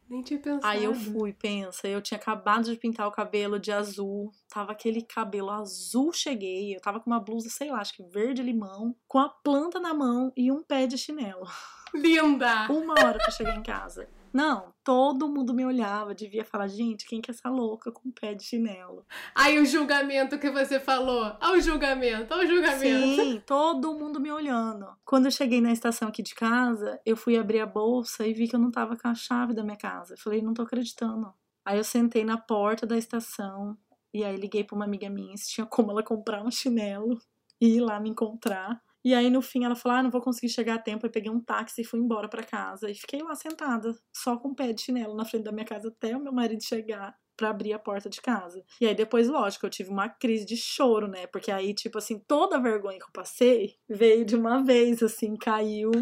Nem 0.08 0.22
tinha 0.22 0.38
pensado. 0.38 0.66
Aí 0.66 0.84
eu 0.84 0.94
fui, 0.94 1.32
pensa, 1.32 1.88
eu 1.88 2.00
tinha 2.00 2.18
acabado 2.18 2.64
de 2.64 2.76
pintar 2.76 3.08
o 3.08 3.12
cabelo 3.12 3.58
de 3.58 3.72
azul, 3.72 4.30
tava 4.48 4.72
aquele 4.72 5.02
cabelo 5.02 5.50
azul, 5.50 6.12
cheguei, 6.12 6.74
eu 6.74 6.80
tava 6.80 7.00
com 7.00 7.10
uma 7.10 7.18
blusa, 7.18 7.48
sei 7.48 7.70
lá, 7.70 7.80
acho 7.80 7.94
que 7.94 8.04
verde 8.04 8.42
limão, 8.42 8.94
com 9.08 9.18
a 9.18 9.28
planta 9.28 9.80
na 9.80 9.92
mão 9.92 10.32
e 10.36 10.52
um 10.52 10.62
pé 10.62 10.86
de 10.86 10.96
chinelo. 10.96 11.46
Linda! 11.92 12.68
Uma 12.70 12.94
hora 12.94 13.18
pra 13.18 13.30
chegar 13.30 13.56
em 13.56 13.62
casa. 13.62 14.08
Não, 14.36 14.74
todo 14.84 15.30
mundo 15.30 15.54
me 15.54 15.64
olhava, 15.64 16.14
devia 16.14 16.44
falar, 16.44 16.68
gente, 16.68 17.06
quem 17.06 17.22
que 17.22 17.30
é 17.30 17.32
essa 17.32 17.48
louca 17.48 17.90
com 17.90 18.10
pé 18.10 18.34
de 18.34 18.44
chinelo? 18.44 19.06
Aí 19.34 19.58
o 19.58 19.64
julgamento 19.64 20.38
que 20.38 20.50
você 20.50 20.78
falou, 20.78 21.34
ao 21.40 21.58
julgamento, 21.58 22.34
ao 22.34 22.46
julgamento. 22.46 23.22
Sim, 23.22 23.42
todo 23.46 23.94
mundo 23.94 24.20
me 24.20 24.30
olhando. 24.30 24.86
Quando 25.06 25.24
eu 25.24 25.30
cheguei 25.30 25.62
na 25.62 25.72
estação 25.72 26.08
aqui 26.08 26.22
de 26.22 26.34
casa, 26.34 27.00
eu 27.06 27.16
fui 27.16 27.38
abrir 27.38 27.60
a 27.60 27.66
bolsa 27.66 28.26
e 28.26 28.34
vi 28.34 28.46
que 28.46 28.54
eu 28.54 28.60
não 28.60 28.70
tava 28.70 28.94
com 28.94 29.08
a 29.08 29.14
chave 29.14 29.54
da 29.54 29.64
minha 29.64 29.78
casa. 29.78 30.12
Eu 30.12 30.18
falei, 30.18 30.42
não 30.42 30.52
tô 30.52 30.60
acreditando. 30.60 31.32
Aí 31.64 31.78
eu 31.78 31.84
sentei 31.84 32.22
na 32.22 32.36
porta 32.36 32.86
da 32.86 32.98
estação 32.98 33.74
e 34.12 34.22
aí 34.22 34.36
liguei 34.36 34.64
pra 34.64 34.76
uma 34.76 34.84
amiga 34.84 35.08
minha 35.08 35.34
se 35.38 35.48
tinha 35.48 35.66
como 35.66 35.92
ela 35.92 36.02
comprar 36.02 36.44
um 36.44 36.50
chinelo 36.50 37.18
e 37.58 37.76
ir 37.76 37.80
lá 37.80 37.98
me 37.98 38.10
encontrar. 38.10 38.82
E 39.06 39.14
aí, 39.14 39.30
no 39.30 39.40
fim, 39.40 39.64
ela 39.64 39.76
falou: 39.76 39.98
Ah, 39.98 40.02
não 40.02 40.10
vou 40.10 40.20
conseguir 40.20 40.48
chegar 40.48 40.74
a 40.74 40.78
tempo. 40.80 41.06
Eu 41.06 41.10
peguei 41.10 41.30
um 41.30 41.40
táxi 41.40 41.82
e 41.82 41.84
fui 41.84 42.00
embora 42.00 42.28
para 42.28 42.42
casa. 42.42 42.90
E 42.90 42.94
fiquei 42.94 43.22
lá 43.22 43.36
sentada, 43.36 43.94
só 44.12 44.36
com 44.36 44.48
o 44.48 44.54
pé 44.54 44.72
de 44.72 44.82
chinelo 44.82 45.14
na 45.14 45.24
frente 45.24 45.44
da 45.44 45.52
minha 45.52 45.64
casa 45.64 45.88
até 45.88 46.16
o 46.16 46.20
meu 46.20 46.32
marido 46.32 46.62
chegar. 46.64 47.16
pra 47.36 47.50
abrir 47.50 47.72
a 47.72 47.78
porta 47.78 48.08
de 48.10 48.20
casa. 48.20 48.64
E 48.80 48.86
aí 48.86 48.94
depois, 48.94 49.28
lógico, 49.28 49.66
eu 49.66 49.70
tive 49.70 49.90
uma 49.90 50.08
crise 50.08 50.44
de 50.46 50.56
choro, 50.56 51.06
né? 51.06 51.26
Porque 51.28 51.52
aí, 51.52 51.74
tipo 51.74 51.98
assim, 51.98 52.18
toda 52.18 52.56
a 52.56 52.60
vergonha 52.60 52.98
que 52.98 53.04
eu 53.04 53.12
passei 53.12 53.76
veio 53.88 54.24
de 54.24 54.34
uma 54.34 54.64
vez, 54.64 55.02
assim, 55.02 55.36
caiu 55.36 55.92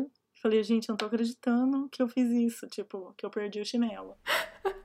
Falei, 0.44 0.62
gente, 0.62 0.90
eu 0.90 0.92
não 0.92 0.98
tô 0.98 1.06
acreditando 1.06 1.88
que 1.88 2.02
eu 2.02 2.06
fiz 2.06 2.30
isso, 2.30 2.66
tipo, 2.66 3.14
que 3.16 3.24
eu 3.24 3.30
perdi 3.30 3.62
o 3.62 3.64
chinelo. 3.64 4.14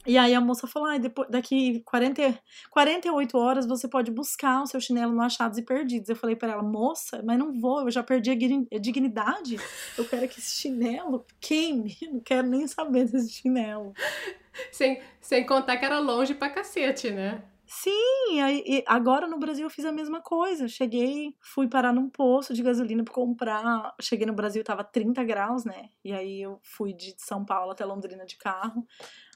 e 0.08 0.18
aí 0.18 0.34
a 0.34 0.40
moça 0.40 0.66
falou, 0.66 0.88
ah, 0.88 0.98
depois, 0.98 1.28
daqui 1.30 1.82
40, 1.82 2.40
48 2.70 3.38
horas 3.38 3.66
você 3.68 3.86
pode 3.86 4.10
buscar 4.10 4.64
o 4.64 4.66
seu 4.66 4.80
chinelo 4.80 5.12
no 5.12 5.22
Achados 5.22 5.58
e 5.58 5.62
Perdidos. 5.62 6.08
Eu 6.08 6.16
falei 6.16 6.38
para 6.38 6.54
ela, 6.54 6.64
moça, 6.64 7.22
mas 7.26 7.38
não 7.38 7.52
vou, 7.60 7.82
eu 7.82 7.92
já 7.92 8.02
perdi 8.02 8.32
a 8.32 8.80
dignidade. 8.80 9.58
Eu 9.98 10.08
quero 10.08 10.30
que 10.30 10.40
esse 10.40 10.62
chinelo 10.62 11.26
queime, 11.42 11.98
não 12.10 12.22
quero 12.22 12.48
nem 12.48 12.66
saber 12.66 13.10
desse 13.12 13.30
chinelo. 13.30 13.92
Sem, 14.72 15.02
sem 15.20 15.46
contar 15.46 15.76
que 15.76 15.84
era 15.84 16.00
longe 16.00 16.34
pra 16.34 16.50
cacete, 16.50 17.12
né? 17.12 17.44
Sim, 17.72 18.42
aí, 18.42 18.84
agora 18.88 19.28
no 19.28 19.38
Brasil 19.38 19.64
eu 19.66 19.70
fiz 19.70 19.86
a 19.86 19.92
mesma 19.92 20.20
coisa. 20.22 20.68
Cheguei, 20.68 21.36
fui 21.40 21.68
parar 21.68 21.94
num 21.94 22.10
posto 22.10 22.52
de 22.52 22.64
gasolina 22.64 23.04
para 23.04 23.14
comprar. 23.14 23.94
Cheguei 24.02 24.26
no 24.26 24.34
Brasil, 24.34 24.64
tava 24.64 24.84
30 24.84 25.24
graus, 25.24 25.64
né? 25.66 25.90
E 26.04 26.12
aí 26.12 26.42
eu 26.42 26.60
fui 26.64 26.94
de 26.94 27.14
São 27.20 27.46
Paulo 27.46 27.72
até 27.72 27.86
Londrina 27.86 28.26
de 28.26 28.38
carro. 28.38 28.88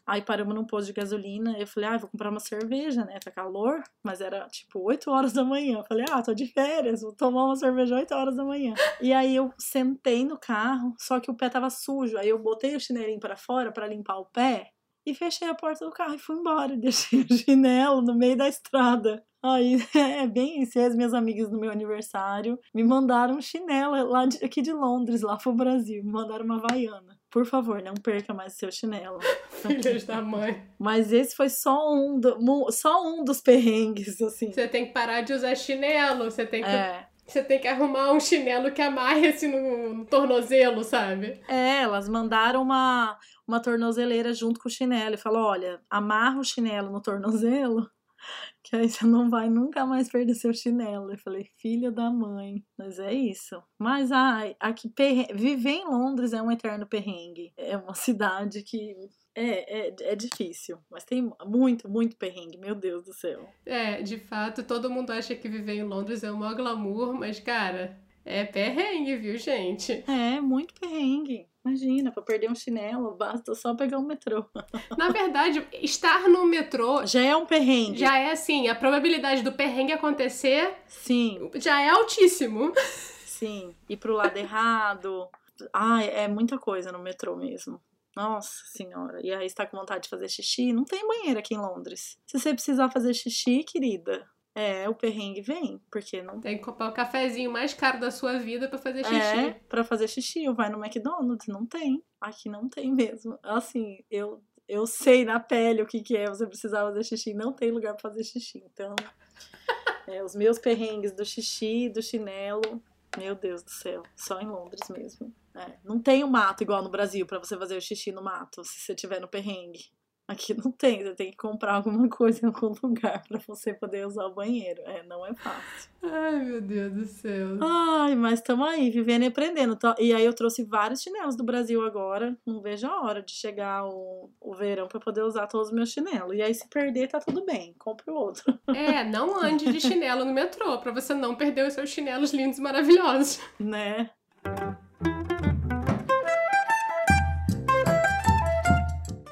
Aí 0.06 0.22
paramos 0.22 0.56
num 0.56 0.66
posto 0.66 0.88
de 0.88 0.94
gasolina. 0.94 1.58
Eu 1.60 1.68
falei, 1.68 1.90
ah, 1.90 1.98
vou 1.98 2.10
comprar 2.10 2.32
uma 2.32 2.40
cerveja, 2.40 3.06
né? 3.06 3.20
Tá 3.24 3.32
calor. 3.32 3.84
Mas 4.04 4.20
era 4.20 4.48
tipo 4.50 4.80
8 4.80 5.12
horas 5.12 5.34
da 5.34 5.44
manhã. 5.44 5.80
Eu 5.80 5.86
falei, 5.86 6.06
ah, 6.12 6.22
tô 6.24 6.34
de 6.34 6.48
férias, 6.48 7.02
vou 7.02 7.14
tomar 7.14 7.46
uma 7.46 7.56
cerveja 7.56 7.96
8 7.96 8.16
horas 8.16 8.36
da 8.36 8.44
manhã. 8.44 8.74
E 9.00 9.14
aí 9.14 9.36
eu 9.36 9.54
sentei 9.60 10.26
no 10.26 10.40
carro, 10.40 10.96
só 11.00 11.20
que 11.20 11.32
o 11.32 11.36
pé 11.38 11.50
tava 11.50 11.70
sujo. 11.70 12.18
Aí 12.18 12.30
eu 12.30 12.40
botei 12.40 12.76
o 12.76 12.80
chinelinho 12.80 13.20
para 13.20 13.38
fora 13.38 13.72
para 13.72 13.88
limpar 13.88 14.18
o 14.18 14.26
pé 14.26 14.73
e 15.06 15.14
fechei 15.14 15.48
a 15.48 15.56
porta 15.56 15.86
do 15.86 15.92
carro 15.92 16.16
e 16.16 16.20
fui 16.20 16.36
embora. 16.36 16.76
Deixei 16.78 17.22
o 17.22 17.38
chinelo 17.38 18.02
no 18.02 18.16
meio 18.16 18.38
da 18.38 18.48
estrada. 18.48 19.24
Aí 19.42 19.78
é 19.94 20.26
bem 20.26 20.62
isso. 20.62 20.80
E 20.80 20.84
as 20.84 20.96
minhas 20.96 21.14
amigas 21.14 21.52
no 21.52 21.60
meu 21.60 21.72
aniversário 21.72 22.58
me 22.74 22.84
mandaram 22.84 23.36
um 23.36 23.42
chinelo 23.42 24.10
lá 24.10 24.26
de, 24.26 24.44
aqui 24.44 24.62
de 24.62 24.72
Londres, 24.72 25.22
lá 25.22 25.36
pro 25.36 25.54
Brasil. 25.54 26.04
Me 26.04 26.12
mandaram 26.12 26.46
uma 26.46 26.60
vaiana. 26.60 27.18
Por 27.30 27.46
favor, 27.46 27.82
não 27.82 27.96
perca 27.96 28.34
mais 28.34 28.54
seu 28.54 28.72
chinelo. 28.72 29.20
Filhas 29.50 30.04
da 30.06 30.22
mãe. 30.22 30.64
Mas 30.80 31.12
esse 31.12 31.36
foi 31.36 31.50
só 31.50 31.92
um, 31.92 32.20
do, 32.20 32.72
só 32.72 33.06
um 33.06 33.24
dos 33.24 33.42
perrengues, 33.42 34.22
assim. 34.22 34.52
Você 34.52 34.68
tem 34.68 34.86
que 34.86 34.94
parar 34.94 35.22
de 35.22 35.34
usar 35.34 35.56
chinelo. 35.56 36.26
Você 36.26 36.46
tem 36.46 36.62
que. 36.62 36.70
É. 36.70 37.08
Você 37.26 37.42
tem 37.42 37.58
que 37.58 37.68
arrumar 37.68 38.12
um 38.12 38.20
chinelo 38.20 38.72
que 38.72 38.82
amarre 38.82 39.30
assim 39.30 39.48
no, 39.48 39.94
no, 39.94 40.06
tornozelo, 40.06 40.84
sabe? 40.84 41.42
É, 41.48 41.82
elas 41.82 42.10
mandaram 42.10 42.62
uma, 42.62 43.18
uma 43.48 43.60
tornozeleira 43.60 44.34
junto 44.34 44.60
com 44.60 44.68
o 44.68 44.72
chinelo 44.72 45.16
e 45.16 45.18
falou: 45.18 45.44
olha, 45.44 45.82
amarra 45.90 46.40
o 46.40 46.44
chinelo 46.44 46.92
no 46.92 47.02
tornozelo, 47.02 47.90
que 48.64 48.76
aí 48.76 48.90
você 48.90 49.06
não 49.06 49.30
vai 49.30 49.50
nunca 49.50 49.86
mais 49.86 50.10
perder 50.10 50.36
seu 50.36 50.54
chinelo. 50.54 51.12
Eu 51.12 51.18
falei, 51.18 51.50
filha 51.58 51.92
da 51.92 52.10
mãe, 52.10 52.64
mas 52.78 53.00
é 53.00 53.14
isso. 53.14 53.62
Mas 53.78 54.12
ai, 54.12 54.56
aqui 54.60 54.92
viver 55.34 55.70
em 55.70 55.86
Londres 55.86 56.34
é 56.34 56.42
um 56.42 56.52
eterno 56.52 56.88
perrengue. 56.88 57.54
É 57.58 57.78
uma 57.78 57.94
cidade 57.96 58.64
que 58.64 58.96
é, 59.36 59.88
é, 59.88 59.96
é 60.12 60.16
difícil, 60.16 60.78
mas 60.90 61.04
tem 61.04 61.32
muito, 61.46 61.90
muito 61.90 62.16
perrengue, 62.18 62.58
meu 62.58 62.76
Deus 62.76 63.06
do 63.06 63.14
céu. 63.14 63.50
É, 63.66 64.02
de 64.02 64.20
fato, 64.20 64.64
todo 64.64 64.90
mundo 64.90 65.12
acha 65.12 65.36
que 65.36 65.50
viver 65.50 65.74
em 65.74 65.84
Londres 65.84 66.24
é 66.24 66.32
o 66.32 66.38
maior 66.38 66.56
glamour, 66.56 67.14
mas, 67.14 67.40
cara, 67.40 68.00
é 68.26 68.46
perrengue, 68.46 69.18
viu, 69.18 69.38
gente? 69.38 70.04
É, 70.08 70.40
muito 70.40 70.74
perrengue. 70.76 71.48
Imagina, 71.66 72.12
para 72.12 72.22
perder 72.22 72.52
um 72.52 72.56
chinelo, 72.56 73.16
basta 73.16 73.56
só 73.56 73.74
pegar 73.74 73.98
um 73.98 74.06
metrô. 74.06 74.46
Na 74.98 75.10
verdade, 75.10 75.66
estar 75.82 76.28
no 76.28 76.46
metrô. 76.46 77.06
Já 77.06 77.22
é 77.22 77.36
um 77.36 77.46
perrengue. 77.46 78.00
Já 78.00 78.18
é 78.18 78.32
assim, 78.32 78.68
a 78.68 78.76
probabilidade 78.76 79.44
do 79.44 79.54
perrengue 79.54 79.94
acontecer. 79.94 80.76
Sim. 80.88 81.50
Já 81.56 81.82
é 81.82 81.90
altíssimo. 81.90 82.74
Sim. 83.26 83.74
Ir 83.90 83.98
pro 83.98 84.14
lado 84.14 84.38
errado. 84.38 85.28
Ai, 85.72 86.10
é 86.10 86.28
muita 86.28 86.58
coisa 86.58 86.92
no 86.92 87.00
metrô 87.00 87.36
mesmo. 87.36 87.80
Nossa 88.16 88.64
senhora. 88.66 89.20
E 89.24 89.34
aí 89.34 89.46
está 89.46 89.66
com 89.66 89.78
vontade 89.78 90.04
de 90.04 90.10
fazer 90.10 90.30
xixi? 90.30 90.72
Não 90.72 90.84
tem 90.84 91.08
banheiro 91.08 91.40
aqui 91.40 91.56
em 91.56 91.58
Londres. 91.58 92.18
Se 92.28 92.38
você 92.38 92.54
precisar 92.54 92.90
fazer 92.92 93.14
xixi, 93.14 93.64
querida, 93.64 94.28
é, 94.56 94.88
o 94.88 94.94
perrengue 94.94 95.42
vem, 95.42 95.82
porque 95.92 96.22
não. 96.22 96.40
Tem 96.40 96.58
que 96.58 96.64
comprar 96.64 96.90
o 96.90 96.94
cafezinho 96.94 97.52
mais 97.52 97.74
caro 97.74 98.00
da 98.00 98.12
sua 98.12 98.38
vida 98.38 98.68
para 98.68 98.78
fazer 98.78 99.04
xixi. 99.04 99.40
É, 99.40 99.52
pra 99.68 99.84
fazer 99.84 100.08
xixi. 100.08 100.48
Vai 100.54 100.70
no 100.70 100.84
McDonald's, 100.84 101.48
não 101.48 101.66
tem. 101.66 102.04
Aqui 102.22 102.50
não 102.50 102.70
tem 102.70 102.94
mesmo. 102.94 103.38
Assim, 103.42 104.04
eu, 104.12 104.44
eu 104.68 104.86
sei 104.86 105.26
na 105.26 105.40
pele 105.40 105.82
o 105.82 105.88
que, 105.88 106.02
que 106.02 106.16
é 106.16 106.28
você 106.28 106.46
precisar 106.46 106.82
fazer 106.82 107.04
xixi. 107.04 107.34
Não 107.34 107.52
tem 107.52 107.72
lugar 107.72 107.94
pra 107.94 108.10
fazer 108.10 108.24
xixi. 108.24 108.64
Então, 108.72 108.96
é, 110.08 110.24
os 110.24 110.36
meus 110.36 110.60
perrengues 110.60 111.12
do 111.12 111.26
xixi, 111.26 111.90
do 111.90 112.02
chinelo. 112.02 112.82
Meu 113.18 113.34
Deus 113.34 113.64
do 113.64 113.72
céu. 113.72 114.04
Só 114.16 114.40
em 114.40 114.48
Londres 114.48 114.88
mesmo. 114.90 115.34
É, 115.56 115.78
não 115.84 116.00
tem 116.00 116.24
um 116.24 116.30
mato 116.30 116.62
igual 116.62 116.84
no 116.84 116.90
Brasil 116.90 117.26
para 117.26 117.40
você 117.40 117.58
fazer 117.58 117.78
o 117.78 117.82
xixi 117.82 118.12
no 118.12 118.24
mato, 118.24 118.64
se 118.64 118.80
você 118.80 118.94
tiver 118.94 119.20
no 119.20 119.28
perrengue. 119.28 119.92
Aqui 120.34 120.54
não 120.54 120.72
tem, 120.72 121.04
você 121.04 121.14
tem 121.14 121.30
que 121.30 121.38
comprar 121.38 121.76
alguma 121.76 122.10
coisa 122.10 122.40
em 122.44 122.48
algum 122.48 122.74
lugar 122.82 123.24
para 123.28 123.40
você 123.48 123.74
poder 123.74 124.08
usar 124.08 124.26
o 124.26 124.34
banheiro. 124.34 124.82
É, 124.82 125.04
não 125.04 125.26
é 125.26 125.34
fácil. 125.36 125.92
Ai, 126.02 126.40
meu 126.40 126.60
Deus 126.60 126.92
do 126.92 127.06
céu. 127.06 127.60
Ai, 127.62 128.16
mas 128.16 128.40
estamos 128.40 128.68
aí, 128.68 128.90
vivendo 128.90 129.24
e 129.24 129.28
aprendendo. 129.28 129.78
E 130.00 130.12
aí 130.12 130.26
eu 130.26 130.34
trouxe 130.34 130.64
vários 130.64 131.02
chinelos 131.02 131.36
do 131.36 131.44
Brasil 131.44 131.86
agora. 131.86 132.36
Não 132.46 132.62
vejo 132.62 132.88
a 132.88 133.02
hora 133.02 133.22
de 133.22 133.32
chegar 133.32 133.86
o, 133.86 134.30
o 134.42 134.56
verão 134.56 134.88
para 134.88 135.00
poder 135.00 135.22
usar 135.22 135.48
todos 135.48 135.68
os 135.68 135.74
meus 135.74 135.90
chinelos. 135.90 136.36
E 136.36 136.42
aí, 136.42 136.54
se 136.54 136.68
perder, 136.68 137.08
tá 137.10 137.20
tudo 137.20 137.46
bem. 137.46 137.76
Compre 137.78 138.12
outro. 138.12 138.44
É, 138.74 139.04
não 139.04 139.40
ande 139.40 139.72
de 139.72 139.80
chinelo 139.80 140.26
no 140.26 140.34
metrô, 140.34 140.80
para 140.80 140.92
você 140.92 141.14
não 141.14 141.36
perder 141.36 141.68
os 141.68 141.74
seus 141.74 141.90
chinelos 141.90 142.34
lindos 142.34 142.58
e 142.58 142.62
maravilhosos. 142.62 143.40
Né? 143.60 144.10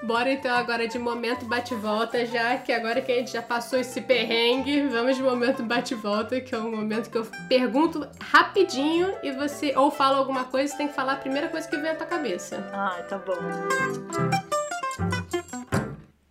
Bora 0.03 0.31
então 0.31 0.55
agora 0.55 0.87
de 0.87 0.97
momento 0.97 1.45
bate-volta, 1.45 2.25
já 2.25 2.57
que 2.57 2.71
agora 2.71 3.01
que 3.01 3.11
a 3.11 3.15
gente 3.15 3.31
já 3.31 3.41
passou 3.41 3.77
esse 3.77 4.01
perrengue, 4.01 4.87
vamos 4.87 5.15
de 5.15 5.21
momento 5.21 5.61
bate-volta, 5.61 6.41
que 6.41 6.55
é 6.55 6.57
um 6.57 6.71
momento 6.71 7.09
que 7.09 7.17
eu 7.19 7.25
pergunto 7.47 8.07
rapidinho 8.19 9.15
e 9.21 9.31
você 9.31 9.77
ou 9.77 9.91
fala 9.91 10.17
alguma 10.17 10.45
coisa, 10.45 10.71
você 10.71 10.77
tem 10.77 10.87
que 10.87 10.95
falar 10.95 11.13
a 11.13 11.17
primeira 11.17 11.49
coisa 11.49 11.69
que 11.69 11.77
vem 11.77 11.91
à 11.91 11.95
tua 11.95 12.07
cabeça. 12.07 12.67
Ah, 12.73 13.03
tá 13.07 13.19
bom. 13.19 13.37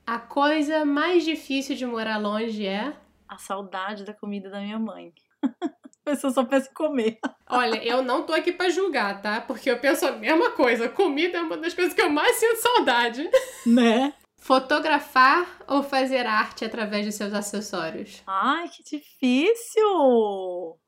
A 0.05 0.18
coisa 0.18 0.85
mais 0.85 1.25
difícil 1.25 1.77
de 1.77 1.87
morar 1.87 2.18
longe 2.18 2.66
é 2.66 2.93
a 3.29 3.39
saudade 3.39 4.05
da 4.05 4.12
comida 4.12 4.51
da 4.51 4.61
minha 4.61 4.81
mãe. 4.81 5.14
A 6.05 6.11
pessoa 6.11 6.33
só 6.33 6.45
pensa 6.45 6.69
em 6.71 6.75
comer. 6.75 7.19
Olha, 7.49 7.83
eu 7.85 8.03
não 8.03 8.25
tô 8.25 8.33
aqui 8.33 8.53
para 8.53 8.71
julgar, 8.71 9.21
tá? 9.21 9.41
Porque 9.41 9.71
eu 9.71 9.79
penso 9.79 10.07
a 10.07 10.13
mesma 10.13 10.51
coisa. 10.53 10.89
Comida 10.89 11.39
é 11.39 11.43
uma 11.43 11.57
das 11.57 11.75
coisas 11.75 11.93
que 11.93 12.01
eu 12.01 12.11
mais 12.11 12.37
sinto 12.37 12.57
saudade. 12.57 13.31
Né? 13.67 14.15
Fotografar 14.39 15.47
ou 15.69 15.83
fazer 15.83 16.27
arte 16.27 16.65
através 16.65 17.05
de 17.05 17.13
seus 17.13 17.35
acessórios? 17.35 18.23
Ai, 18.27 18.69
que 18.69 18.83
difícil! 18.83 20.79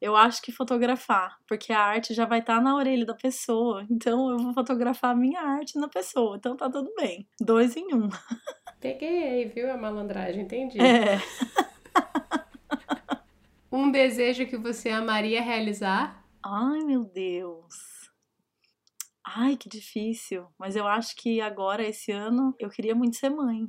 Eu 0.00 0.14
acho 0.14 0.42
que 0.42 0.52
fotografar, 0.52 1.36
porque 1.48 1.72
a 1.72 1.80
arte 1.80 2.12
já 2.12 2.26
vai 2.26 2.40
estar 2.40 2.56
tá 2.56 2.60
na 2.60 2.76
orelha 2.76 3.04
da 3.04 3.14
pessoa. 3.14 3.84
Então 3.90 4.30
eu 4.30 4.38
vou 4.38 4.52
fotografar 4.52 5.12
a 5.12 5.16
minha 5.16 5.40
arte 5.40 5.78
na 5.78 5.88
pessoa. 5.88 6.36
Então 6.36 6.56
tá 6.56 6.70
tudo 6.70 6.92
bem. 6.96 7.26
Dois 7.40 7.76
em 7.76 7.94
um. 7.94 8.08
Peguei 8.78 9.24
aí, 9.24 9.44
viu 9.46 9.72
a 9.72 9.76
malandragem? 9.76 10.42
Entendi. 10.42 10.78
É. 10.80 11.18
Um 13.76 13.90
desejo 13.90 14.46
que 14.46 14.56
você 14.56 14.88
amaria 14.88 15.42
realizar? 15.42 16.24
Ai, 16.42 16.78
meu 16.78 17.04
Deus. 17.04 17.74
Ai, 19.22 19.54
que 19.54 19.68
difícil. 19.68 20.46
Mas 20.58 20.76
eu 20.76 20.86
acho 20.86 21.14
que 21.14 21.42
agora, 21.42 21.86
esse 21.86 22.10
ano, 22.10 22.54
eu 22.58 22.70
queria 22.70 22.94
muito 22.94 23.16
ser 23.16 23.28
mãe. 23.28 23.66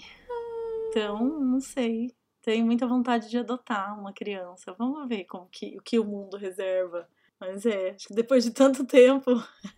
Então, 0.87 1.41
não 1.41 1.59
sei. 1.59 2.15
Tenho 2.41 2.65
muita 2.65 2.87
vontade 2.87 3.29
de 3.29 3.37
adotar 3.37 3.99
uma 3.99 4.13
criança. 4.13 4.73
Vamos 4.79 5.09
ver 5.09 5.25
como 5.25 5.49
que, 5.51 5.77
o 5.77 5.83
que 5.83 5.99
o 5.99 6.05
mundo 6.05 6.37
reserva. 6.37 7.05
Mas 7.37 7.65
é, 7.65 7.89
acho 7.89 8.07
que 8.07 8.13
depois 8.13 8.45
de 8.45 8.51
tanto 8.51 8.85
tempo. 8.85 9.29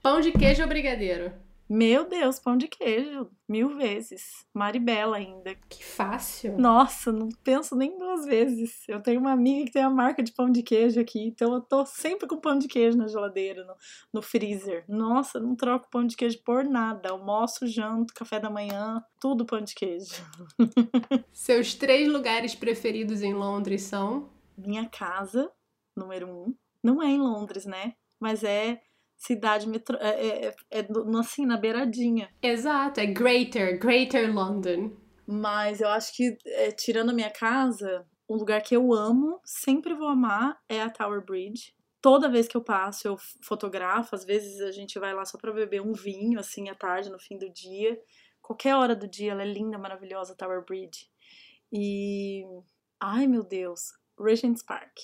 Pão 0.04 0.22
de 0.22 0.32
queijo 0.32 0.62
ou 0.62 0.70
brigadeiro? 0.70 1.34
Meu 1.70 2.10
Deus, 2.10 2.40
pão 2.40 2.58
de 2.58 2.68
queijo, 2.68 3.30
mil 3.48 3.78
vezes. 3.78 4.44
Maribela 4.52 5.18
ainda. 5.18 5.54
Que 5.70 5.86
fácil. 5.86 6.58
Nossa, 6.58 7.12
não 7.12 7.30
penso 7.44 7.76
nem 7.76 7.96
duas 7.96 8.26
vezes. 8.26 8.84
Eu 8.88 9.00
tenho 9.00 9.20
uma 9.20 9.32
amiga 9.32 9.66
que 9.66 9.74
tem 9.74 9.84
a 9.84 9.90
marca 9.90 10.24
de 10.24 10.32
pão 10.32 10.50
de 10.50 10.64
queijo 10.64 11.00
aqui, 11.00 11.20
então 11.20 11.54
eu 11.54 11.62
tô 11.62 11.86
sempre 11.86 12.28
com 12.28 12.38
pão 12.38 12.58
de 12.58 12.68
queijo 12.68 12.98
na 12.98 13.08
geladeira, 13.08 13.64
no, 13.66 13.76
no 14.12 14.22
freezer. 14.22 14.84
Nossa, 14.88 15.40
não 15.40 15.56
troco 15.56 15.92
pão 15.92 16.08
de 16.08 16.18
queijo 16.18 16.42
por 16.44 16.64
nada. 16.64 17.12
Almoço, 17.12 17.68
janto, 17.68 18.16
café 18.16 18.40
da 18.40 18.50
manhã, 18.50 19.04
tudo 19.22 19.46
pão 19.46 19.62
de 19.62 19.76
queijo. 19.76 20.26
Seus 21.32 21.76
três 21.76 22.08
lugares 22.12 22.56
preferidos 22.56 23.22
em 23.22 23.36
Londres 23.36 23.84
são? 23.84 24.32
Minha 24.58 24.90
casa, 24.90 25.52
número 25.96 26.28
um. 26.28 26.56
Não 26.84 27.04
é 27.04 27.08
em 27.08 27.20
Londres, 27.20 27.66
né? 27.66 27.94
Mas 28.20 28.44
é 28.44 28.82
cidade 29.20 29.68
metro... 29.68 29.98
é, 30.00 30.10
é, 30.10 30.48
é, 30.48 30.80
é 30.80 30.88
assim, 31.20 31.46
na 31.46 31.58
beiradinha. 31.58 32.30
Exato, 32.42 33.02
é 33.02 33.06
Greater, 33.06 33.78
Greater 33.78 34.34
London. 34.34 34.92
Mas 35.28 35.82
eu 35.82 35.90
acho 35.90 36.16
que, 36.16 36.38
é, 36.46 36.72
tirando 36.72 37.10
a 37.10 37.14
minha 37.14 37.30
casa, 37.30 38.08
um 38.28 38.36
lugar 38.36 38.62
que 38.62 38.76
eu 38.76 38.94
amo, 38.94 39.40
sempre 39.44 39.94
vou 39.94 40.08
amar, 40.08 40.58
é 40.68 40.82
a 40.82 40.90
Tower 40.90 41.24
Bridge. 41.24 41.76
Toda 42.02 42.30
vez 42.30 42.48
que 42.48 42.56
eu 42.56 42.64
passo, 42.64 43.08
eu 43.08 43.18
fotografo. 43.44 44.16
Às 44.16 44.24
vezes 44.24 44.62
a 44.62 44.72
gente 44.72 44.98
vai 44.98 45.14
lá 45.14 45.26
só 45.26 45.38
pra 45.38 45.52
beber 45.52 45.82
um 45.82 45.94
vinho, 45.94 46.40
assim, 46.40 46.70
à 46.70 46.74
tarde, 46.74 47.10
no 47.10 47.20
fim 47.20 47.38
do 47.38 47.52
dia. 47.52 48.00
Qualquer 48.42 48.76
hora 48.76 48.96
do 48.96 49.08
dia, 49.08 49.34
ela 49.34 49.44
é 49.44 49.52
linda, 49.52 49.78
maravilhosa, 49.78 50.34
a 50.34 50.36
Tower 50.36 50.64
Bridge. 50.66 51.10
E. 51.72 52.44
Ai, 53.00 53.28
meu 53.28 53.44
Deus! 53.44 53.92
Regent's 54.20 54.64
Park. 54.64 54.98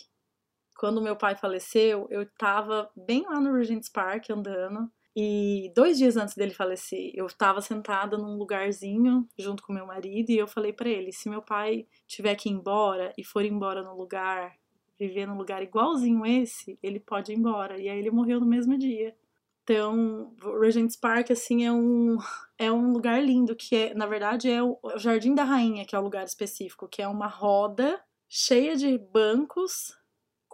Quando 0.86 1.02
meu 1.02 1.16
pai 1.16 1.36
faleceu, 1.36 2.06
eu 2.12 2.28
tava 2.38 2.92
bem 2.96 3.24
lá 3.24 3.40
no 3.40 3.52
Regent's 3.52 3.90
Park 3.90 4.30
andando. 4.30 4.88
E 5.16 5.72
dois 5.76 5.98
dias 5.98 6.16
antes 6.16 6.36
dele 6.36 6.54
falecer, 6.54 7.12
eu 7.16 7.26
estava 7.26 7.60
sentada 7.60 8.20
num 8.20 8.38
lugarzinho 8.38 9.28
junto 9.36 9.64
com 9.64 9.74
meu 9.74 9.88
marido 9.88 10.30
e 10.30 10.38
eu 10.38 10.48
falei 10.48 10.72
para 10.72 10.88
ele: 10.88 11.12
se 11.12 11.28
meu 11.28 11.42
pai 11.42 11.88
tiver 12.06 12.36
que 12.36 12.50
ir 12.50 12.52
embora 12.52 13.12
e 13.18 13.24
for 13.24 13.44
embora 13.44 13.82
no 13.82 13.98
lugar, 13.98 14.56
viver 14.96 15.26
num 15.26 15.36
lugar 15.36 15.64
igualzinho 15.64 16.24
esse, 16.24 16.78
ele 16.84 17.00
pode 17.00 17.32
ir 17.32 17.36
embora. 17.36 17.82
E 17.82 17.90
aí 17.90 17.98
ele 17.98 18.12
morreu 18.12 18.40
no 18.40 18.46
mesmo 18.46 18.78
dia. 18.78 19.16
Então, 19.64 20.36
Regent's 20.62 20.96
Park, 20.96 21.32
assim, 21.32 21.66
é 21.66 21.72
um, 21.72 22.20
é 22.60 22.72
um 22.72 22.94
lugar 22.94 23.20
lindo, 23.24 23.56
que 23.56 23.76
é, 23.76 23.94
na 23.96 24.06
verdade, 24.06 24.52
é 24.52 24.62
o 24.62 24.78
Jardim 24.98 25.34
da 25.34 25.46
Rainha, 25.46 25.84
que 25.84 25.96
é 25.96 26.00
o 26.00 26.04
lugar 26.04 26.26
específico, 26.26 26.88
que 26.88 27.02
é 27.02 27.08
uma 27.08 27.26
roda 27.26 28.00
cheia 28.30 28.76
de 28.76 28.96
bancos 29.00 30.05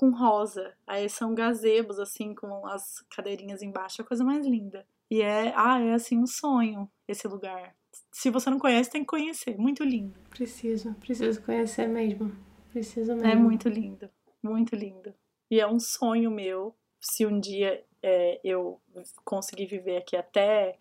com 0.02 0.10
rosa. 0.10 0.74
Aí 0.88 1.08
são 1.08 1.36
gazebos, 1.36 2.00
assim, 2.00 2.34
com 2.34 2.66
as 2.66 3.06
cadeirinhas 3.16 3.62
embaixo, 3.62 4.02
é 4.02 4.04
a 4.04 4.08
coisa 4.08 4.24
mais 4.24 4.44
linda. 4.48 4.84
E 5.12 5.22
é, 5.22 5.54
ah, 5.56 5.80
é 5.80 5.94
assim 5.94 6.18
um 6.18 6.26
sonho 6.26 6.90
esse 7.08 7.28
lugar. 7.28 7.76
Se 8.12 8.32
você 8.32 8.50
não 8.50 8.58
conhece, 8.58 8.90
tem 8.90 9.02
que 9.02 9.08
conhecer. 9.08 9.56
Muito 9.60 9.84
lindo. 9.84 10.18
Preciso, 10.32 10.96
preciso 10.96 11.44
conhecer 11.44 11.88
mesmo. 11.88 12.36
Preciso 12.72 13.14
mesmo. 13.14 13.28
É 13.28 13.36
muito 13.36 13.70
lindo, 13.70 14.10
muito 14.42 14.76
lindo. 14.76 15.14
E 15.52 15.60
é 15.60 15.68
um 15.68 15.80
sonho 15.80 16.32
meu, 16.32 16.74
se 17.00 17.24
um 17.28 17.40
dia 17.40 17.84
é, 18.02 18.40
eu 18.44 18.82
conseguir 19.24 19.68
viver 19.68 19.98
aqui 19.98 20.16
até 20.16 20.80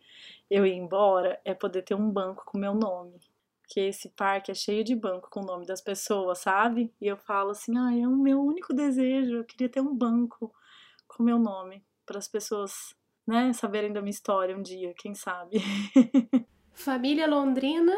eu 0.49 0.65
ir 0.65 0.73
embora, 0.73 1.39
é 1.45 1.53
poder 1.53 1.83
ter 1.83 1.95
um 1.95 2.11
banco 2.11 2.45
com 2.47 2.57
meu 2.57 2.75
nome 2.75 3.21
que 3.71 3.79
esse 3.79 4.09
parque 4.11 4.51
é 4.51 4.55
cheio 4.55 4.83
de 4.83 4.97
banco 4.97 5.31
com 5.31 5.41
o 5.41 5.47
nome 5.47 5.65
das 5.65 5.81
pessoas, 5.81 6.41
sabe? 6.41 6.93
E 7.01 7.07
eu 7.07 7.17
falo 7.17 7.51
assim, 7.51 7.79
ah, 7.79 7.97
é 7.97 8.07
o 8.07 8.17
meu 8.17 8.43
único 8.43 8.75
desejo, 8.75 9.37
eu 9.37 9.45
queria 9.45 9.69
ter 9.69 9.81
um 9.81 9.95
banco 9.95 10.53
com 11.07 11.23
meu 11.23 11.39
nome, 11.39 11.85
para 12.05 12.19
as 12.19 12.27
pessoas, 12.27 12.97
né, 13.25 13.53
saberem 13.53 13.93
da 13.93 14.01
minha 14.01 14.11
história 14.11 14.57
um 14.57 14.63
dia, 14.63 14.93
quem 14.99 15.15
sabe. 15.15 15.59
família 16.75 17.29
londrina 17.29 17.95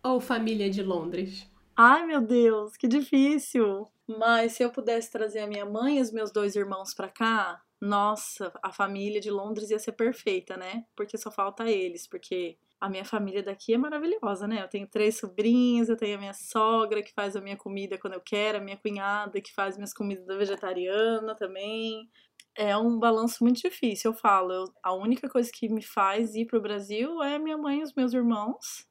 ou 0.00 0.20
família 0.20 0.70
de 0.70 0.82
Londres? 0.82 1.50
Ai, 1.76 2.06
meu 2.06 2.20
Deus, 2.20 2.76
que 2.76 2.86
difícil. 2.86 3.88
Mas 4.06 4.52
se 4.52 4.62
eu 4.62 4.70
pudesse 4.70 5.10
trazer 5.10 5.40
a 5.40 5.46
minha 5.48 5.66
mãe 5.66 5.98
e 5.98 6.00
os 6.00 6.12
meus 6.12 6.30
dois 6.30 6.54
irmãos 6.54 6.94
para 6.94 7.08
cá, 7.08 7.60
nossa, 7.80 8.52
a 8.62 8.72
família 8.72 9.20
de 9.20 9.30
Londres 9.30 9.70
ia 9.70 9.78
ser 9.78 9.92
perfeita, 9.92 10.56
né? 10.56 10.84
Porque 10.94 11.18
só 11.18 11.32
falta 11.32 11.68
eles, 11.68 12.06
porque 12.06 12.56
a 12.80 12.88
minha 12.88 13.04
família 13.04 13.42
daqui 13.42 13.74
é 13.74 13.78
maravilhosa, 13.78 14.46
né? 14.46 14.62
Eu 14.62 14.68
tenho 14.68 14.86
três 14.88 15.18
sobrinhos, 15.18 15.88
eu 15.88 15.96
tenho 15.96 16.16
a 16.16 16.20
minha 16.20 16.34
sogra 16.34 17.02
que 17.02 17.12
faz 17.12 17.34
a 17.36 17.40
minha 17.40 17.56
comida 17.56 17.98
quando 17.98 18.14
eu 18.14 18.20
quero, 18.20 18.58
a 18.58 18.60
minha 18.60 18.76
cunhada 18.76 19.40
que 19.40 19.52
faz 19.52 19.76
minhas 19.76 19.94
comidas 19.94 20.26
da 20.26 20.36
vegetariana 20.36 21.34
também. 21.34 22.08
É 22.56 22.76
um 22.76 22.98
balanço 22.98 23.42
muito 23.42 23.60
difícil, 23.62 24.12
eu 24.12 24.16
falo. 24.18 24.52
Eu, 24.52 24.64
a 24.82 24.94
única 24.94 25.28
coisa 25.28 25.50
que 25.52 25.68
me 25.68 25.82
faz 25.82 26.34
ir 26.34 26.46
pro 26.46 26.60
Brasil 26.60 27.22
é 27.22 27.38
minha 27.38 27.58
mãe 27.58 27.80
e 27.80 27.82
os 27.82 27.94
meus 27.94 28.12
irmãos. 28.14 28.86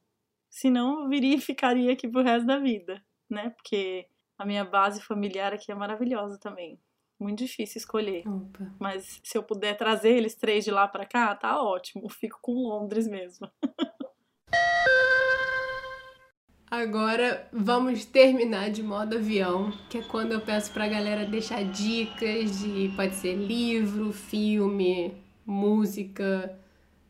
Senão 0.50 1.02
eu 1.04 1.08
viria 1.08 1.36
e 1.36 1.40
ficaria 1.40 1.92
aqui 1.92 2.08
pro 2.08 2.22
resto 2.22 2.46
da 2.46 2.58
vida, 2.58 3.02
né? 3.30 3.50
Porque 3.50 4.06
a 4.38 4.46
minha 4.46 4.64
base 4.64 5.00
familiar 5.02 5.52
aqui 5.52 5.72
é 5.72 5.74
maravilhosa 5.74 6.38
também. 6.40 6.80
Muito 7.18 7.38
difícil 7.38 7.78
escolher. 7.78 8.28
Opa. 8.28 8.74
Mas 8.78 9.20
se 9.24 9.38
eu 9.38 9.42
puder 9.42 9.76
trazer 9.76 10.10
eles 10.10 10.34
três 10.34 10.64
de 10.64 10.70
lá 10.70 10.86
para 10.86 11.06
cá, 11.06 11.34
tá 11.34 11.62
ótimo. 11.62 12.08
Fico 12.08 12.38
com 12.42 12.52
Londres 12.52 13.08
mesmo. 13.08 13.50
Agora 16.68 17.48
vamos 17.52 18.04
terminar 18.04 18.70
de 18.70 18.82
modo 18.82 19.16
avião, 19.16 19.72
que 19.88 19.98
é 19.98 20.02
quando 20.02 20.32
eu 20.32 20.40
peço 20.40 20.72
pra 20.72 20.88
galera 20.88 21.24
deixar 21.24 21.62
dicas 21.62 22.58
de 22.58 22.92
pode 22.96 23.14
ser 23.14 23.34
livro, 23.34 24.12
filme, 24.12 25.14
música, 25.46 26.58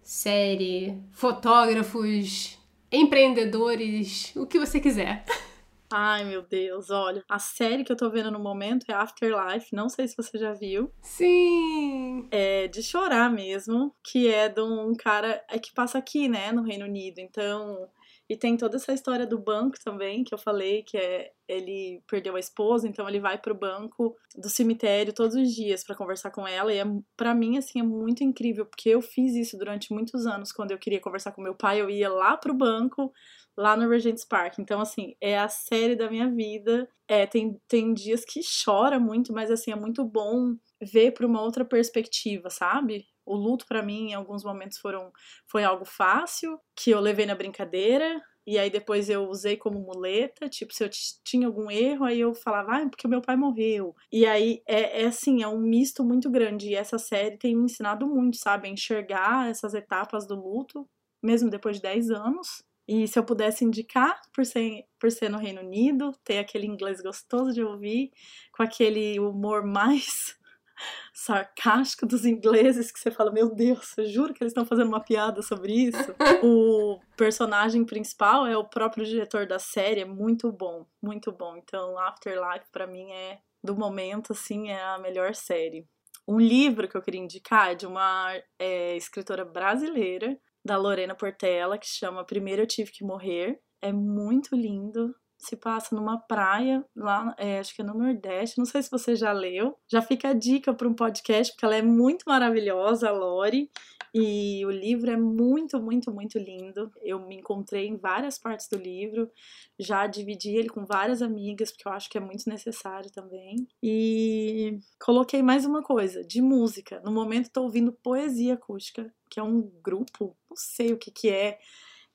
série, 0.02 1.02
fotógrafos, 1.10 2.58
empreendedores, 2.92 4.36
o 4.36 4.46
que 4.46 4.58
você 4.58 4.78
quiser. 4.78 5.24
Ai, 5.90 6.24
meu 6.24 6.42
Deus, 6.42 6.90
olha. 6.90 7.22
A 7.28 7.38
série 7.38 7.84
que 7.84 7.92
eu 7.92 7.96
tô 7.96 8.10
vendo 8.10 8.30
no 8.30 8.38
momento 8.38 8.84
é 8.88 8.94
Afterlife, 8.94 9.74
não 9.74 9.88
sei 9.88 10.08
se 10.08 10.16
você 10.16 10.38
já 10.38 10.52
viu. 10.52 10.90
Sim! 11.02 12.28
É 12.30 12.66
de 12.68 12.82
chorar 12.82 13.30
mesmo, 13.30 13.94
que 14.02 14.28
é 14.28 14.48
de 14.48 14.60
um 14.60 14.94
cara 14.94 15.44
é 15.48 15.58
que 15.58 15.72
passa 15.72 15.98
aqui, 15.98 16.28
né, 16.28 16.52
no 16.52 16.62
Reino 16.62 16.84
Unido. 16.84 17.20
Então, 17.20 17.88
e 18.28 18.36
tem 18.36 18.56
toda 18.56 18.76
essa 18.76 18.92
história 18.92 19.26
do 19.26 19.38
banco 19.38 19.76
também, 19.84 20.24
que 20.24 20.34
eu 20.34 20.38
falei, 20.38 20.82
que 20.82 20.96
é 20.96 21.30
ele 21.48 22.02
perdeu 22.08 22.34
a 22.34 22.40
esposa, 22.40 22.88
então 22.88 23.08
ele 23.08 23.20
vai 23.20 23.38
pro 23.38 23.54
banco 23.54 24.16
do 24.36 24.48
cemitério 24.48 25.12
todos 25.12 25.36
os 25.36 25.54
dias 25.54 25.84
para 25.84 25.94
conversar 25.94 26.32
com 26.32 26.46
ela. 26.46 26.74
E 26.74 26.78
é, 26.78 26.84
para 27.16 27.32
mim, 27.32 27.56
assim, 27.56 27.78
é 27.78 27.84
muito 27.84 28.24
incrível, 28.24 28.66
porque 28.66 28.88
eu 28.88 29.00
fiz 29.00 29.36
isso 29.36 29.56
durante 29.56 29.92
muitos 29.92 30.26
anos. 30.26 30.50
Quando 30.50 30.72
eu 30.72 30.78
queria 30.78 31.00
conversar 31.00 31.30
com 31.30 31.40
meu 31.40 31.54
pai, 31.54 31.80
eu 31.80 31.88
ia 31.88 32.08
lá 32.08 32.36
pro 32.36 32.52
banco, 32.52 33.12
lá 33.56 33.76
no 33.76 33.88
Regent's 33.88 34.24
Park. 34.24 34.58
Então, 34.58 34.80
assim, 34.80 35.16
é 35.20 35.38
a 35.38 35.48
série 35.48 35.96
da 35.96 36.10
minha 36.10 36.30
vida. 36.30 36.88
É, 37.08 37.26
tem, 37.26 37.60
tem 37.66 37.94
dias 37.94 38.24
que 38.24 38.40
chora 38.64 39.00
muito, 39.00 39.32
mas 39.32 39.50
assim, 39.50 39.72
é 39.72 39.76
muito 39.76 40.04
bom 40.04 40.56
ver 40.80 41.12
por 41.12 41.24
uma 41.24 41.40
outra 41.40 41.64
perspectiva, 41.64 42.50
sabe? 42.50 43.06
O 43.24 43.34
luto 43.34 43.66
para 43.66 43.82
mim 43.82 44.10
em 44.10 44.14
alguns 44.14 44.44
momentos 44.44 44.78
foram 44.78 45.10
foi 45.50 45.64
algo 45.64 45.84
fácil, 45.84 46.60
que 46.76 46.90
eu 46.90 47.00
levei 47.00 47.26
na 47.26 47.34
brincadeira, 47.34 48.22
e 48.46 48.58
aí 48.58 48.70
depois 48.70 49.10
eu 49.10 49.28
usei 49.28 49.56
como 49.56 49.80
muleta, 49.80 50.48
tipo, 50.48 50.72
se 50.72 50.84
eu 50.84 50.88
tinha 51.24 51.48
algum 51.48 51.68
erro, 51.68 52.04
aí 52.04 52.20
eu 52.20 52.32
falava, 52.32 52.76
ah, 52.76 52.88
porque 52.88 53.06
o 53.06 53.10
meu 53.10 53.20
pai 53.20 53.36
morreu. 53.36 53.94
E 54.12 54.24
aí 54.24 54.62
é, 54.68 55.02
é 55.02 55.06
assim, 55.06 55.42
é 55.42 55.48
um 55.48 55.58
misto 55.58 56.04
muito 56.04 56.30
grande. 56.30 56.68
E 56.68 56.74
essa 56.76 56.96
série 56.96 57.36
tem 57.36 57.56
me 57.56 57.64
ensinado 57.64 58.06
muito, 58.06 58.36
sabe? 58.36 58.68
A 58.68 58.70
enxergar 58.70 59.50
essas 59.50 59.74
etapas 59.74 60.26
do 60.28 60.36
luto, 60.36 60.88
mesmo 61.20 61.50
depois 61.50 61.76
de 61.76 61.82
10 61.82 62.10
anos. 62.10 62.62
E 62.88 63.08
se 63.08 63.18
eu 63.18 63.24
pudesse 63.24 63.64
indicar, 63.64 64.20
por 64.32 64.46
ser, 64.46 64.84
por 64.98 65.10
ser 65.10 65.28
no 65.28 65.38
Reino 65.38 65.60
Unido, 65.60 66.12
ter 66.22 66.38
aquele 66.38 66.66
inglês 66.66 67.00
gostoso 67.00 67.52
de 67.52 67.62
ouvir, 67.62 68.10
com 68.52 68.62
aquele 68.62 69.18
humor 69.18 69.64
mais 69.64 70.36
sarcástico 71.12 72.06
dos 72.06 72.24
ingleses 72.24 72.92
que 72.92 72.98
você 73.00 73.10
fala, 73.10 73.32
meu 73.32 73.52
Deus, 73.52 73.96
eu 73.98 74.06
juro 74.06 74.32
que 74.32 74.42
eles 74.42 74.52
estão 74.52 74.64
fazendo 74.64 74.88
uma 74.88 75.02
piada 75.02 75.42
sobre 75.42 75.72
isso. 75.72 76.14
o 76.44 77.00
personagem 77.16 77.84
principal 77.84 78.46
é 78.46 78.56
o 78.56 78.68
próprio 78.68 79.04
diretor 79.04 79.46
da 79.46 79.58
série, 79.58 80.02
é 80.02 80.04
muito 80.04 80.52
bom, 80.52 80.86
muito 81.02 81.32
bom. 81.32 81.56
Então, 81.56 81.98
Afterlife 81.98 82.66
para 82.70 82.86
mim 82.86 83.10
é 83.10 83.40
do 83.64 83.74
momento 83.74 84.32
assim 84.32 84.68
é 84.70 84.80
a 84.80 84.98
melhor 84.98 85.34
série. 85.34 85.88
Um 86.28 86.38
livro 86.38 86.88
que 86.88 86.96
eu 86.96 87.02
queria 87.02 87.20
indicar 87.20 87.72
é 87.72 87.74
de 87.74 87.86
uma 87.86 88.32
é, 88.58 88.96
escritora 88.96 89.44
brasileira, 89.44 90.38
da 90.66 90.76
Lorena 90.76 91.14
Portela, 91.14 91.78
que 91.78 91.86
chama 91.86 92.24
Primeiro 92.26 92.62
Eu 92.62 92.66
Tive 92.66 92.90
Que 92.90 93.04
Morrer. 93.04 93.58
É 93.80 93.92
muito 93.92 94.54
lindo, 94.56 95.14
se 95.38 95.56
passa 95.56 95.94
numa 95.94 96.18
praia, 96.18 96.84
lá, 96.94 97.34
é, 97.38 97.58
acho 97.58 97.74
que 97.74 97.82
é 97.82 97.84
no 97.84 97.94
Nordeste, 97.94 98.58
não 98.58 98.64
sei 98.64 98.82
se 98.82 98.90
você 98.90 99.14
já 99.14 99.32
leu. 99.32 99.76
Já 99.90 100.00
fica 100.00 100.30
a 100.30 100.32
dica 100.32 100.72
para 100.72 100.88
um 100.88 100.94
podcast, 100.94 101.52
porque 101.52 101.64
ela 101.64 101.76
é 101.76 101.82
muito 101.82 102.24
maravilhosa, 102.26 103.08
a 103.08 103.12
Lori, 103.12 103.70
e 104.14 104.64
o 104.64 104.70
livro 104.70 105.10
é 105.10 105.16
muito, 105.16 105.78
muito, 105.78 106.10
muito 106.10 106.38
lindo. 106.38 106.90
Eu 107.02 107.20
me 107.26 107.36
encontrei 107.36 107.86
em 107.86 107.96
várias 107.96 108.38
partes 108.38 108.66
do 108.66 108.78
livro, 108.78 109.30
já 109.78 110.06
dividi 110.06 110.56
ele 110.56 110.70
com 110.70 110.86
várias 110.86 111.20
amigas, 111.20 111.70
porque 111.70 111.86
eu 111.86 111.92
acho 111.92 112.08
que 112.08 112.16
é 112.16 112.20
muito 112.20 112.48
necessário 112.48 113.10
também. 113.12 113.68
E 113.82 114.78
coloquei 114.98 115.42
mais 115.42 115.66
uma 115.66 115.82
coisa, 115.82 116.24
de 116.24 116.40
música. 116.40 117.00
No 117.04 117.12
momento 117.12 117.46
estou 117.46 117.64
ouvindo 117.64 117.92
Poesia 117.92 118.54
Acústica, 118.54 119.12
que 119.30 119.38
é 119.38 119.42
um 119.42 119.60
grupo, 119.82 120.34
não 120.48 120.56
sei 120.56 120.94
o 120.94 120.98
que 120.98 121.10
que 121.10 121.28
é, 121.28 121.58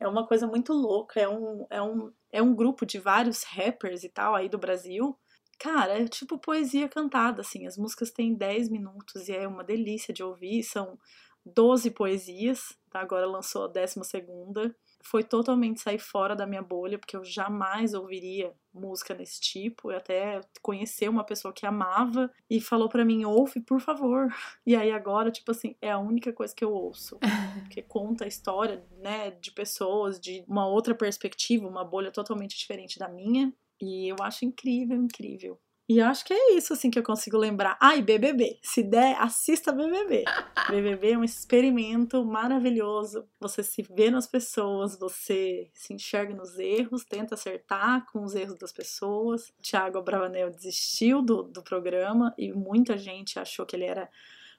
é 0.01 0.07
uma 0.07 0.25
coisa 0.25 0.47
muito 0.47 0.73
louca, 0.73 1.19
é 1.19 1.29
um, 1.29 1.65
é 1.69 1.81
um, 1.81 2.11
é 2.31 2.41
um 2.41 2.55
grupo 2.55 2.87
de 2.87 2.97
vários 2.97 3.43
rappers 3.43 4.03
e 4.03 4.09
tal 4.09 4.33
aí 4.33 4.49
do 4.49 4.57
Brasil. 4.57 5.15
Cara, 5.59 6.01
é 6.01 6.07
tipo 6.07 6.39
poesia 6.39 6.89
cantada, 6.89 7.41
assim. 7.41 7.67
As 7.67 7.77
músicas 7.77 8.09
têm 8.09 8.33
10 8.33 8.69
minutos 8.69 9.29
e 9.29 9.33
é 9.33 9.47
uma 9.47 9.63
delícia 9.63 10.11
de 10.11 10.23
ouvir. 10.23 10.63
São 10.63 10.97
12 11.45 11.91
poesias, 11.91 12.75
tá? 12.89 12.99
agora 12.99 13.27
lançou 13.27 13.65
a 13.65 13.67
12. 13.67 13.95
Foi 15.03 15.23
totalmente 15.23 15.81
sair 15.81 15.99
fora 15.99 16.35
da 16.35 16.45
minha 16.45 16.61
bolha, 16.61 16.97
porque 16.97 17.15
eu 17.15 17.23
jamais 17.23 17.93
ouviria 17.93 18.53
música 18.73 19.13
desse 19.13 19.39
tipo. 19.39 19.91
Eu 19.91 19.97
até 19.97 20.41
conhecer 20.61 21.09
uma 21.09 21.23
pessoa 21.23 21.53
que 21.53 21.65
amava 21.65 22.31
e 22.49 22.61
falou 22.61 22.89
para 22.89 23.05
mim: 23.05 23.25
ouve, 23.25 23.59
por 23.61 23.79
favor. 23.79 24.27
E 24.65 24.75
aí 24.75 24.91
agora, 24.91 25.31
tipo 25.31 25.51
assim, 25.51 25.75
é 25.81 25.91
a 25.91 25.97
única 25.97 26.31
coisa 26.31 26.53
que 26.55 26.63
eu 26.63 26.71
ouço. 26.71 27.17
Porque 27.67 27.81
conta 27.81 28.25
a 28.25 28.27
história, 28.27 28.85
né, 28.99 29.31
de 29.31 29.51
pessoas, 29.51 30.19
de 30.19 30.45
uma 30.47 30.67
outra 30.67 30.93
perspectiva, 30.93 31.67
uma 31.67 31.83
bolha 31.83 32.11
totalmente 32.11 32.57
diferente 32.57 32.99
da 32.99 33.09
minha. 33.09 33.51
E 33.81 34.07
eu 34.07 34.15
acho 34.21 34.45
incrível, 34.45 34.95
incrível. 34.95 35.59
E 35.91 35.99
acho 35.99 36.23
que 36.23 36.33
é 36.33 36.53
isso 36.53 36.71
assim 36.71 36.89
que 36.89 36.97
eu 36.97 37.03
consigo 37.03 37.37
lembrar. 37.37 37.77
Ai, 37.77 37.99
ah, 37.99 38.01
BBB. 38.01 38.57
Se 38.63 38.81
der, 38.81 39.17
assista 39.19 39.73
BBB. 39.73 40.23
BBB 40.69 41.11
é 41.11 41.17
um 41.17 41.23
experimento 41.23 42.23
maravilhoso. 42.23 43.27
Você 43.41 43.61
se 43.61 43.81
vê 43.81 44.09
nas 44.09 44.25
pessoas, 44.25 44.97
você 44.97 45.69
se 45.73 45.93
enxerga 45.93 46.33
nos 46.33 46.57
erros, 46.57 47.03
tenta 47.03 47.35
acertar 47.35 48.05
com 48.09 48.23
os 48.23 48.35
erros 48.35 48.57
das 48.57 48.71
pessoas. 48.71 49.51
Thiago 49.61 49.97
Abravanel 49.97 50.49
desistiu 50.49 51.21
do, 51.21 51.43
do 51.43 51.61
programa 51.61 52.33
e 52.37 52.53
muita 52.53 52.97
gente 52.97 53.37
achou 53.37 53.65
que 53.65 53.75
ele 53.75 53.83
era 53.83 54.09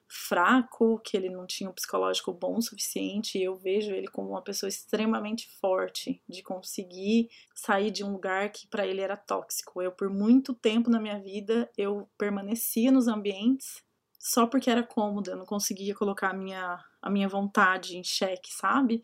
fraco, 0.07 0.99
que 0.99 1.17
ele 1.17 1.29
não 1.29 1.45
tinha 1.47 1.69
um 1.69 1.73
psicológico 1.73 2.31
bom 2.31 2.57
o 2.57 2.61
suficiente, 2.61 3.37
e 3.37 3.43
eu 3.43 3.55
vejo 3.55 3.91
ele 3.93 4.07
como 4.07 4.29
uma 4.29 4.41
pessoa 4.41 4.67
extremamente 4.67 5.49
forte 5.59 6.21
de 6.27 6.43
conseguir 6.43 7.29
sair 7.55 7.91
de 7.91 8.03
um 8.03 8.11
lugar 8.11 8.51
que 8.51 8.67
para 8.67 8.85
ele 8.85 9.01
era 9.01 9.17
tóxico. 9.17 9.81
Eu 9.81 9.91
por 9.91 10.09
muito 10.09 10.53
tempo 10.53 10.89
na 10.89 10.99
minha 10.99 11.19
vida 11.19 11.69
eu 11.77 12.09
permanecia 12.17 12.91
nos 12.91 13.07
ambientes 13.07 13.83
só 14.23 14.47
porque 14.47 14.69
era 14.69 14.81
cômodo, 14.81 15.29
eu 15.29 15.35
não 15.35 15.45
conseguia 15.45 15.93
colocar 15.93 16.29
a 16.29 16.33
minha 16.33 16.79
a 17.01 17.09
minha 17.09 17.27
vontade 17.27 17.97
em 17.97 18.03
xeque, 18.03 18.53
sabe? 18.53 19.01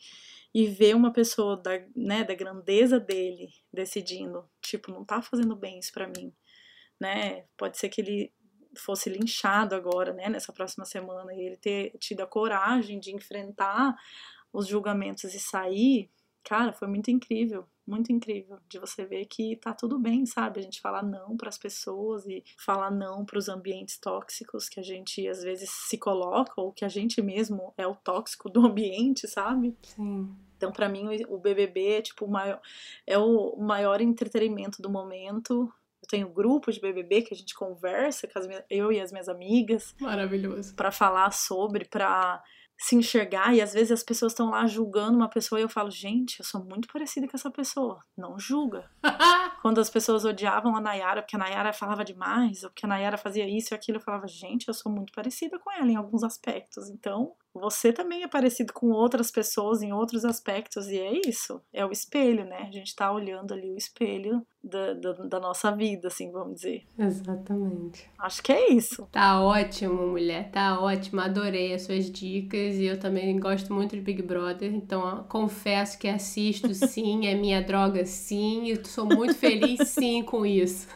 E 0.54 0.66
ver 0.68 0.95
uma 0.95 1.12
pessoa 1.12 1.58
da, 1.58 1.72
né, 1.93 2.24
da 2.24 2.34
grandeza 2.34 2.97
dele 2.97 3.50
decidindo, 3.74 4.50
tipo, 4.62 4.89
não 4.89 5.04
tá 5.04 5.22
fazendo 5.22 5.54
bem 5.54 5.80
isso 5.80 5.91
para 5.91 6.08
mim, 6.08 6.34
né? 6.97 7.43
Pode 7.58 7.78
ser 7.78 7.89
que 7.89 8.00
ele 8.00 8.34
fosse 8.80 9.09
linchado 9.09 9.75
agora, 9.75 10.13
né, 10.13 10.30
nessa 10.30 10.53
próxima 10.53 10.86
semana, 10.86 11.34
e 11.34 11.41
ele 11.41 11.57
ter 11.57 11.91
tido 11.99 12.21
a 12.21 12.27
coragem 12.27 12.99
de 12.99 13.13
enfrentar 13.13 13.95
os 14.51 14.67
julgamentos 14.67 15.34
e 15.34 15.39
sair, 15.39 16.09
cara, 16.43 16.73
foi 16.73 16.88
muito 16.88 17.11
incrível, 17.11 17.67
muito 17.86 18.11
incrível 18.11 18.59
de 18.67 18.80
você 18.80 19.05
ver 19.05 19.25
que 19.25 19.55
tá 19.55 19.73
tudo 19.73 19.97
bem, 19.97 20.25
sabe? 20.25 20.59
A 20.59 20.63
gente 20.63 20.82
falar 20.82 21.03
não 21.03 21.36
para 21.36 21.49
as 21.49 21.57
pessoas 21.57 22.25
e 22.27 22.43
falar 22.57 22.91
não 22.91 23.25
para 23.25 23.38
os 23.38 23.49
ambientes 23.49 23.97
tóxicos 23.97 24.69
que 24.69 24.80
a 24.80 24.84
gente 24.84 25.27
às 25.27 25.41
vezes 25.41 25.69
se 25.69 25.97
coloca 25.97 26.53
ou 26.57 26.71
que 26.71 26.86
a 26.86 26.89
gente 26.89 27.21
mesmo 27.21 27.73
é 27.77 27.88
o 27.88 27.95
tóxico 27.95 28.49
do 28.49 28.65
ambiente, 28.65 29.27
sabe? 29.27 29.75
Sim. 29.82 30.36
Então, 30.55 30.71
para 30.71 30.89
mim, 30.89 31.07
o 31.30 31.38
BBB 31.38 31.88
é 31.93 32.01
tipo 32.01 32.25
o 32.25 32.30
maior, 32.30 32.61
é 33.07 33.17
o 33.17 33.55
maior 33.57 34.01
entretenimento 34.01 34.82
do 34.82 34.89
momento 34.89 35.71
tenho 36.08 36.30
grupo 36.30 36.72
de 36.72 36.80
BBB 36.80 37.24
que 37.24 37.34
a 37.34 37.38
gente 37.38 37.54
conversa, 37.54 38.28
com 38.28 38.39
minhas, 38.47 38.64
eu 38.70 38.91
e 38.91 39.00
as 39.00 39.12
minhas 39.12 39.28
amigas. 39.28 39.95
Maravilhoso. 40.00 40.76
Para 40.76 40.91
falar 40.91 41.32
sobre, 41.32 41.86
para 41.86 42.41
se 42.82 42.95
enxergar 42.95 43.54
e 43.54 43.62
às 43.62 43.74
vezes 43.74 43.91
as 43.91 44.04
pessoas 44.04 44.32
estão 44.32 44.50
lá 44.50 44.66
julgando 44.66 45.18
uma 45.18 45.30
pessoa 45.30 45.60
e 45.60 45.64
eu 45.64 45.70
falo, 45.70 45.91
gente, 45.91 46.39
eu 46.39 46.45
sou 46.45 46.64
muito 46.64 46.88
parecida 46.88 47.28
com 47.28 47.36
essa 47.36 47.52
pessoa. 47.52 48.00
Não 48.18 48.39
julga. 48.39 48.89
Quando 49.62 49.82
as 49.82 49.89
pessoas 49.89 50.24
odiavam 50.24 50.74
a 50.76 50.80
Nayara 50.80 51.22
porque 51.22 51.36
a 51.36 51.39
Nayara 51.39 51.74
falava 51.74 52.06
demais, 52.06 52.64
ou 52.64 52.70
porque 52.70 52.86
a 52.86 52.89
Nayara 52.89 53.18
fazia 53.18 53.45
isso 53.45 53.74
e 53.74 53.76
aquilo, 53.76 53.97
eu 53.97 54.02
falava, 54.02 54.26
gente, 54.28 54.70
eu 54.70 54.74
sou 54.74 54.89
muito 54.89 55.12
parecida 55.12 55.60
com 55.60 55.70
ela 55.70 55.91
em 55.91 55.97
alguns 55.97 56.24
aspectos. 56.24 56.89
Então, 56.89 57.34
você 57.60 57.91
também 57.93 58.24
é 58.24 58.28
parecido 58.28 58.74
com 58.74 58.88
outras 58.91 59.32
pessoas 59.32 59.82
em 59.82 59.91
outros 59.91 60.26
aspectos, 60.26 60.88
e 60.88 60.97
é 60.97 61.20
isso, 61.28 61.62
é 61.74 61.86
o 61.86 61.91
espelho, 61.91 62.45
né? 62.45 62.68
A 62.68 62.72
gente 62.72 62.95
tá 62.95 63.12
olhando 63.12 63.53
ali 63.53 63.72
o 63.72 63.78
espelho 63.78 64.45
da, 64.64 64.93
da, 64.93 65.14
da, 65.14 65.39
nossa 65.39 65.72
vida, 65.72 66.07
assim, 66.07 66.32
vamos 66.32 66.55
dizer. 66.55 66.84
Exatamente. 66.97 68.10
Acho 68.20 68.43
que 68.43 68.51
é 68.51 68.72
isso. 68.72 69.07
Tá 69.12 69.41
ótimo, 69.41 70.07
mulher, 70.07 70.51
tá 70.51 70.80
ótimo. 70.80 71.22
Adorei 71.22 71.74
as 71.74 71.84
suas 71.84 72.10
dicas 72.10 72.76
e 72.76 72.86
eu 72.86 72.99
também 72.99 73.39
gosto 73.39 73.74
muito 73.74 73.95
de 73.95 74.01
Big 74.01 74.22
Brother, 74.22 74.74
então 74.74 75.01
ó, 75.01 75.24
confesso 75.24 75.97
que 75.97 76.07
assisto 76.07 76.74
sim, 76.74 77.28
é 77.28 77.36
minha 77.36 77.62
droga 77.62 78.05
sim, 78.05 78.66
e 78.66 78.86
sou 78.86 79.05
muito 79.05 79.36
feliz 79.36 79.88
sim 79.89 80.24
com 80.24 80.45
isso. 80.45 80.88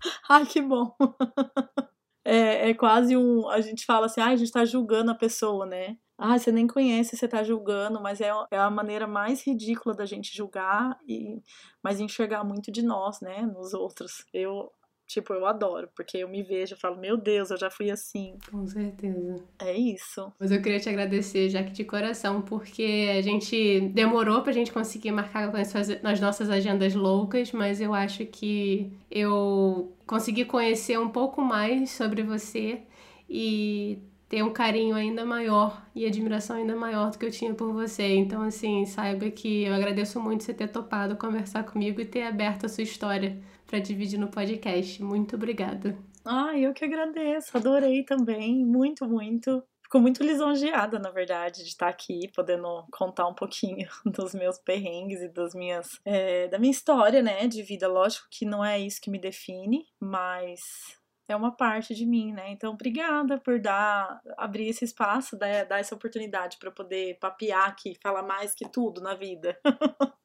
Ai, 0.28 0.46
que 0.46 0.62
bom. 0.62 0.94
é, 2.24 2.70
é 2.70 2.74
quase 2.74 3.16
um. 3.16 3.48
A 3.48 3.60
gente 3.60 3.84
fala 3.84 4.06
assim, 4.06 4.20
ah, 4.20 4.28
a 4.28 4.36
gente 4.36 4.52
tá 4.52 4.64
julgando 4.64 5.10
a 5.10 5.14
pessoa, 5.14 5.66
né? 5.66 5.96
Ah, 6.20 6.38
você 6.38 6.52
nem 6.52 6.66
conhece, 6.66 7.16
você 7.16 7.26
tá 7.26 7.42
julgando, 7.42 8.00
mas 8.00 8.20
é, 8.20 8.30
é 8.50 8.58
a 8.58 8.70
maneira 8.70 9.06
mais 9.06 9.42
ridícula 9.46 9.94
da 9.94 10.04
gente 10.04 10.36
julgar, 10.36 10.98
e 11.08 11.42
mas 11.82 11.98
enxergar 11.98 12.44
muito 12.44 12.70
de 12.70 12.82
nós, 12.82 13.20
né, 13.20 13.42
nos 13.42 13.72
outros. 13.72 14.24
Eu 14.32 14.70
Tipo, 15.10 15.34
eu 15.34 15.44
adoro, 15.44 15.88
porque 15.96 16.18
eu 16.18 16.28
me 16.28 16.40
vejo 16.40 16.76
e 16.76 16.78
falo, 16.78 16.96
meu 16.96 17.16
Deus, 17.16 17.50
eu 17.50 17.58
já 17.58 17.68
fui 17.68 17.90
assim. 17.90 18.38
Com 18.48 18.64
certeza. 18.64 19.44
É 19.60 19.76
isso. 19.76 20.32
Mas 20.38 20.52
eu 20.52 20.62
queria 20.62 20.78
te 20.78 20.88
agradecer, 20.88 21.48
já 21.48 21.64
que 21.64 21.72
de 21.72 21.82
coração, 21.82 22.40
porque 22.42 23.10
a 23.18 23.20
gente 23.20 23.88
demorou 23.88 24.40
pra 24.42 24.52
gente 24.52 24.70
conseguir 24.70 25.10
marcar 25.10 25.52
nas 26.00 26.20
nossas 26.20 26.48
agendas 26.48 26.94
loucas, 26.94 27.50
mas 27.50 27.80
eu 27.80 27.92
acho 27.92 28.24
que 28.26 28.92
eu 29.10 29.96
consegui 30.06 30.44
conhecer 30.44 30.96
um 30.96 31.08
pouco 31.08 31.42
mais 31.42 31.90
sobre 31.90 32.22
você 32.22 32.82
e 33.28 33.98
ter 34.30 34.44
um 34.44 34.52
carinho 34.52 34.94
ainda 34.94 35.24
maior 35.24 35.84
e 35.92 36.06
admiração 36.06 36.56
ainda 36.56 36.76
maior 36.76 37.10
do 37.10 37.18
que 37.18 37.26
eu 37.26 37.32
tinha 37.32 37.52
por 37.52 37.72
você. 37.72 38.14
Então, 38.14 38.42
assim, 38.42 38.86
saiba 38.86 39.28
que 39.28 39.64
eu 39.64 39.74
agradeço 39.74 40.20
muito 40.20 40.44
você 40.44 40.54
ter 40.54 40.68
topado 40.68 41.16
conversar 41.16 41.64
comigo 41.64 42.00
e 42.00 42.04
ter 42.04 42.22
aberto 42.22 42.64
a 42.64 42.68
sua 42.68 42.84
história 42.84 43.42
para 43.66 43.80
dividir 43.80 44.20
no 44.20 44.28
podcast. 44.28 45.02
Muito 45.02 45.34
obrigada. 45.34 45.98
Ah, 46.24 46.56
eu 46.56 46.72
que 46.72 46.84
agradeço. 46.84 47.56
Adorei 47.56 48.04
também. 48.04 48.64
Muito, 48.64 49.04
muito. 49.04 49.64
Fico 49.82 49.98
muito 49.98 50.22
lisonjeada, 50.22 51.00
na 51.00 51.10
verdade, 51.10 51.64
de 51.64 51.70
estar 51.70 51.88
aqui, 51.88 52.30
podendo 52.32 52.86
contar 52.92 53.26
um 53.26 53.34
pouquinho 53.34 53.88
dos 54.06 54.32
meus 54.32 54.58
perrengues 54.58 55.20
e 55.22 55.28
das 55.28 55.56
minhas, 55.56 55.98
é, 56.04 56.46
da 56.46 56.56
minha 56.56 56.70
história, 56.70 57.20
né, 57.20 57.48
de 57.48 57.64
vida. 57.64 57.88
Lógico 57.88 58.28
que 58.30 58.44
não 58.44 58.64
é 58.64 58.78
isso 58.78 59.00
que 59.00 59.10
me 59.10 59.18
define, 59.18 59.86
mas 59.98 60.99
é 61.32 61.36
uma 61.36 61.52
parte 61.52 61.94
de 61.94 62.04
mim, 62.04 62.32
né? 62.32 62.50
Então, 62.50 62.72
obrigada 62.72 63.38
por 63.38 63.60
dar, 63.60 64.20
abrir 64.36 64.68
esse 64.68 64.84
espaço, 64.84 65.38
dar, 65.38 65.70
essa 65.78 65.94
oportunidade 65.94 66.56
para 66.58 66.70
poder 66.70 67.18
papear 67.20 67.68
aqui, 67.68 67.96
falar 68.02 68.22
mais 68.22 68.54
que 68.54 68.68
tudo 68.68 69.00
na 69.00 69.14
vida. 69.14 69.56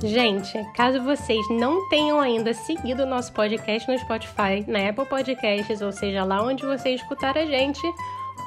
Gente, 0.00 0.64
caso 0.76 1.02
vocês 1.02 1.44
não 1.50 1.88
tenham 1.88 2.20
ainda 2.20 2.54
seguido 2.54 3.02
o 3.02 3.06
nosso 3.06 3.32
podcast 3.32 3.90
no 3.90 3.98
Spotify, 3.98 4.64
na 4.64 4.88
Apple 4.88 5.04
Podcasts, 5.06 5.82
ou 5.82 5.90
seja, 5.90 6.22
lá 6.22 6.40
onde 6.40 6.64
você 6.64 6.90
escutar 6.90 7.36
a 7.36 7.44
gente, 7.44 7.82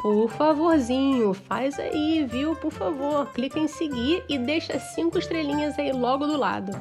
por 0.01 0.29
favorzinho, 0.29 1.34
faz 1.34 1.77
aí, 1.77 2.25
viu? 2.25 2.55
Por 2.55 2.71
favor, 2.71 3.27
clica 3.34 3.59
em 3.59 3.67
seguir 3.67 4.23
e 4.29 4.38
deixa 4.38 4.79
cinco 4.79 5.19
estrelinhas 5.19 5.77
aí 5.77 5.91
logo 5.91 6.25
do 6.25 6.38
lado. 6.38 6.71